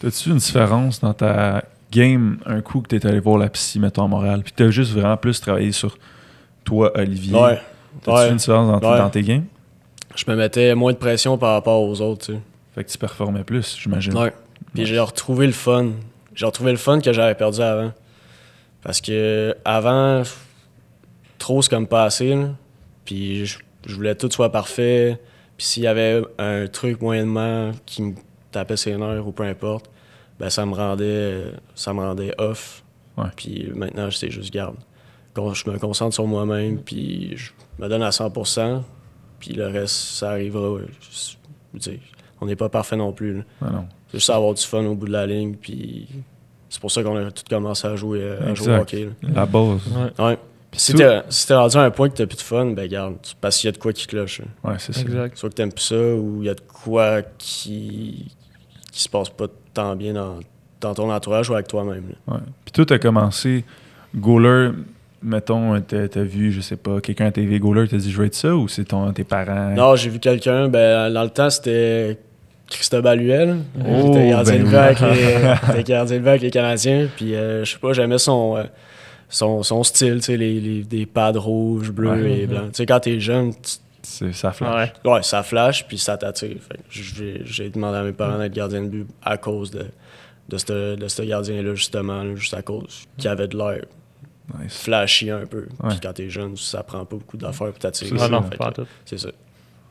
T'as-tu 0.00 0.30
une 0.30 0.36
différence 0.38 1.00
dans 1.00 1.14
ta 1.14 1.62
game 1.92 2.38
un 2.46 2.60
coup 2.62 2.80
que 2.80 2.88
t'es 2.88 3.06
allé 3.06 3.20
voir 3.20 3.38
la 3.38 3.48
psy, 3.50 3.78
mettons, 3.78 4.04
à 4.04 4.08
Montréal, 4.08 4.40
puis 4.42 4.52
que 4.52 4.56
t'as 4.56 4.70
juste 4.70 4.92
vraiment 4.92 5.16
plus 5.16 5.40
travaillé 5.40 5.70
sur 5.72 5.96
toi, 6.64 6.90
Olivier? 6.98 7.34
Ouais. 7.36 7.60
T'as-tu 8.02 8.16
ouais. 8.18 8.30
une 8.30 8.36
différence 8.36 8.80
dans, 8.80 8.90
Ouais. 8.90 8.98
dans 8.98 9.10
tes 9.10 9.22
games? 9.22 9.44
Je 10.16 10.24
me 10.28 10.34
mettais 10.36 10.74
moins 10.74 10.92
de 10.92 10.98
pression 10.98 11.38
par 11.38 11.52
rapport 11.52 11.82
aux 11.82 12.00
autres, 12.00 12.26
tu 12.26 12.32
sais. 12.32 12.38
Fait 12.74 12.84
que 12.84 12.90
tu 12.90 12.98
performais 12.98 13.44
plus, 13.44 13.76
j'imagine. 13.80 14.16
Ouais. 14.16 14.32
Puis 14.74 14.86
j'ai 14.86 14.98
retrouvé 14.98 15.46
le 15.46 15.52
fun. 15.52 15.90
J'ai 16.34 16.46
retrouvé 16.46 16.70
le 16.72 16.78
fun 16.78 17.00
que 17.00 17.12
j'avais 17.12 17.34
perdu 17.34 17.60
avant. 17.60 17.92
Parce 18.82 19.00
que 19.00 19.54
avant, 19.64 20.22
trop 21.38 21.60
c'est 21.62 21.68
comme 21.70 21.86
pas 21.86 22.04
assez. 22.04 22.34
là. 22.34 22.48
Puis 23.04 23.44
je, 23.46 23.58
je 23.86 23.94
voulais 23.94 24.14
que 24.14 24.26
tout 24.26 24.30
soit 24.32 24.50
parfait. 24.50 25.18
Puis 25.56 25.66
s'il 25.66 25.82
y 25.82 25.86
avait 25.86 26.22
un 26.38 26.66
truc 26.66 27.00
moyennement 27.02 27.72
qui 27.84 28.02
me 28.02 28.14
tapait 28.50 28.76
ses 28.76 28.96
nerfs 28.96 29.26
ou 29.26 29.32
peu 29.32 29.44
importe, 29.44 29.90
ben 30.42 30.50
ça 30.50 30.66
me 30.66 30.74
rendait 30.74 31.44
ça 31.76 31.94
me 31.94 32.00
rendait 32.00 32.34
off. 32.36 32.82
Ouais. 33.16 33.26
Puis 33.36 33.70
maintenant, 33.76 34.10
c'est 34.10 34.28
juste 34.30 34.52
garde. 34.52 34.74
Quand 35.34 35.54
je 35.54 35.70
me 35.70 35.78
concentre 35.78 36.14
sur 36.14 36.26
moi-même, 36.26 36.78
puis 36.78 37.36
je 37.36 37.52
me 37.78 37.88
donne 37.88 38.02
à 38.02 38.10
100%, 38.10 38.82
puis 39.38 39.52
le 39.52 39.68
reste, 39.68 39.94
ça 39.94 40.30
arrivera. 40.30 40.80
Je 41.80 41.90
on 42.40 42.46
n'est 42.46 42.56
pas 42.56 42.68
parfait 42.68 42.96
non 42.96 43.12
plus. 43.12 43.44
Ah 43.62 43.70
non. 43.70 43.86
C'est 44.08 44.18
juste 44.18 44.30
avoir 44.30 44.52
du 44.52 44.62
fun 44.62 44.84
au 44.84 44.96
bout 44.96 45.06
de 45.06 45.12
la 45.12 45.26
ligne, 45.28 45.54
puis 45.54 46.08
c'est 46.68 46.80
pour 46.80 46.90
ça 46.90 47.04
qu'on 47.04 47.16
a 47.16 47.30
tout 47.30 47.44
commencé 47.48 47.86
à 47.86 47.94
jouer, 47.94 48.20
euh, 48.22 48.50
à 48.50 48.54
jouer 48.54 48.76
au 48.76 48.80
hockey. 48.80 49.10
La 49.22 49.46
base. 49.46 49.80
Ouais, 50.18 50.38
si 50.72 50.90
Tout- 50.92 50.98
t'es 50.98 51.20
si 51.28 51.52
rendu 51.52 51.76
à 51.76 51.82
un 51.82 51.90
point 51.92 52.08
que 52.08 52.16
t'as 52.16 52.26
plus 52.26 52.36
de 52.36 52.42
fun, 52.42 52.66
ben 52.72 52.88
garde, 52.88 53.14
parce 53.40 53.58
qu'il 53.58 53.68
y 53.68 53.70
a 53.70 53.72
de 53.72 53.78
quoi 53.78 53.92
qui 53.92 54.08
cloche. 54.08 54.40
Ouais, 54.64 54.74
c'est 54.78 54.92
ça. 54.92 55.02
exact. 55.02 55.38
Soit 55.38 55.50
que 55.50 55.54
t'aimes 55.54 55.72
plus 55.72 55.84
ça, 55.84 56.14
ou 56.14 56.38
il 56.42 56.46
y 56.46 56.50
a 56.50 56.54
de 56.54 56.60
quoi 56.62 57.22
qui, 57.38 58.34
qui 58.90 59.02
se 59.02 59.08
passe 59.08 59.28
pas 59.30 59.46
tant 59.74 59.96
bien 59.96 60.12
dans, 60.14 60.38
dans 60.80 60.94
ton 60.94 61.10
entourage 61.10 61.50
ou 61.50 61.54
avec 61.54 61.68
toi-même. 61.68 62.04
Ouais. 62.28 62.38
Puis 62.64 62.72
toi, 62.72 62.84
t'as 62.86 62.98
commencé 62.98 63.64
goaler, 64.14 64.70
mettons, 65.22 65.80
t'as 65.80 66.08
t'as 66.08 66.22
vu, 66.22 66.52
je 66.52 66.60
sais 66.60 66.76
pas, 66.76 67.00
quelqu'un 67.00 67.26
à 67.26 67.30
TV 67.30 67.58
goaler, 67.58 67.88
t'as 67.88 67.96
dit 67.96 68.10
je 68.10 68.18
veux 68.18 68.26
être 68.26 68.34
ça 68.34 68.54
ou 68.54 68.68
c'est 68.68 68.86
tes 69.14 69.24
parents? 69.24 69.70
Non, 69.74 69.96
j'ai 69.96 70.10
vu 70.10 70.18
quelqu'un, 70.18 70.68
ben 70.68 71.10
dans 71.12 71.22
le 71.22 71.30
temps, 71.30 71.48
c'était 71.50 72.18
Christophe 72.68 73.02
Baluel. 73.02 73.58
Oh, 73.80 73.82
qui 74.02 74.08
était 74.18 74.28
gardien, 74.30 74.54
ben 74.54 74.62
de 74.62 75.76
oui. 75.76 75.84
gardien 75.84 76.20
de 76.20 76.26
avec 76.28 76.42
les 76.42 76.50
Canadiens. 76.50 77.08
Puis 77.16 77.34
euh, 77.34 77.64
je 77.64 77.72
sais 77.72 77.78
pas, 77.78 77.92
j'aimais 77.92 78.18
son, 78.18 78.56
euh, 78.56 78.64
son, 79.28 79.62
son 79.62 79.82
style, 79.82 80.16
tu 80.16 80.22
sais, 80.22 80.36
les, 80.36 80.58
les- 80.60 80.82
des 80.84 81.06
pads 81.06 81.32
rouges, 81.38 81.90
bleus 81.90 82.10
Ouais. 82.10 82.40
et 82.40 82.46
blancs. 82.46 82.72
Tu 82.72 82.76
sais, 82.78 82.86
quand 82.86 83.00
t'es 83.00 83.20
jeune, 83.20 83.52
tu- 83.52 83.78
ça 84.02 84.52
flash. 84.52 84.92
Ouais. 85.04 85.10
ouais, 85.12 85.22
ça 85.22 85.42
flash, 85.42 85.86
puis 85.86 85.98
ça 85.98 86.16
t'attire. 86.16 86.56
J'ai 86.90 87.70
demandé 87.70 87.98
à 87.98 88.02
mes 88.02 88.12
parents 88.12 88.38
d'être 88.38 88.52
gardien 88.54 88.82
de 88.82 88.88
but 88.88 89.06
à 89.22 89.36
cause 89.36 89.70
de, 89.70 89.86
de 90.48 90.58
ce 90.58 91.22
de 91.22 91.26
gardien-là, 91.26 91.74
justement, 91.74 92.22
là, 92.22 92.34
juste 92.34 92.54
à 92.54 92.62
cause 92.62 93.04
qu'il 93.16 93.28
avait 93.28 93.48
de 93.48 93.56
l'air 93.56 93.84
Nice. 94.58 94.82
flashy 94.82 95.30
un 95.30 95.46
peu. 95.46 95.66
Ouais. 95.82 95.90
Puis 95.90 96.00
quand 96.02 96.12
t'es 96.12 96.28
jeune, 96.28 96.56
ça 96.56 96.82
prend 96.82 97.04
pas 97.04 97.16
beaucoup 97.16 97.36
d'affaires 97.36 97.68
pour 97.70 97.78
t'attirer. 97.78 98.10
C'est 98.18 98.24
Ah 98.24 98.28
ça. 98.28 98.84
C'est 99.04 99.18
ça. 99.18 99.28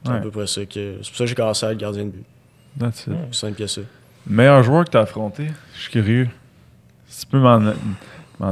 C'est 0.03 0.12
Ouais. 0.12 0.18
à 0.18 0.20
peu 0.20 0.30
près 0.32 0.47
ça 0.47 0.66
que. 0.66 0.97
C'est 1.01 1.07
pour 1.09 1.18
ça 1.18 1.24
que 1.24 1.26
j'ai 1.28 1.36
commencé 1.36 1.66
à 1.66 1.72
être 1.72 1.78
gardien 1.78 2.05
de 2.05 2.09
but. 2.09 2.26
That's 2.80 3.07
it. 3.07 3.14
Plus 3.14 3.34
simple 3.34 3.55
que 3.57 3.68
ça. 3.68 3.82
Meilleur 4.28 4.62
joueur 4.64 4.86
que 4.86 4.89
t'as 4.91 5.01
affronté? 5.01 5.47
Je 5.76 5.82
suis 5.82 5.91
curieux. 5.91 6.28
Si 7.07 7.22
tu 7.22 7.28
peux 7.32 7.39
m'en 7.39 7.59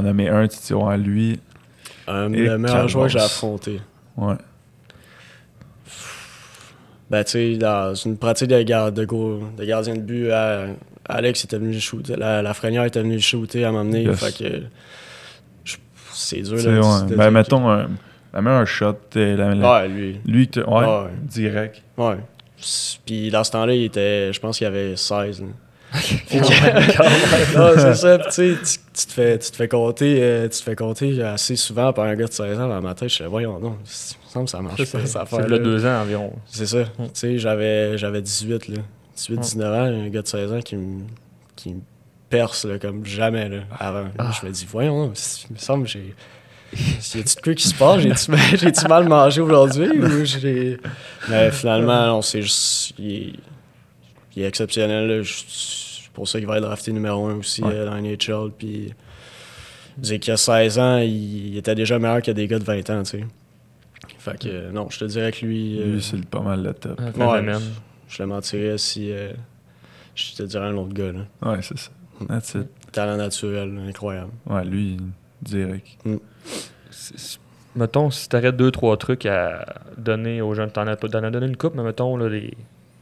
nommer 0.02 0.28
un, 0.28 0.48
tu 0.48 0.58
te 0.58 0.66
dis, 0.66 0.74
ouais, 0.74 0.96
lui, 0.98 1.38
Euh, 2.08 2.28
le 2.28 2.58
meilleur 2.58 2.88
joueur 2.88 3.06
que 3.06 3.12
j'ai 3.12 3.20
affronté. 3.20 3.80
ouais. 4.16 4.34
Ben, 7.10 7.24
dans 7.58 7.94
une 7.94 8.16
pratique 8.16 8.48
de, 8.48 8.62
gar- 8.62 8.92
de, 8.92 9.04
go- 9.04 9.42
de 9.58 9.64
gardien 9.64 9.94
de 9.96 10.00
but, 10.00 10.30
à- 10.30 10.66
Alex 11.08 11.44
était 11.44 11.58
venu 11.58 11.78
shooter. 11.80 12.14
La, 12.16 12.40
la 12.40 12.54
Frenière 12.54 12.84
était 12.84 13.02
venue 13.02 13.18
shooter 13.20 13.64
à 13.64 13.72
m'emmener. 13.72 14.04
Yes. 14.04 14.36
Que. 14.38 14.62
C'est 16.12 16.42
dur, 16.42 16.56
là. 16.56 16.80
ouais. 16.80 17.10
de 17.10 17.16
Ben, 17.16 17.30
mettons, 17.30 17.70
euh, 17.70 17.84
la 18.32 18.42
meilleure 18.42 18.66
shot, 18.66 18.86
la, 19.14 19.20
que- 19.54 19.60
la- 19.60 19.72
Ouais, 19.82 19.88
lui. 19.88 20.20
lui, 20.26 20.48
ouais, 20.56 20.64
Ouais. 20.64 21.10
direct. 21.22 21.82
Ouais. 21.96 22.16
Puis 23.06 23.30
dans 23.30 23.42
ce 23.42 23.50
temps-là, 23.52 23.74
il 23.74 23.84
était. 23.84 24.32
Je 24.32 24.38
pense 24.40 24.58
qu'il 24.58 24.66
avait 24.66 24.94
16. 24.96 25.40
là. 25.40 25.46
non, 27.56 27.70
c'est 27.76 27.94
ça. 27.94 28.18
Puis 28.18 28.28
tu 28.28 28.32
sais, 28.34 28.56
tu- 28.62 28.78
tu 29.00 29.06
te 29.06 29.12
fais, 29.12 29.38
tu 29.38 29.50
te 29.50 29.56
fais 29.56 29.68
compter, 29.68 30.18
euh, 30.22 30.44
tu 30.44 30.58
te 30.58 30.62
fais 30.62 30.76
compter 30.76 31.22
assez 31.22 31.56
souvent 31.56 31.92
par 31.92 32.04
un 32.04 32.14
gars 32.14 32.26
de 32.26 32.32
16 32.32 32.58
ans 32.60 32.68
dans 32.68 32.80
ma 32.80 32.94
tête. 32.94 33.08
Je 33.08 33.16
fais, 33.16 33.26
voyons, 33.26 33.58
non, 33.58 33.76
il 33.84 33.88
me 33.88 34.30
semble 34.30 34.44
que 34.46 34.50
ça 34.50 34.60
marche 34.60 34.90
pas, 34.92 35.20
affaire. 35.20 35.46
le 35.48 35.58
deux 35.58 35.84
ans 35.86 36.02
environ. 36.02 36.32
C'est 36.46 36.66
ça. 36.66 36.84
Tu 36.84 37.04
sais, 37.14 37.38
j'avais, 37.38 37.98
j'avais 37.98 38.22
18, 38.22 38.68
là. 38.68 38.76
18, 39.16 39.34
Ouais. 39.36 39.42
19 39.42 39.74
ans, 39.74 39.84
un 40.04 40.08
gars 40.08 40.22
de 40.22 40.26
16 40.28 40.52
ans 40.52 40.60
qui 40.60 40.76
me, 40.76 41.02
qui 41.56 41.70
me 41.74 41.80
perce, 42.28 42.64
là, 42.64 42.78
comme 42.78 43.04
jamais, 43.04 43.48
là, 43.48 43.58
avant. 43.78 44.04
Ah. 44.18 44.30
Je 44.40 44.46
me 44.46 44.52
dis, 44.52 44.66
voyons, 44.70 45.06
non, 45.06 45.12
il 45.48 45.54
me 45.54 45.58
semble 45.58 45.84
que 45.84 45.90
j'ai. 45.90 46.14
Y 46.72 47.18
a-tu 47.18 47.34
de 47.36 47.40
quoi 47.42 47.54
qui 47.54 47.66
se 47.68 47.74
passe? 47.74 48.00
J'ai-tu 48.00 48.30
mal, 48.30 48.40
j'ai-tu 48.54 48.86
mal 48.86 49.08
mangé 49.08 49.40
aujourd'hui? 49.40 49.90
ou 49.90 50.24
j'ai. 50.24 50.78
Mais 51.28 51.50
finalement, 51.50 52.06
non, 52.06 52.22
c'est 52.22 52.42
juste. 52.42 52.92
Il 52.96 53.40
il 54.40 54.44
est 54.44 54.48
exceptionnel, 54.48 55.06
là. 55.08 55.22
Je- 55.22 55.44
C'est 55.48 56.12
pour 56.12 56.26
ça 56.28 56.38
qu'il 56.38 56.48
va 56.48 56.56
être 56.56 56.62
drafté 56.64 56.92
numéro 56.92 57.26
1 57.26 57.36
aussi 57.38 57.62
Ouais. 57.62 57.72
euh, 57.72 57.86
dans 57.86 57.96
NHL. 57.96 58.50
Puis. 58.58 58.92
Je 59.96 60.02
dis 60.02 60.20
qu'il 60.20 60.32
a 60.32 60.36
16 60.36 60.78
ans, 60.78 60.98
il, 60.98 61.48
il 61.48 61.56
était 61.58 61.74
déjà 61.74 61.98
meilleur 61.98 62.22
que 62.22 62.30
des 62.30 62.46
gars 62.48 62.58
de 62.58 62.64
20 62.64 62.88
ans, 62.90 63.02
tu 63.02 63.10
sais. 63.18 63.24
Fait 64.18 64.38
que, 64.38 64.48
euh, 64.48 64.70
non, 64.72 64.88
je 64.90 64.98
te 64.98 65.04
dirais 65.04 65.30
que 65.32 65.44
lui. 65.44 65.80
euh, 65.80 65.94
Lui, 65.94 66.02
c'est 66.02 66.16
le- 66.16 66.22
pas 66.24 66.40
mal 66.40 66.62
le 66.62 66.72
top. 66.74 66.98
Un 67.00 67.06
Ouais, 67.06 67.12
phénomène. 67.40 67.60
je 68.08 68.16
te 68.18 68.22
mentirais 68.22 68.78
si 68.78 69.12
euh, 69.12 69.32
je 70.14 70.34
te 70.34 70.42
dirais 70.42 70.66
un 70.68 70.76
autre 70.76 70.92
gars. 70.94 71.12
Là. 71.12 71.50
Ouais, 71.50 71.58
c'est 71.62 71.78
ça. 71.78 71.90
That's 72.28 72.54
it. 72.54 72.68
Talent 72.92 73.16
naturel, 73.16 73.78
incroyable. 73.88 74.30
Ouais, 74.46 74.64
lui, 74.64 74.96
direct. 75.42 75.86
C'est- 76.90 77.18
c'est- 77.18 77.38
Mettons, 77.76 78.10
si 78.10 78.28
tu 78.28 78.36
aurais 78.36 78.52
deux, 78.52 78.70
trois 78.72 78.96
trucs 78.96 79.26
à 79.26 79.64
donner 79.96 80.42
aux 80.42 80.54
jeunes, 80.54 80.70
t'en 80.72 80.86
as, 80.88 80.96
t'en 80.96 81.22
as 81.22 81.30
donné 81.30 81.46
une 81.46 81.56
coupe, 81.56 81.74
mais 81.76 81.82
mettons 81.84 82.16
là, 82.16 82.28
les, 82.28 82.52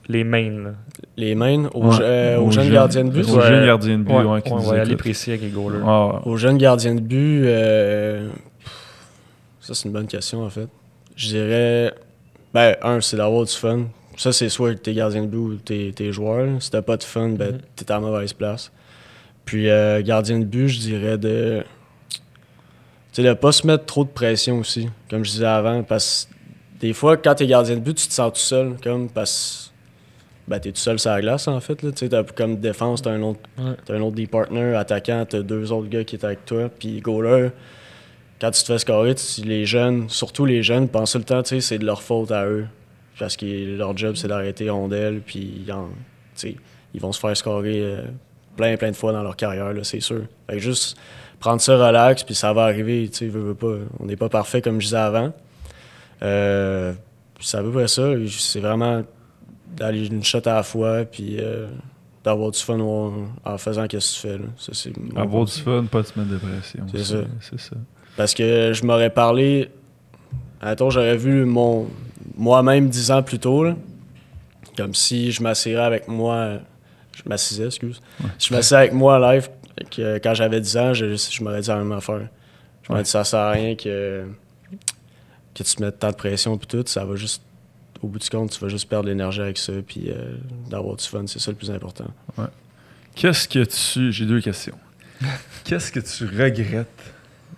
les 0.09 0.25
mains. 0.25 0.51
Là. 0.65 0.71
Les 1.17 1.35
mains 1.35 1.67
aux, 1.75 1.89
Ouais, 1.91 1.97
euh, 2.01 2.37
aux 2.39 2.47
aux 2.47 2.51
jeunes 2.51 2.65
jeunes- 2.65 2.73
gardiens 2.75 3.05
de 3.05 3.11
but. 3.11 3.29
aux 3.29 3.41
jeunes 3.41 3.67
gardiens 3.67 3.99
de 3.99 4.03
but, 4.05 4.13
Ouais, 4.13 4.25
ouais, 4.25 4.43
qui 4.43 4.53
on 4.53 4.57
va 4.59 4.77
y 4.77 4.81
aller 4.81 4.97
précis 4.97 5.31
avec 5.31 5.43
les 5.43 5.49
goalers. 5.51 5.83
Ah, 5.87 6.07
ouais. 6.07 6.21
Aux 6.25 6.37
jeunes 6.37 6.59
gardiens 6.59 6.95
de 6.95 7.01
but, 7.01 7.43
euh, 7.45 8.29
ça 9.61 9.75
c'est 9.75 9.87
une 9.87 9.93
bonne 9.93 10.07
question 10.07 10.43
en 10.45 10.51
fait. 10.51 10.69
Je 11.17 11.29
dirais, 11.29 11.95
ben, 12.55 12.77
un, 12.83 13.01
c'est 13.01 13.17
d'avoir 13.17 13.45
du 13.45 13.53
fun. 13.53 13.83
Ça, 14.17 14.33
c'est 14.33 14.49
soit 14.49 14.75
que 14.75 14.81
t'es 14.81 14.95
gardien 14.95 15.23
de 15.23 15.27
but 15.29 15.37
ou 15.37 15.55
t'es, 15.57 15.93
t'es 15.95 16.11
joueur. 16.13 16.61
Si 16.61 16.71
t'as 16.71 16.83
pas 16.83 16.97
de 16.97 17.03
fun, 17.05 17.29
ben, 17.31 17.53
Mhm. 17.55 17.61
t'es 17.77 17.91
à 17.91 17.95
la 17.95 18.01
mauvaise 18.01 18.33
place. 18.33 18.73
Puis, 19.45 19.69
euh, 19.69 20.03
gardien 20.03 20.39
de 20.41 20.45
but, 20.45 20.69
je 20.69 20.79
dirais 20.81 21.19
de. 21.19 21.63
Tu 22.11 22.19
sais, 23.13 23.23
de 23.23 23.33
pas 23.35 23.53
se 23.53 23.67
mettre 23.67 23.85
trop 23.87 24.05
de 24.05 24.09
pression 24.11 24.59
aussi, 24.59 24.89
comme 25.11 25.25
je 25.25 25.31
disais 25.31 25.47
avant. 25.47 25.83
Parce 25.83 26.29
que 26.31 26.81
des 26.81 26.93
fois, 26.93 27.17
quand 27.17 27.35
t'es 27.37 27.47
gardien 27.47 27.77
de 27.77 27.81
but, 27.81 27.95
tu 27.95 28.09
te 28.09 28.13
sens 28.13 28.33
tout 28.33 28.39
seul, 28.41 28.75
comme 28.83 29.09
parce 29.09 29.68
ben, 30.49 30.59
t'es 30.59 30.73
tout 30.73 30.81
seul 30.81 30.99
sur 30.99 31.11
la 31.11 31.21
glace, 31.21 31.47
en 31.47 31.61
fait. 31.61 31.83
Là. 31.83 31.91
Tu 31.93 31.99
sais, 31.99 32.09
t'as 32.09 32.25
comme 32.25 32.57
défense, 32.57 33.03
t'as 33.03 33.11
un 33.11 33.23
autre 33.23 33.41
Ouais. 33.59 33.73
T'as 33.85 33.95
un 33.95 34.01
autre 34.01 34.17
des 34.17 34.27
partners, 34.27 34.75
attaquant, 34.75 35.27
t'as 35.29 35.43
deux 35.43 35.71
autres 35.73 35.89
gars 35.89 36.05
qui 36.05 36.17
étaient 36.17 36.27
avec 36.27 36.45
toi. 36.47 36.71
Puis 36.71 37.01
goaler, 37.01 37.51
quand 38.41 38.51
tu 38.51 38.63
te 38.63 38.67
fais 38.67 38.79
scorer, 38.79 39.15
les 39.45 39.67
jeunes, 39.67 40.09
surtout 40.09 40.47
les 40.47 40.63
jeunes, 40.63 40.89
pensent 40.89 41.13
tout 41.13 41.19
le 41.19 41.25
temps, 41.25 41.43
tu 41.43 41.57
sais, 41.57 41.61
c'est 41.61 41.79
de 41.79 41.85
leur 41.85 42.03
faute 42.03 42.31
à 42.31 42.47
eux. 42.47 42.67
Parce 43.19 43.37
que 43.37 43.77
leur 43.77 43.97
job, 43.97 44.15
c'est 44.17 44.29
d'arrêter 44.29 44.71
rondelle, 44.71 45.21
puis 45.21 45.67
ils 45.67 47.01
vont 47.01 47.13
se 47.13 47.21
faire 47.21 47.37
scorer 47.37 47.81
euh, 47.83 48.03
plein, 48.57 48.77
plein 48.77 48.91
de 48.91 48.97
fois 48.97 49.13
dans 49.13 49.23
leur 49.23 49.37
carrière, 49.37 49.73
là, 49.73 49.85
c'est 49.85 50.01
sûr. 50.01 50.23
Fait 50.49 50.55
que 50.55 50.61
juste 50.61 50.97
prendre 51.41 51.61
ça 51.61 51.77
relax, 51.77 52.23
puis 52.23 52.35
ça 52.35 52.53
va 52.53 52.65
arriver, 52.65 53.09
tu 53.09 53.17
sais, 53.17 53.27
veux, 53.27 53.41
veux 53.41 53.55
pas. 53.55 53.75
On 54.01 54.07
n'est 54.07 54.17
pas 54.17 54.29
parfait 54.29 54.63
comme 54.63 54.81
je 54.81 54.87
disais 54.87 54.97
avant. 54.97 55.33
Euh, 56.23 56.93
puis 57.35 57.47
c'est 57.47 57.59
à 57.59 57.63
peu 57.63 57.71
près 57.71 57.89
ça. 57.89 58.13
C'est 58.29 58.61
vraiment 58.61 59.03
d'aller 59.79 60.07
une 60.07 60.25
shot 60.25 60.41
à 60.47 60.55
la 60.55 60.63
fois, 60.63 61.05
puis 61.05 61.37
euh, 61.39 61.67
d'avoir 62.25 62.51
du 62.51 62.59
fun 62.59 62.79
en, 62.81 63.13
en 63.45 63.59
faisant 63.59 63.83
ce 63.85 63.89
que 63.89 63.97
tu 63.97 64.21
fais. 64.21 64.39
Là. 64.39 64.45
Ça, 64.57 64.73
c'est 64.75 64.93
Avoir 65.17 65.45
du 65.45 65.53
fun, 65.53 65.85
pas 65.91 66.03
te 66.03 66.19
mettre 66.19 66.33
de 66.33 66.39
pression. 66.39 66.85
C'est 66.93 67.05
ça. 67.05 67.19
C'est 67.41 67.61
ça. 67.61 67.77
Parce 68.17 68.35
que 68.35 68.73
je 68.75 68.85
m'aurais 68.85 69.11
parlé. 69.11 69.69
Attends, 70.61 70.91
j'aurais 70.91 71.17
vu 71.17 71.45
mon 71.45 71.89
moi-même 72.37 72.89
dix 72.89 73.11
ans 73.11 73.23
plus 73.23 73.39
tôt. 73.39 73.65
là. 73.65 73.77
Comme 74.77 74.95
si 74.95 75.31
je 75.33 75.43
m'assirais 75.43 75.83
avec 75.85 76.09
moi. 76.09 76.59
Je 77.17 77.23
m'assisais, 77.29 77.67
excuse. 77.67 78.01
Si 78.39 78.49
je 78.49 78.55
m'assisais 78.55 78.77
avec 78.77 78.93
moi 78.93 79.19
live 79.35 79.49
que, 79.91 80.19
quand 80.19 80.35
j'avais 80.35 80.61
10 80.61 80.77
ans, 80.77 80.95
je, 80.95 81.17
je 81.17 81.43
m'aurais 81.43 81.61
dit 81.61 81.69
la 81.69 81.77
même 81.79 81.91
affaire. 81.93 82.29
Je 82.83 82.93
me 82.93 82.97
Ouais. 82.99 83.03
dis, 83.03 83.11
ça 83.11 83.25
sert 83.25 83.41
à 83.41 83.51
rien 83.51 83.75
que, 83.75 84.25
que 85.55 85.63
tu 85.65 85.75
te 85.75 85.83
mettes 85.83 85.99
tant 85.99 86.11
de 86.11 86.15
pression 86.17 86.57
puis 86.57 86.67
tout. 86.69 86.85
Ça 86.87 87.05
va 87.05 87.17
juste, 87.17 87.43
au 88.03 88.07
bout 88.09 88.19
du 88.19 88.29
compte, 88.29 88.51
tu 88.51 88.61
vas 88.61 88.69
juste 88.69 88.89
perdre 88.89 89.09
l'énergie 89.09 89.41
avec 89.41 89.59
ça 89.59 89.73
puis 89.87 90.05
euh, 90.09 90.37
d'avoir 90.71 90.97
du 90.97 91.05
fun. 91.05 91.25
C'est 91.27 91.39
ça 91.41 91.51
le 91.51 91.57
plus 91.57 91.71
important. 91.71 92.07
Qu'est-ce 93.15 93.49
que 93.49 93.65
tu. 93.65 94.13
J'ai 94.13 94.25
deux 94.27 94.41
questions. 94.41 94.77
Qu'est-ce 95.65 95.91
que 95.91 96.01
tu 96.01 96.25
regrettes 96.25 96.87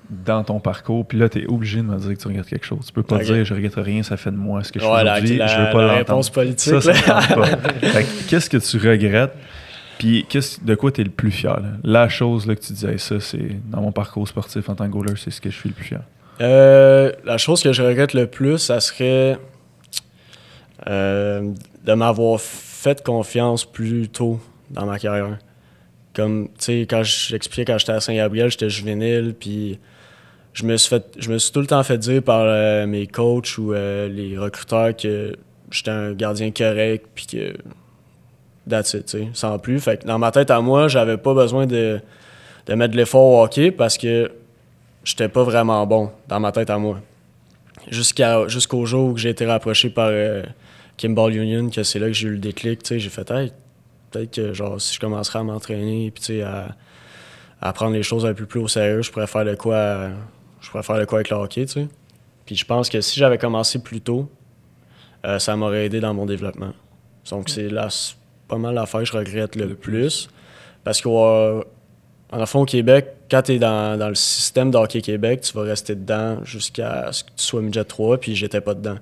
dans 0.08 0.42
ton 0.42 0.58
parcours? 0.60 1.06
Puis 1.06 1.18
là, 1.18 1.28
tu 1.28 1.42
es 1.42 1.46
obligé 1.46 1.78
de 1.78 1.82
me 1.82 1.96
dire 1.98 2.10
que 2.16 2.20
tu 2.22 2.28
regrettes 2.28 2.48
quelque 2.48 2.64
chose. 2.66 2.86
Tu 2.86 2.92
peux 2.92 3.02
pas 3.02 3.18
dire 3.18 3.44
je 3.44 3.54
regrette 3.54 3.74
rien, 3.76 4.02
ça 4.02 4.16
fait 4.16 4.30
de 4.30 4.36
moi 4.36 4.64
ce 4.64 4.72
que 4.72 4.80
je 4.80 4.84
suis 4.84 4.92
Ouais, 4.94 5.02
aujourd'hui. 5.02 5.36
je 5.36 5.42
veux 5.42 5.46
pas 5.46 5.52
la 5.56 5.68
l'entendre. 5.72 5.96
réponse 5.98 6.30
politique. 6.30 6.80
Ça, 6.80 6.80
ça 6.80 6.92
là. 6.92 7.20
me 7.20 7.26
tente 7.26 7.34
pas. 7.36 7.68
Fait 7.88 8.02
que 8.04 8.28
Qu'est-ce 8.28 8.48
que 8.50 8.56
tu 8.56 8.76
regrettes? 8.88 9.34
Puis 9.98 10.24
qu'est-ce- 10.30 10.64
de 10.64 10.74
quoi 10.74 10.90
tu 10.92 11.02
es 11.02 11.04
le 11.04 11.10
plus 11.10 11.30
fier? 11.30 11.60
là? 11.60 11.68
La 11.84 12.08
chose 12.08 12.46
là, 12.46 12.54
que 12.56 12.62
tu 12.62 12.72
disais, 12.72 12.96
ça, 12.96 13.20
c'est 13.20 13.50
dans 13.70 13.82
mon 13.82 13.92
parcours 13.92 14.26
sportif 14.26 14.66
en 14.70 14.74
tant 14.74 14.86
que 14.86 14.90
goaler, 14.92 15.12
c'est 15.16 15.30
ce 15.30 15.42
que 15.42 15.50
je 15.50 15.56
suis 15.56 15.68
le 15.68 15.74
plus 15.74 15.84
fier. 15.84 16.00
Euh, 16.40 17.12
la 17.26 17.36
chose 17.36 17.62
que 17.62 17.70
je 17.74 17.82
regrette 17.82 18.14
le 18.14 18.26
plus, 18.26 18.56
ça 18.56 18.80
serait 18.80 19.36
euh, 20.88 21.52
de 21.84 21.92
m'avoir 21.92 22.40
fait 22.40 23.02
confiance 23.02 23.64
plus 23.64 24.08
tôt 24.08 24.40
dans 24.70 24.86
ma 24.86 24.98
carrière. 24.98 25.38
Comme, 26.14 26.48
tu 26.58 26.64
sais, 26.64 26.80
quand 26.88 27.02
j'expliquais 27.02 27.70
quand 27.70 27.78
j'étais 27.78 27.92
à 27.92 28.00
Saint-Gabriel, 28.00 28.50
j'étais 28.50 28.70
juvénile, 28.70 29.34
puis 29.38 29.78
je 30.52 30.64
me 30.64 30.76
suis 30.76 31.52
tout 31.52 31.60
le 31.60 31.66
temps 31.66 31.82
fait 31.82 31.98
dire 31.98 32.22
par 32.22 32.42
euh, 32.44 32.86
mes 32.86 33.06
coachs 33.06 33.58
ou 33.58 33.72
euh, 33.72 34.08
les 34.08 34.36
recruteurs 34.36 34.96
que 34.96 35.36
j'étais 35.70 35.90
un 35.90 36.12
gardien 36.12 36.50
correct, 36.50 37.06
puis 37.14 37.26
que 37.26 37.54
that's 38.68 38.94
it, 38.94 39.06
tu 39.06 39.18
sais, 39.18 39.28
sans 39.34 39.58
plus. 39.58 39.78
Fait 39.80 40.02
que 40.02 40.06
dans 40.06 40.18
ma 40.18 40.30
tête 40.30 40.50
à 40.50 40.60
moi, 40.60 40.88
j'avais 40.88 41.16
pas 41.16 41.34
besoin 41.34 41.66
de, 41.66 42.00
mettre 42.68 42.92
de 42.92 42.96
l'effort 42.96 43.24
au 43.24 43.44
hockey 43.44 43.70
parce 43.70 43.98
que 43.98 44.30
j'étais 45.04 45.28
pas 45.28 45.44
vraiment 45.44 45.86
bon 45.86 46.10
dans 46.28 46.40
ma 46.40 46.52
tête 46.52 46.70
à 46.70 46.78
moi. 46.78 47.00
Jusqu'au 47.88 48.86
jour 48.86 49.10
où 49.10 49.16
j'ai 49.16 49.30
été 49.30 49.46
rapproché 49.46 49.90
par 49.90 50.10
Kimball 51.00 51.34
Union, 51.34 51.70
que 51.70 51.82
c'est 51.82 51.98
là 51.98 52.08
que 52.08 52.12
j'ai 52.12 52.28
eu 52.28 52.32
le 52.32 52.38
déclic, 52.38 52.82
tu 52.82 52.88
sais, 52.88 52.98
j'ai 52.98 53.08
fait, 53.08 53.30
hey, 53.30 53.52
peut-être 54.10 54.30
que 54.34 54.52
genre, 54.52 54.78
si 54.78 54.94
je 54.94 55.00
commencerais 55.00 55.38
à 55.38 55.42
m'entraîner, 55.42 56.10
puis 56.10 56.42
à, 56.42 56.76
à 57.62 57.72
prendre 57.72 57.94
les 57.94 58.02
choses 58.02 58.26
un 58.26 58.34
peu 58.34 58.44
plus 58.44 58.60
au 58.60 58.68
sérieux, 58.68 59.00
je 59.00 59.10
pourrais 59.10 59.26
faire 59.26 59.46
de 59.46 59.54
quoi, 59.54 60.10
je 60.60 60.68
pourrais 60.68 60.82
faire 60.82 60.98
de 60.98 61.06
quoi 61.06 61.20
avec 61.20 61.30
le 61.30 61.36
hockey, 61.36 61.64
tu 61.64 61.72
sais. 61.72 61.88
Puis 62.44 62.54
je 62.54 62.66
pense 62.66 62.90
que 62.90 63.00
si 63.00 63.18
j'avais 63.18 63.38
commencé 63.38 63.78
plus 63.78 64.02
tôt, 64.02 64.30
euh, 65.24 65.38
ça 65.38 65.56
m'aurait 65.56 65.86
aidé 65.86 66.00
dans 66.00 66.12
mon 66.12 66.26
développement. 66.26 66.72
Donc 67.30 67.48
c'est 67.48 67.70
là, 67.70 67.88
pas 68.46 68.58
mal 68.58 68.74
l'affaire 68.74 69.00
que 69.00 69.06
je 69.06 69.16
regrette 69.16 69.56
le, 69.56 69.66
Le 69.66 69.74
plus. 69.76 70.28
Parce 70.84 71.00
qu'en 71.00 71.62
fond, 72.44 72.60
au 72.60 72.64
Québec, 72.66 73.06
quand 73.30 73.40
tu 73.42 73.52
es 73.52 73.58
dans, 73.58 73.98
dans 73.98 74.08
le 74.08 74.14
système 74.14 74.70
de 74.70 74.76
hockey 74.76 75.00
Québec, 75.00 75.40
tu 75.40 75.54
vas 75.54 75.62
rester 75.62 75.94
dedans 75.94 76.44
jusqu'à 76.44 77.10
ce 77.10 77.24
que 77.24 77.30
tu 77.30 77.44
sois 77.44 77.62
midget 77.62 77.84
3, 77.84 78.18
puis 78.18 78.34
j'étais 78.36 78.60
pas 78.60 78.74
dedans. 78.74 78.98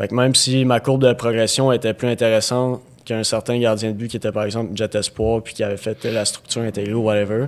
Fait 0.00 0.08
que 0.08 0.14
même 0.14 0.34
si 0.34 0.64
ma 0.64 0.80
courbe 0.80 1.02
de 1.06 1.12
progression 1.12 1.70
était 1.72 1.92
plus 1.92 2.08
intéressante 2.08 2.80
qu'un 3.04 3.22
certain 3.22 3.58
gardien 3.58 3.90
de 3.90 3.96
but 3.96 4.08
qui 4.08 4.16
était 4.16 4.32
par 4.32 4.44
exemple 4.44 4.70
midget 4.70 4.88
espoir, 4.94 5.42
puis 5.42 5.52
qui 5.52 5.62
avait 5.62 5.76
fait 5.76 6.02
la 6.04 6.24
structure 6.24 6.62
intégrée 6.62 6.94
ou 6.94 7.02
whatever, 7.02 7.46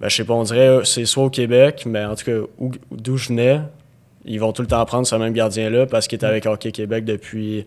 ben, 0.00 0.08
je 0.08 0.16
sais 0.16 0.24
pas, 0.24 0.34
on 0.34 0.42
dirait 0.42 0.80
c'est 0.84 1.04
soit 1.06 1.24
au 1.24 1.30
Québec, 1.30 1.84
mais 1.86 2.04
en 2.04 2.14
tout 2.16 2.24
cas, 2.24 2.38
où- 2.58 2.72
d'où 2.90 3.16
je 3.16 3.28
venais, 3.28 3.60
ils 4.26 4.38
vont 4.40 4.52
tout 4.52 4.62
le 4.62 4.68
temps 4.68 4.84
prendre 4.84 5.06
ce 5.06 5.14
même 5.14 5.32
gardien-là 5.32 5.86
parce 5.86 6.06
qu'il 6.06 6.18
est 6.18 6.24
avec 6.24 6.44
Hockey 6.46 6.70
Québec 6.72 7.04
depuis, 7.06 7.64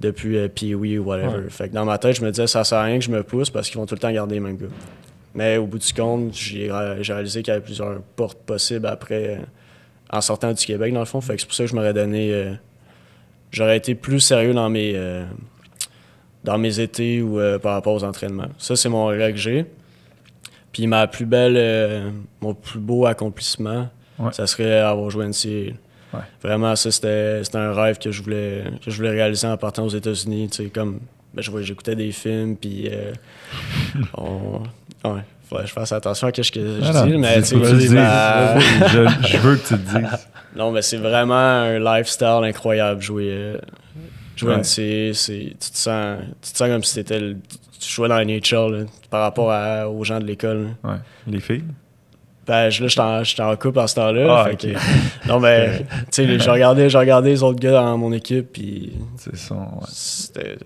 depuis 0.00 0.36
euh, 0.36 0.48
Pee-Wee 0.48 0.98
ou 0.98 1.04
whatever. 1.04 1.38
Ouais. 1.44 1.50
Fait 1.50 1.68
que 1.68 1.74
dans 1.74 1.84
ma 1.84 1.98
tête, 1.98 2.16
je 2.16 2.24
me 2.24 2.30
disais, 2.30 2.46
ça 2.46 2.62
sert 2.62 2.78
à 2.78 2.84
rien 2.84 2.98
que 2.98 3.04
je 3.04 3.10
me 3.10 3.22
pousse 3.24 3.50
parce 3.50 3.68
qu'ils 3.68 3.78
vont 3.78 3.86
tout 3.86 3.94
le 3.94 4.00
temps 4.00 4.12
garder 4.12 4.34
les 4.36 4.40
mêmes 4.40 4.56
gars. 4.58 4.66
Mais 5.34 5.56
au 5.56 5.66
bout 5.66 5.78
du 5.78 5.92
compte, 5.92 6.34
j'ai 6.34 6.70
ré- 6.70 6.98
j'ai 7.02 7.12
réalisé 7.12 7.42
qu'il 7.42 7.52
y 7.52 7.56
avait 7.56 7.64
plusieurs 7.64 8.00
portes 8.16 8.38
possibles 8.38 8.86
après, 8.86 9.38
euh, 9.38 9.42
en 10.12 10.20
sortant 10.20 10.52
du 10.52 10.64
Québec, 10.64 10.92
dans 10.92 11.00
le 11.00 11.06
fond. 11.06 11.20
Fait 11.20 11.34
que 11.34 11.40
c'est 11.40 11.46
pour 11.46 11.54
ça 11.56 11.64
que 11.64 11.70
je 11.70 11.74
m'aurais 11.74 11.92
donné. 11.94 12.32
euh, 12.32 12.52
J'aurais 13.50 13.76
été 13.76 13.94
plus 13.94 14.20
sérieux 14.20 14.52
dans 14.54 14.68
mes, 14.70 14.92
euh, 14.94 15.24
dans 16.44 16.58
mes 16.58 16.80
étés 16.80 17.22
ou 17.22 17.38
euh, 17.40 17.58
par 17.58 17.72
rapport 17.74 17.94
aux 17.94 18.04
entraînements. 18.04 18.48
Ça, 18.58 18.76
c'est 18.76 18.88
mon 18.88 19.06
regret 19.06 19.32
que 19.32 19.38
j'ai. 19.38 19.64
Puis 20.72 20.86
ma 20.86 21.06
plus 21.06 21.24
belle, 21.26 21.54
euh, 21.56 22.10
mon 22.40 22.54
plus 22.54 22.78
beau 22.78 23.06
accomplissement, 23.06 23.88
Ouais. 24.18 24.32
ça 24.32 24.46
serait 24.46 24.80
avoir 24.80 25.08
joué 25.10 25.26
NCAA. 25.26 25.72
Ouais. 26.12 26.24
Vraiment, 26.42 26.74
ça, 26.76 26.90
c'était 26.90 27.40
un 27.54 27.72
rêve 27.72 27.98
que 27.98 28.10
je 28.10 28.22
voulais, 28.22 28.64
que 28.84 28.90
je 28.90 28.96
voulais 28.96 29.10
réaliser 29.10 29.46
en 29.46 29.56
partant 29.56 29.84
aux 29.84 29.88
États-Unis. 29.90 30.48
Tu 30.50 30.64
sais, 30.64 30.70
comme, 30.70 31.00
ben, 31.34 31.42
j'écoutais 31.60 31.94
des 31.94 32.10
films, 32.12 32.56
puis 32.56 32.90
on... 34.16 34.62
Ouais, 35.04 35.20
faudrait 35.48 35.64
que 35.64 35.68
je 35.68 35.74
fasse 35.74 35.92
attention 35.92 36.26
à 36.28 36.32
ce 36.42 36.50
que 36.50 36.60
je 36.80 36.90
Ah 36.92 37.06
dis, 37.06 37.16
mais 37.16 37.36
tu 37.42 37.44
sais, 37.44 37.56
je, 37.56 39.06
je 39.28 39.36
veux 39.38 39.56
que 39.56 39.68
tu 39.68 39.74
te 39.74 39.98
dises. 39.98 40.28
non, 40.56 40.70
mais 40.72 40.82
c'est 40.82 40.96
vraiment 40.96 41.34
un 41.34 41.78
lifestyle 41.78 42.40
incroyable 42.44 43.00
jouer. 43.02 43.28
euh, 43.30 43.58
jouer 44.36 44.54
Ouais. 44.54 44.60
NCAA, 44.60 45.14
c'est 45.14 45.56
tu 45.60 45.70
te 45.70 45.76
sens 45.76 46.18
tu 46.42 46.52
te 46.52 46.56
sens 46.58 46.68
comme 46.68 46.84
si 46.84 46.94
t'étais 46.94 47.18
le- 47.20 47.36
tu 47.80 47.88
jouais 47.92 48.08
dans 48.08 48.16
la 48.16 48.24
là, 48.70 48.84
par 49.10 49.22
rapport 49.22 49.50
à- 49.52 49.88
aux 49.88 50.04
gens 50.04 50.18
de 50.20 50.24
l'école. 50.24 50.68
là. 50.84 50.90
Ouais. 50.92 50.98
Les 51.26 51.40
filles? 51.40 51.64
Ben, 52.46 52.70
je- 52.70 52.82
là, 52.82 52.88
j'étais 52.88 53.00
en, 53.00 53.22
couple 53.56 53.78
à 53.80 53.86
ce 53.86 53.96
temps-là. 53.96 54.26
Ah, 54.40 54.44
fait 54.46 54.52
ok. 54.54 54.72
que- 54.74 55.28
non, 55.28 55.38
mais, 55.38 55.80
tu 56.10 56.24
sais, 56.24 56.38
j'ai 56.38 56.50
regardé, 56.50 56.88
j'ai 56.88 56.96
regardé 56.98 57.28
les 57.30 57.42
autres 57.42 57.58
gars 57.60 57.72
dans 57.72 57.98
mon 57.98 58.10
équipe, 58.12 58.52
puis 58.54 58.92
C'est 59.16 59.36
ça, 59.36 59.54
ouais. 59.54 59.86
c'était, 59.88 60.56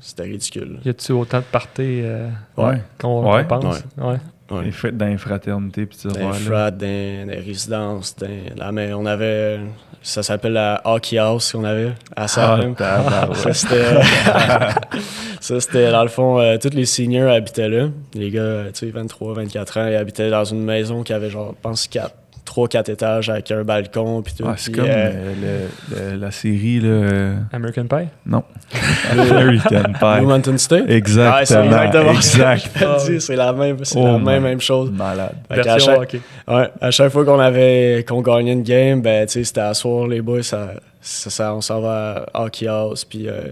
c'était 0.00 0.24
ridicule. 0.24 0.80
Y 0.84 0.88
a-tu 0.88 1.12
autant 1.12 1.38
de 1.38 1.44
parties 1.44 2.00
euh, 2.02 2.28
Ouais. 2.56 2.82
qu'on 2.98 3.30
Ouais. 3.32 3.42
qu'on 3.46 3.60
pense? 3.60 3.84
Ouais. 3.96 4.16
Ouais. 4.50 4.64
Les 4.64 4.72
fêtes 4.72 4.96
dans 4.96 5.06
les 5.06 5.16
fraternités, 5.18 5.86
puis 5.86 5.96
tu 5.96 6.08
Dans 6.08 6.14
vois, 6.18 6.32
les 6.32 6.38
frats, 6.38 6.70
dans 6.72 6.78
dans 6.78 7.30
les 7.32 7.40
résidences. 7.40 8.16
dans- 8.16 8.72
mais 8.72 8.92
on 8.92 9.06
avait, 9.06 9.60
ça 10.02 10.22
s'appelle 10.22 10.54
la 10.54 10.80
Hockey 10.84 11.18
House 11.18 11.52
qu'on 11.52 11.62
avait 11.64 11.90
à 12.16 12.24
Ah, 12.24 12.28
Salem. 12.28 12.74
tabarouette. 12.76 13.36
Ça, 13.36 13.52
c'était. 13.54 14.00
ça, 15.40 15.60
c'était 15.60 15.90
dans 15.90 16.02
le 16.02 16.08
fond, 16.08 16.38
euh, 16.40 16.56
tous 16.58 16.74
les 16.74 16.84
seniors 16.86 17.30
habitaient 17.30 17.68
là. 17.68 17.88
Les 18.14 18.30
gars, 18.30 18.64
tu 18.72 18.86
sais, 18.86 18.90
23, 18.90 19.34
24 19.34 19.78
ans, 19.78 19.86
ils 19.88 19.94
habitaient 19.96 20.30
dans 20.30 20.44
une 20.44 20.64
maison 20.64 21.02
qui 21.02 21.12
avait, 21.12 21.30
genre, 21.30 21.54
je 21.56 21.60
pense, 21.62 21.86
4, 21.88 22.14
3, 22.50 22.66
4 22.68 22.88
étages 22.88 23.30
avec 23.30 23.48
un 23.52 23.62
balcon. 23.62 24.22
Puis 24.22 24.34
tout. 24.36 24.44
Ah, 24.44 24.54
c'est 24.56 24.72
comme 24.72 24.84
euh, 24.84 24.88
euh, 24.90 25.68
le- 25.92 25.96
le- 26.14 26.16
la 26.16 26.30
série, 26.32 26.80
là. 26.80 27.34
American 27.52 27.84
Pie? 27.86 28.08
Non. 28.26 28.42
American 29.12 29.92
Pie. 30.00 30.20
Mountain 30.26 30.58
State? 30.58 30.90
Exactement. 30.90 31.36
Ah, 31.38 31.44
c'est 31.46 31.64
exactement 31.64 32.12
exact. 32.12 33.20
C'est 33.20 33.36
la 33.36 33.52
même, 33.52 33.84
c'est 33.84 33.98
Oh 33.98 34.04
la 34.04 34.18
même, 34.18 34.42
même 34.42 34.60
chose. 34.60 34.90
Malade. 34.90 35.32
Version 35.48 35.78
chaque- 35.78 35.98
hockey. 36.00 36.20
Ouais, 36.48 36.68
à 36.80 36.90
chaque 36.90 37.10
fois 37.12 37.24
qu'on 37.24 37.38
avait 37.38 38.04
qu'on 38.06 38.20
gagnait 38.20 38.52
une 38.52 38.62
game, 38.64 39.00
ben 39.00 39.26
tu 39.26 39.32
sais, 39.34 39.44
c'était 39.44 39.60
à 39.60 39.72
soir 39.74 40.08
les 40.08 40.20
boys, 40.20 40.42
ça, 40.42 40.72
ça, 41.00 41.30
ça- 41.30 41.54
on 41.54 41.60
s'en 41.60 41.80
va 41.80 42.26
à 42.34 42.42
Hockey 42.42 42.66
House, 42.66 43.04
puis 43.04 43.28
euh, 43.28 43.42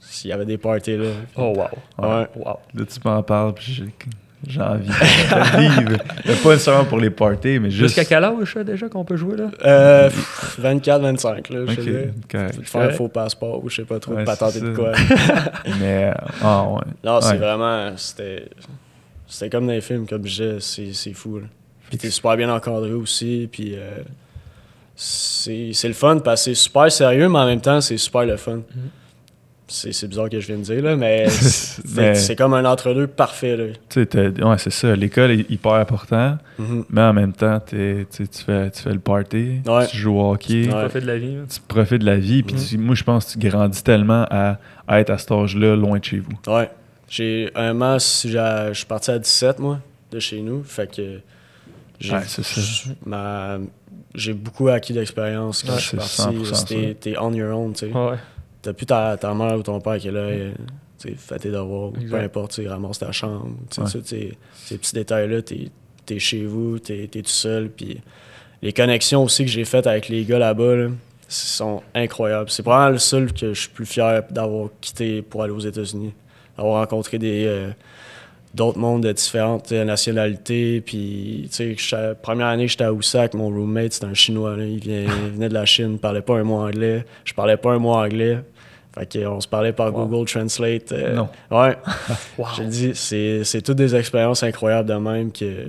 s'il 0.00 0.30
y 0.30 0.32
avait 0.32 0.44
des 0.44 0.58
parties 0.58 0.96
là. 0.96 1.10
Oh, 1.36 1.52
wow. 1.56 2.04
Ouais. 2.04 2.26
Wow. 2.34 2.58
Là, 2.74 2.84
tu 2.84 2.98
m'en 3.04 3.22
parles, 3.22 3.54
puis 3.54 3.72
j'ai, 3.72 3.84
j'ai 4.48 4.60
envie 4.60 4.86
de 4.88 4.92
vivre. 5.60 6.02
Mais 6.26 6.34
Pas 6.34 6.48
nécessairement 6.52 6.84
pour 6.84 6.98
les 6.98 7.10
parties, 7.10 7.58
mais 7.58 7.70
juste. 7.70 7.94
Jusqu'à 7.94 8.04
quel 8.04 8.24
âge 8.24 8.52
ça, 8.54 8.64
déjà 8.64 8.88
qu'on 8.88 9.04
peut 9.04 9.16
jouer 9.16 9.36
là? 9.36 9.50
Euh, 9.64 10.08
pff, 10.08 10.56
24, 10.60 11.02
25 11.02 11.48
là, 11.50 11.58
je 11.66 11.72
Ok, 11.72 11.80
dirais. 11.80 12.10
correct. 12.30 12.54
Faut 12.56 12.62
faire 12.78 12.80
un 12.88 12.92
faux 12.92 13.08
passeport 13.08 13.62
ou 13.64 13.68
je 13.68 13.76
sais 13.76 13.84
pas 13.84 13.98
trop, 13.98 14.14
Ouais, 14.14 14.24
patenter 14.24 14.60
de 14.60 14.70
quoi. 14.74 14.92
Mais. 15.80 16.12
Ah, 16.42 16.64
ouais. 16.68 16.80
non, 17.04 17.20
c'est 17.20 17.32
Ouais. 17.32 17.36
vraiment, 17.38 17.92
c'était, 17.96 18.46
c'était 19.26 19.50
comme 19.50 19.66
dans 19.66 19.72
les 19.72 19.80
films, 19.80 20.06
comme 20.06 20.26
je 20.26 20.42
disais, 20.42 20.56
c'est, 20.60 20.92
c'est 20.92 21.12
fou. 21.12 21.38
Là. 21.38 21.46
Puis 21.88 21.98
t'es 21.98 22.10
super 22.10 22.36
bien 22.36 22.48
encadré 22.50 22.92
aussi, 22.92 23.48
puis 23.50 23.74
euh, 23.76 23.98
c'est, 24.96 25.70
c'est 25.72 25.88
le 25.88 25.94
fun 25.94 26.18
parce 26.18 26.44
que 26.44 26.54
c'est 26.54 26.54
super 26.62 26.90
sérieux, 26.90 27.28
mais 27.28 27.38
en 27.38 27.46
même 27.46 27.60
temps, 27.60 27.80
c'est 27.80 27.96
super 27.96 28.24
le 28.24 28.36
fun. 28.36 28.60
C'est, 28.68 28.80
c'est 29.92 30.08
bizarre 30.08 30.28
que 30.28 30.40
je 30.40 30.46
viens 30.48 30.56
de 30.56 30.62
dire, 30.62 30.82
là, 30.82 30.96
mais 30.96 31.28
c'est, 31.30 31.84
Mais- 31.96 32.14
c'est 32.14 32.34
comme 32.36 32.54
un 32.54 32.64
entre-deux 32.64 33.06
parfait. 33.06 33.56
Là. 33.56 33.64
Tu 33.88 34.00
ouais, 34.00 34.58
c'est 34.58 34.70
ça. 34.70 34.94
L'école 34.96 35.30
est 35.30 35.50
hyper 35.50 35.74
important, 35.74 36.38
Mhm. 36.58 36.84
mais 36.90 37.00
en 37.02 37.12
même 37.12 37.32
temps, 37.32 37.60
t'es- 37.60 38.06
tu 38.10 38.26
tu 38.28 38.42
fais, 38.44 38.70
tu 38.70 38.82
fais 38.82 38.92
le 38.92 38.98
party, 38.98 39.60
Ouais. 39.66 39.86
tu 39.86 39.96
joues 39.96 40.18
au 40.18 40.32
hockey, 40.32 40.66
Ouais. 40.66 40.70
Pas 40.72 40.88
fait 40.88 41.00
de 41.00 41.06
la 41.06 41.18
vie. 41.18 41.36
là. 41.36 41.42
tu 41.48 41.60
profites 41.66 42.00
de 42.00 42.06
la 42.06 42.16
vie. 42.16 42.42
Puis 42.42 42.54
Mhm. 42.56 42.60
tu- 42.64 42.78
moi, 42.78 42.94
je 42.94 43.04
pense 43.04 43.26
que 43.34 43.38
tu 43.40 43.48
grandis 43.48 43.82
tellement 43.82 44.26
à, 44.30 44.58
à 44.88 45.00
être 45.00 45.10
à 45.10 45.18
cet 45.18 45.30
âge-là, 45.32 45.76
loin 45.76 45.98
de 45.98 46.04
chez 46.04 46.18
vous. 46.18 46.32
Ouais. 46.52 46.70
J'ai 47.08 47.50
un 47.54 47.72
j'ai- 48.24 48.68
je 48.72 48.74
suis 48.74 48.86
parti 48.86 49.10
à 49.10 49.18
17, 49.18 49.58
moi, 49.58 49.80
de 50.12 50.18
chez 50.20 50.40
nous. 50.40 50.62
Fait 50.64 50.88
que 50.94 51.20
j'ai, 51.98 52.12
Ouais, 52.12 52.20
c'est 52.26 52.44
ça. 52.44 52.60
j- 52.60 52.90
ma- 53.04 53.58
j'ai 54.14 54.32
beaucoup 54.32 54.68
acquis 54.68 54.92
d'expérience 54.92 55.62
quand 55.62 55.72
Ouais, 55.74 55.78
je 55.78 55.86
suis 55.86 55.98
c'est 56.00 56.22
parti. 56.22 56.36
100% 56.38 56.64
T'es, 56.66 56.88
ça. 56.88 56.94
t'es 57.00 57.18
on 57.18 57.32
your 57.32 57.56
own, 57.56 57.72
tu 57.72 57.86
sais. 57.86 57.92
T'as 58.62 58.72
plus 58.72 58.86
ta, 58.86 59.16
ta 59.16 59.34
mère 59.34 59.58
ou 59.58 59.62
ton 59.62 59.80
père 59.80 59.98
qui 59.98 60.08
est 60.08 60.12
là, 60.12 60.20
euh, 60.20 60.52
tu 60.98 61.14
fais 61.16 61.38
tes 61.38 61.50
devoirs, 61.50 61.88
ou 61.88 61.92
peu 61.92 62.16
importe, 62.16 62.52
tu 62.52 62.68
ramasse 62.68 62.98
ta 62.98 63.10
chambre. 63.10 63.46
Ouais. 63.78 63.86
ça, 63.86 63.98
ces 64.04 64.78
petits 64.78 64.94
détails-là, 64.94 65.42
t'es, 65.42 65.68
t'es 66.04 66.18
chez 66.18 66.44
vous, 66.44 66.78
t'es, 66.78 67.08
t'es 67.10 67.22
tout 67.22 67.30
seul. 67.30 67.70
Puis 67.70 68.00
les 68.60 68.72
connexions 68.72 69.24
aussi 69.24 69.44
que 69.44 69.50
j'ai 69.50 69.64
faites 69.64 69.86
avec 69.86 70.08
les 70.08 70.24
gars 70.24 70.38
là-bas, 70.38 70.76
là, 70.76 70.88
sont 71.28 71.82
incroyables. 71.94 72.50
C'est 72.50 72.62
probablement 72.62 72.92
le 72.92 72.98
seul 72.98 73.32
que 73.32 73.54
je 73.54 73.60
suis 73.60 73.70
plus 73.70 73.86
fier 73.86 74.22
d'avoir 74.30 74.68
quitté 74.80 75.22
pour 75.22 75.42
aller 75.42 75.52
aux 75.52 75.60
États-Unis. 75.60 76.12
D'avoir 76.56 76.80
rencontré 76.80 77.18
des, 77.18 77.46
euh, 77.46 77.70
d'autres 78.54 78.78
mondes 78.78 79.02
de 79.04 79.12
différentes 79.12 79.70
euh, 79.72 79.84
nationalités. 79.84 80.80
Puis, 80.80 81.48
tu 81.54 81.76
sais, 81.78 82.14
première 82.20 82.48
année 82.48 82.66
que 82.66 82.70
j'étais 82.72 82.84
à 82.84 82.92
Oussac, 82.92 83.34
mon 83.34 83.48
roommate, 83.48 83.92
c'était 83.92 84.06
un 84.06 84.14
Chinois. 84.14 84.56
là. 84.56 84.64
Il, 84.64 84.80
vient- 84.80 85.02
il 85.02 85.32
venait 85.32 85.48
de 85.48 85.54
la 85.54 85.64
Chine, 85.66 85.92
il 85.92 85.98
parlait 85.98 86.22
pas 86.22 86.34
un 86.36 86.42
mot 86.44 86.56
anglais. 86.56 87.04
Je 87.24 87.32
parlais 87.34 87.56
pas 87.56 87.72
un 87.72 87.78
mot 87.78 87.92
anglais. 87.92 88.38
Fait 88.92 89.20
qu'on 89.20 89.40
se 89.40 89.46
parlait 89.46 89.72
par 89.72 89.94
Wow. 89.94 90.06
Google 90.06 90.28
Translate. 90.28 90.90
euh, 90.92 91.14
Non. 91.14 91.28
Ouais. 91.50 91.76
Wow. 92.38 92.46
Je 92.58 92.62
dis, 92.64 92.90
c'est 93.44 93.62
toutes 93.62 93.76
des 93.76 93.94
expériences 93.94 94.42
incroyables 94.42 94.88
de 94.88 94.94
même. 94.94 95.30
Que... 95.30 95.68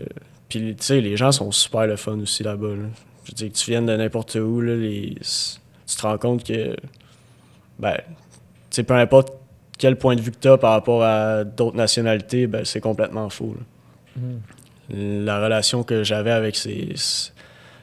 Puis, 0.50 0.76
tu 0.76 0.84
sais, 0.84 1.02
les 1.02 1.16
gens 1.18 1.32
sont 1.32 1.52
super 1.52 1.86
le 1.86 1.96
fun 1.98 2.18
aussi 2.20 2.42
là-bas. 2.44 2.68
là. 2.70 2.86
Je 3.26 3.34
dire, 3.34 3.52
que 3.52 3.58
tu 3.58 3.70
viennes 3.70 3.86
de 3.86 3.96
n'importe 3.96 4.36
où, 4.36 4.60
là, 4.60 4.76
les... 4.76 5.16
tu 5.20 5.96
te 5.96 6.02
rends 6.02 6.18
compte 6.18 6.44
que, 6.44 6.76
ben, 7.78 7.94
tu 7.96 8.02
sais, 8.72 8.84
peu 8.84 8.96
importe 8.96 9.34
quel 9.82 9.96
point 9.96 10.16
de 10.16 10.22
vue 10.22 10.30
que 10.32 10.38
tu 10.40 10.48
as 10.48 10.58
par 10.58 10.72
rapport 10.74 11.04
à 11.04 11.44
d'autres 11.44 11.76
nationalités, 11.76 12.46
ben, 12.46 12.64
c'est 12.64 12.80
complètement 12.82 13.30
faux. 13.30 13.56
Mhm. 14.16 14.40
La 15.26 15.42
relation 15.44 15.84
que 15.84 16.04
j'avais 16.04 16.32
avec 16.32 16.56
ces, 16.56 16.90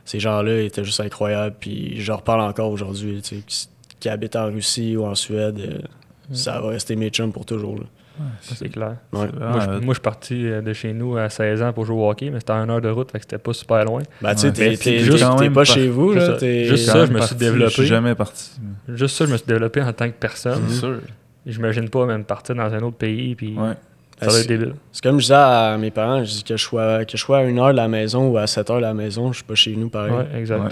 ces 0.05 0.21
gens-là 0.21 0.61
était 0.61 0.85
juste 0.85 1.01
incroyable. 1.01 1.57
Puis, 1.59 2.01
je 2.01 2.13
reparle 2.13 2.41
encore 2.43 2.71
aujourd'hui. 2.71 3.21
tu 3.23 3.41
sais, 3.49 3.69
qui- 3.99 4.09
habitent 4.09 4.37
en 4.37 4.47
Russie 4.47 4.97
ou 4.97 5.05
en 5.07 5.15
Suède, 5.17 5.59
euh, 5.59 5.79
ça 6.33 6.61
va 6.61 6.69
rester 6.69 6.95
mes 6.97 7.11
chums 7.11 7.33
pour 7.33 7.45
toujours. 7.45 7.77
là. 7.77 7.85
C'est 8.43 8.69
clair. 8.69 8.97
Ouais. 9.13 9.19
Moi, 9.21 9.29
je, 9.33 9.37
vraiment- 9.37 9.73
moi, 9.81 9.81
je 9.89 9.93
suis 9.93 10.01
parti 10.01 10.47
euh, 10.47 10.61
de 10.61 10.73
chez 10.73 10.93
nous 10.93 11.17
à 11.17 11.29
16 11.31 11.63
ans 11.63 11.73
pour 11.73 11.85
jouer 11.85 11.97
au 12.03 12.11
hockey, 12.11 12.31
mais 12.31 12.41
c'était 12.41 12.53
à 12.53 12.57
une 12.57 12.69
heure 12.71 12.81
de 12.81 12.89
route, 12.89 13.11
fait 13.13 13.19
que 13.19 13.25
c'était 13.25 13.39
pas 13.39 13.53
super 13.53 13.85
loin. 13.85 14.03
Ben, 14.21 14.35
tu 14.35 14.41
sais, 14.41 14.53
t'es- 14.53 14.99
juste 15.01 15.25
t'es 15.39 15.51
pas 15.51 15.65
chez 15.65 15.89
vous, 15.89 16.13
juste 16.15 16.27
là. 16.27 16.39
ça. 16.39 16.47
Juste 16.47 17.07
je 17.07 17.13
me 17.13 17.21
suis 17.23 17.37
développé. 17.37 17.71
Je 17.71 17.75
suis 17.75 17.87
jamais 17.87 18.15
parti. 18.17 18.51
Juste 18.89 19.17
ça, 19.17 19.25
je 19.27 19.33
me 19.33 19.37
suis 19.37 19.47
développé 19.47 19.83
en 19.83 19.93
tant 19.93 20.07
que 20.09 20.15
personne. 20.19 20.69
Sûr. 20.69 21.01
J'imagine 21.49 21.89
pas 21.89 22.07
même 22.07 22.25
partir 22.25 22.55
dans 22.55 22.73
un 22.73 22.81
autre 22.83 22.97
pays, 22.97 23.35
puis 23.35 23.55
Ouais. 23.57 23.75
ça 24.21 24.27
va 24.27 24.33
Ben, 24.33 24.39
être 24.41 24.47
débile. 24.49 24.75
C'est 24.93 25.03
comme 25.03 25.17
je 25.17 25.23
disais 25.25 25.35
à 25.35 25.77
mes 25.79 25.91
parents, 25.91 26.23
je 26.25 26.31
dis 26.31 26.45
que 26.45 26.57
je 26.57 26.63
sois, 26.63 27.05
que 27.05 27.13
je 27.17 27.23
sois 27.23 27.39
à 27.39 27.43
une 27.45 27.59
heure 27.59 27.73
de 27.73 27.77
la 27.77 27.89
maison 27.89 28.29
ou 28.29 28.37
à 28.39 28.47
7 28.47 28.69
heures 28.71 28.77
de 28.77 28.83
la 28.83 28.95
maison, 28.95 29.33
je 29.33 29.39
suis 29.39 29.45
pas 29.45 29.55
chez 29.55 29.75
nous 29.75 29.89
pareil. 29.89 30.13
Ouais, 30.13 30.27
exact. 30.39 30.61
Ouais. 30.63 30.71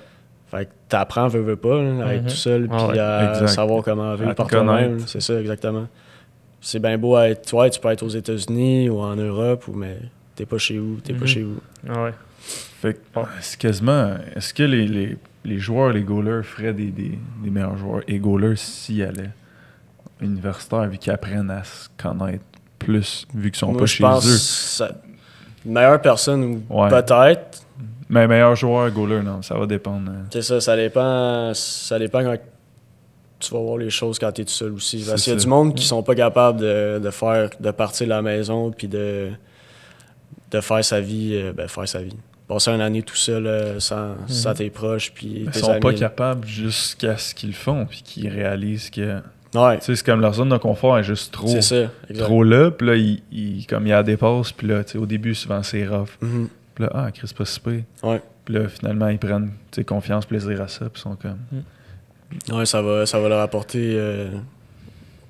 Fait 0.49 0.67
que 0.67 0.71
t'apprends, 0.89 1.27
veux, 1.29 1.41
veux 1.41 1.57
pas, 1.57 1.83
là, 1.83 2.07
à 2.07 2.15
être 2.15 2.23
Mhm. 2.25 2.29
tout 2.29 2.35
seul, 2.37 2.63
puis 2.69 2.71
Ah 2.79 2.87
ouais, 2.89 2.99
à 2.99 3.29
exact. 3.33 3.47
savoir 3.49 3.83
comment 3.83 4.15
vivre 4.15 4.31
À 4.31 4.35
par 4.35 4.47
toi-même. 4.47 5.01
C'est 5.07 5.21
ça, 5.23 5.41
exactement. 5.41 5.89
C'est 6.61 6.79
bien 6.81 6.97
beau 6.99 7.17
à 7.17 7.29
être, 7.31 7.53
ouais, 7.55 7.71
tu 7.71 7.81
peux 7.81 7.89
être 7.91 8.03
aux 8.03 8.09
États-Unis 8.09 8.89
ou 8.91 9.01
en 9.01 9.17
Europe, 9.17 9.67
ou, 9.69 9.73
mais 9.73 9.97
t'es 10.35 10.47
pas 10.47 10.59
chez 10.59 10.79
où, 10.79 10.99
t'es 11.03 11.13
Mhm. 11.15 11.19
pas 11.21 11.27
chez 11.27 11.43
où. 11.45 11.57
Ah 11.89 12.05
ouais. 12.05 12.13
Fait 12.39 12.95
que, 12.95 13.21
c'est 13.41 13.59
quasiment. 13.59 14.15
Est-ce 14.37 14.53
que 14.55 14.63
les, 14.63 14.87
les, 14.87 15.17
les 15.45 15.59
joueurs, 15.59 15.93
les 15.93 16.03
goalers, 16.03 16.45
feraient 16.45 16.73
des, 16.75 16.87
des, 16.91 17.19
des 17.43 17.51
meilleurs 17.51 17.77
joueurs? 17.77 18.03
Et 18.07 18.19
goalers 18.19 18.57
s'ils 18.57 19.03
allaient 19.03 19.31
universitaires, 20.21 20.89
vu 20.89 20.99
qu'ils 20.99 21.13
apprennent 21.13 21.51
à 21.51 21.63
se 21.65 21.89
connaître 22.01 22.45
plus, 22.79 23.27
vu 23.35 23.51
qu'ils 23.51 23.59
sont 23.59 23.73
Moi, 23.73 23.81
pas 23.81 23.87
chez 23.87 24.03
pense 24.03 24.27
eux? 24.27 24.37
ça- 24.37 24.93
meilleure 25.65 26.01
personne, 26.01 26.43
ou 26.45 26.63
Ouais. 26.83 26.89
peut-être, 26.89 27.63
Mais 28.09 28.29
meilleurs 28.29 28.55
joueurs, 28.55 28.89
goalers, 28.93 29.23
non, 29.23 29.43
ça 29.43 29.57
va 29.59 29.67
dépendre. 29.67 30.11
euh. 30.13 30.23
C'est 30.33 30.43
ça, 30.43 30.61
ça 30.61 30.77
dépend, 30.77 31.53
ça 31.55 31.99
dépend 31.99 32.23
quand 32.23 32.37
tu 33.41 33.53
vas 33.53 33.61
voir 33.61 33.79
les 33.79 33.91
choses 33.91 34.19
quand 34.19 34.31
tu 34.31 34.43
es 34.43 34.45
tout 34.45 34.51
seul 34.53 34.73
aussi. 34.73 35.05
Parce 35.07 35.23
qu'il 35.25 35.33
y 35.33 35.37
a 35.37 35.39
du 35.39 35.47
monde 35.49 35.75
qui 35.75 35.85
sont 35.85 36.03
pas 36.05 36.15
capables 36.15 36.61
de, 36.61 37.01
de 37.03 37.11
faire, 37.11 37.51
de 37.59 37.71
partir 37.73 38.07
de 38.07 38.11
la 38.11 38.23
maison 38.23 38.71
puis 38.71 38.87
de, 38.89 39.31
de 40.53 40.61
faire 40.61 40.85
sa 40.85 41.01
vie, 41.01 41.33
euh, 41.35 41.53
ben, 41.53 41.67
faire 41.69 41.89
sa 41.89 42.01
vie. 42.01 42.17
Passer 42.47 42.71
une 42.71 42.81
année 42.81 43.03
tout 43.03 43.17
seul 43.17 43.45
euh, 43.49 43.81
sans, 43.81 44.15
sans 44.29 44.55
tes 44.55 44.71
proches 44.71 45.11
puis 45.13 45.43
Ils 45.47 45.51
tes 45.51 45.59
sont 45.59 45.81
pas 45.81 45.93
capables 45.93 46.47
jusqu'à 46.47 47.19
ce 47.19 47.35
qu'ils 47.35 47.55
font, 47.55 47.87
puis 47.87 48.03
qu'ils 48.03 48.29
réalisent 48.29 48.89
que. 48.89 49.21
Ouais, 49.57 49.79
c'est 49.81 50.03
comme 50.05 50.21
leur 50.21 50.35
zone 50.35 50.49
de 50.51 50.57
confort 50.59 50.99
est 50.99 51.05
juste 51.05 51.33
trop, 51.33 51.61
ça, 51.61 51.87
trop 52.19 52.43
là, 52.45 52.71
puis 52.71 52.87
là, 52.87 52.95
ils, 52.97 53.23
ils- 53.33 53.67
comme 53.67 53.87
il 53.87 53.91
y 53.91 53.93
a 53.93 54.03
des 54.03 54.17
passes, 54.17 54.53
puis 54.53 54.67
là, 54.69 54.83
au 54.97 55.07
début, 55.07 55.35
souvent, 55.35 55.63
c'est 55.63 55.87
rough. 55.87 56.11
Mhm. 56.21 56.49
Puis 56.75 56.85
là, 56.85 56.91
ah, 56.95 57.11
Chris, 57.13 57.31
pas 57.37 57.45
si 57.45 57.59
pire. 57.61 57.83
Ouais. 58.03 58.21
Puis 58.45 58.55
là, 58.55 58.69
finalement, 58.69 59.09
ils 59.09 59.19
prennent 59.19 59.51
confiance, 59.87 60.27
plaisir 60.27 60.61
à 60.61 60.69
ça, 60.69 60.89
puis 60.91 61.01
ils 61.01 61.01
sont 61.01 61.17
comme. 61.17 62.59
Ouais, 62.59 62.67
ça 62.67 62.83
va, 62.83 63.07
ça 63.07 63.19
va 63.21 63.29
leur 63.29 63.41
apporter 63.41 63.93
euh, 63.95 64.29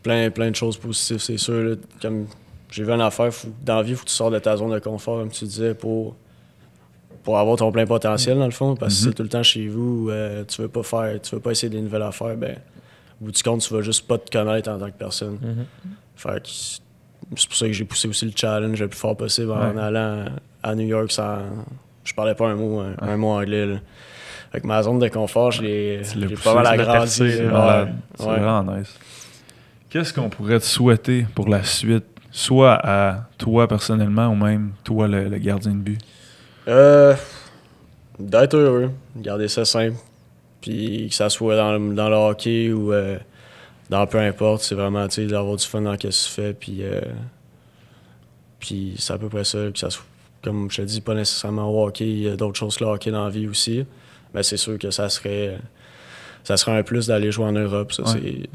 plein, 0.02 0.30
plein 0.30 0.50
de 0.50 0.56
choses 0.56 0.76
positives, 0.78 1.18
c'est 1.18 1.36
sûr. 1.38 1.62
là. 1.62 1.74
Comme 2.02 2.26
j'ai 2.70 2.82
vu 2.84 2.90
une 2.92 3.00
affaire, 3.00 3.32
faut, 3.32 3.48
dans 3.64 3.76
la 3.76 3.82
vie, 3.82 3.90
il 3.90 3.96
faut 3.96 4.04
que 4.04 4.08
tu 4.10 4.14
sors 4.14 4.30
de 4.30 4.38
ta 4.38 4.56
zone 4.56 4.72
de 4.72 4.78
confort, 4.78 5.18
comme 5.20 5.30
tu 5.30 5.44
disais, 5.44 5.74
pour, 5.74 6.16
pour 7.22 7.38
avoir 7.38 7.56
ton 7.56 7.70
plein 7.70 7.86
potentiel, 7.86 8.38
dans 8.38 8.44
le 8.46 8.50
fond. 8.50 8.74
Parce 8.76 8.94
que 8.96 9.00
c'est 9.10 9.14
tout 9.14 9.22
le 9.22 9.28
temps 9.28 9.42
chez 9.42 9.68
vous, 9.68 10.08
euh, 10.10 10.44
tu 10.48 10.62
veux 10.62 10.68
pas 10.68 10.82
faire, 10.82 11.20
tu 11.22 11.34
veux 11.34 11.40
pas 11.40 11.52
essayer 11.52 11.68
des 11.70 11.80
nouvelles 11.80 12.02
affaires, 12.02 12.36
ben, 12.36 12.56
au 13.20 13.24
bout 13.26 13.32
du 13.32 13.42
compte, 13.42 13.60
tu 13.62 13.72
vas 13.74 13.82
juste 13.82 14.06
pas 14.06 14.18
te 14.18 14.30
connaître 14.30 14.70
en 14.70 14.78
tant 14.78 14.86
que 14.86 14.98
personne. 14.98 15.38
Mhm. 15.42 15.64
Fait 16.16 16.42
que 16.42 16.48
c'est 17.36 17.48
pour 17.48 17.56
ça 17.56 17.66
que 17.66 17.72
j'ai 17.72 17.84
poussé 17.84 18.08
aussi 18.08 18.24
le 18.26 18.32
challenge 18.34 18.80
le 18.80 18.88
plus 18.88 18.98
fort 18.98 19.16
possible 19.16 19.50
en 19.52 19.74
Ouais. 19.74 19.80
allant 19.82 20.26
à 20.62 20.74
New 20.74 20.86
York 20.86 21.10
sans. 21.12 21.38
Je 22.04 22.14
parlais 22.14 22.34
pas 22.34 22.48
un 22.48 22.54
mot, 22.54 22.82
un, 23.00 23.16
mot 23.16 23.28
anglais. 23.30 23.66
Là. 23.66 23.76
Fait 24.52 24.60
que 24.60 24.66
ma 24.66 24.80
zone 24.82 24.98
de 25.00 25.08
confort, 25.08 25.50
je 25.50 25.62
l'ai 25.62 26.02
pas 26.44 26.54
mal 26.54 26.62
tu 26.62 26.62
l'as 26.62 26.70
agrandi. 26.70 26.98
percé, 26.98 27.30
C'est 27.32 27.42
là. 27.44 27.50
malade. 27.52 27.88
Ouais. 27.88 27.94
C'est 28.18 28.24
Ouais. 28.26 28.38
vraiment 28.38 28.62
nice. 28.76 28.94
Qu'est-ce 29.90 30.12
qu'on 30.14 30.28
pourrait 30.28 30.60
te 30.60 30.64
souhaiter 30.64 31.26
pour 31.34 31.48
la 31.48 31.64
suite, 31.64 32.04
soit 32.30 32.78
à 32.84 33.28
toi 33.38 33.66
personnellement 33.66 34.28
ou 34.28 34.34
même 34.36 34.72
toi, 34.84 35.08
le, 35.08 35.28
le 35.28 35.38
gardien 35.38 35.72
de 35.72 35.78
but? 35.78 36.00
Euh, 36.68 37.14
D'être 38.18 38.54
heureux, 38.56 38.90
garder 39.16 39.46
ça 39.48 39.64
simple. 39.64 39.96
Puis 40.66 41.06
que 41.08 41.14
ça 41.14 41.28
soit 41.30 41.56
dans, 41.56 41.72
le- 41.78 41.94
dans 41.94 42.08
le 42.08 42.16
hockey 42.16 42.72
ou 42.72 42.92
euh, 42.92 43.18
dans 43.88 44.04
peu 44.06 44.18
importe, 44.18 44.62
c'est 44.62 44.74
vraiment 44.74 45.06
tu 45.08 45.14
sais, 45.22 45.26
d'avoir 45.26 45.56
du 45.56 45.64
fun 45.64 45.80
dans 45.82 45.92
ce 45.92 45.98
que 45.98 46.08
tu 46.08 46.30
fais. 46.30 46.52
Puis, 46.54 46.78
euh, 46.82 47.00
puis 48.58 48.94
c'est 48.98 49.12
à 49.12 49.18
peu 49.18 49.28
près 49.28 49.44
ça. 49.44 49.58
Que 49.72 49.78
ça 49.78 49.90
soit, 49.90 50.04
comme 50.42 50.70
je 50.70 50.78
te 50.78 50.82
dis, 50.82 51.00
pas 51.00 51.14
nécessairement 51.14 51.68
au 51.70 51.86
hockey, 51.86 52.08
il 52.08 52.22
y 52.22 52.28
a 52.28 52.36
d'autres 52.36 52.58
choses 52.58 52.76
que 52.76 52.84
le 52.84 52.90
hockey 52.90 53.10
dans 53.10 53.24
la 53.24 53.30
vie 53.30 53.46
aussi. 53.48 53.84
Mais 54.34 54.42
c'est 54.42 54.56
sûr 54.56 54.78
que 54.78 54.90
ça 54.90 55.08
serait, 55.08 55.58
ça 56.44 56.56
serait 56.56 56.76
un 56.78 56.82
plus 56.82 57.06
d'aller 57.06 57.30
jouer 57.30 57.46
en 57.46 57.52
Europe, 57.52 57.92
ça 57.92 58.02
Ouais. 58.02 58.08
c'est 58.22 58.48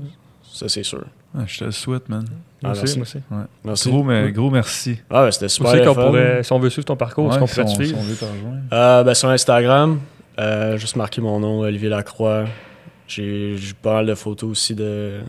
ça 0.53 0.67
c'est 0.69 0.83
sûr. 0.83 1.03
Ouais, 1.33 1.45
je 1.47 1.59
te 1.59 1.63
le 1.63 1.71
souhaite, 1.71 2.09
man. 2.09 2.25
Ah, 2.61 2.73
merci. 2.75 2.97
moi 2.97 3.03
aussi. 3.03 3.17
Merci. 3.63 3.89
Gros, 3.89 4.03
mais, 4.03 4.31
gros 4.33 4.49
merci. 4.51 4.99
Ah, 5.09 5.23
ouais, 5.23 5.31
c'était 5.31 5.47
super. 5.47 5.71
Aussi 5.73 5.93
pourrait, 5.95 6.43
si 6.43 6.51
on 6.51 6.59
veut 6.59 6.69
suivre 6.69 6.85
ton 6.85 6.97
parcours, 6.97 7.27
est-ce 7.29 7.35
Ouais, 7.35 7.39
qu'on 7.39 7.47
si 7.47 7.53
pourrait 7.55 7.65
te 7.67 7.83
suivre? 7.83 7.97
si 7.97 8.03
on 8.03 8.03
veut 8.03 8.15
te 8.15 8.25
rejoindre. 8.25 8.57
Euh, 8.73 9.03
ben, 9.05 9.13
sur 9.13 9.29
Instagram, 9.29 9.99
euh, 10.41 10.77
juste 10.77 10.95
marquer 10.95 11.21
mon 11.21 11.39
nom, 11.39 11.59
Olivier 11.59 11.89
Lacroix. 11.89 12.45
J'ai 13.07 13.55
j'ai 13.57 13.73
pas 13.73 13.93
mal 13.95 14.05
de 14.05 14.15
photos 14.15 14.49
aussi 14.49 14.73
de, 14.75 15.19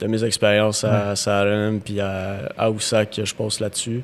de 0.00 0.06
mes 0.06 0.22
expériences 0.24 0.84
à 0.84 1.16
Salem 1.16 1.80
puis 1.80 2.00
à, 2.00 2.52
à 2.58 2.70
Oussac 2.70 3.10
que 3.10 3.24
je 3.24 3.34
poste 3.34 3.60
là-dessus. 3.60 4.02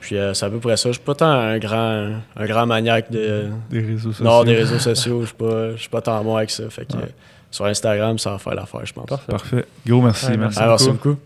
Puis 0.00 0.16
euh, 0.16 0.34
c'est 0.34 0.46
à 0.46 0.50
peu 0.50 0.58
près 0.58 0.76
ça. 0.76 0.88
Je 0.88 0.94
suis 0.94 1.02
pas 1.02 1.14
tant 1.14 1.26
un 1.30 1.58
grand, 1.58 2.10
un 2.36 2.46
grand 2.46 2.66
maniaque 2.66 3.10
de, 3.10 3.44
Des 3.70 3.80
réseaux 3.80 4.10
sociaux. 4.12 4.24
non, 4.24 4.42
des 4.44 4.54
réseaux 4.56 4.78
sociaux. 4.90 5.20
Je 5.20 5.26
suis 5.26 5.34
pas, 5.36 5.72
je 5.72 5.80
suis 5.80 5.88
pas 5.90 6.00
tant 6.00 6.22
bon 6.24 6.36
avec 6.36 6.50
ça. 6.50 6.68
Fait 6.70 6.86
que 6.86 6.96
Ouais. 6.96 7.02
euh, 7.04 7.06
sur 7.50 7.66
Instagram, 7.66 8.18
ça 8.18 8.30
va 8.30 8.38
faire 8.38 8.54
l'affaire, 8.54 8.84
je 8.86 8.92
pense. 8.94 9.06
Parfait. 9.06 9.30
Parfait. 9.30 9.64
Gros 9.86 10.00
merci, 10.00 10.26
Ouais, 10.26 10.36
merci. 10.38 10.58
merci. 10.58 10.58
Ah, 10.62 10.66
merci 10.68 10.90
beaucoup. 10.90 11.16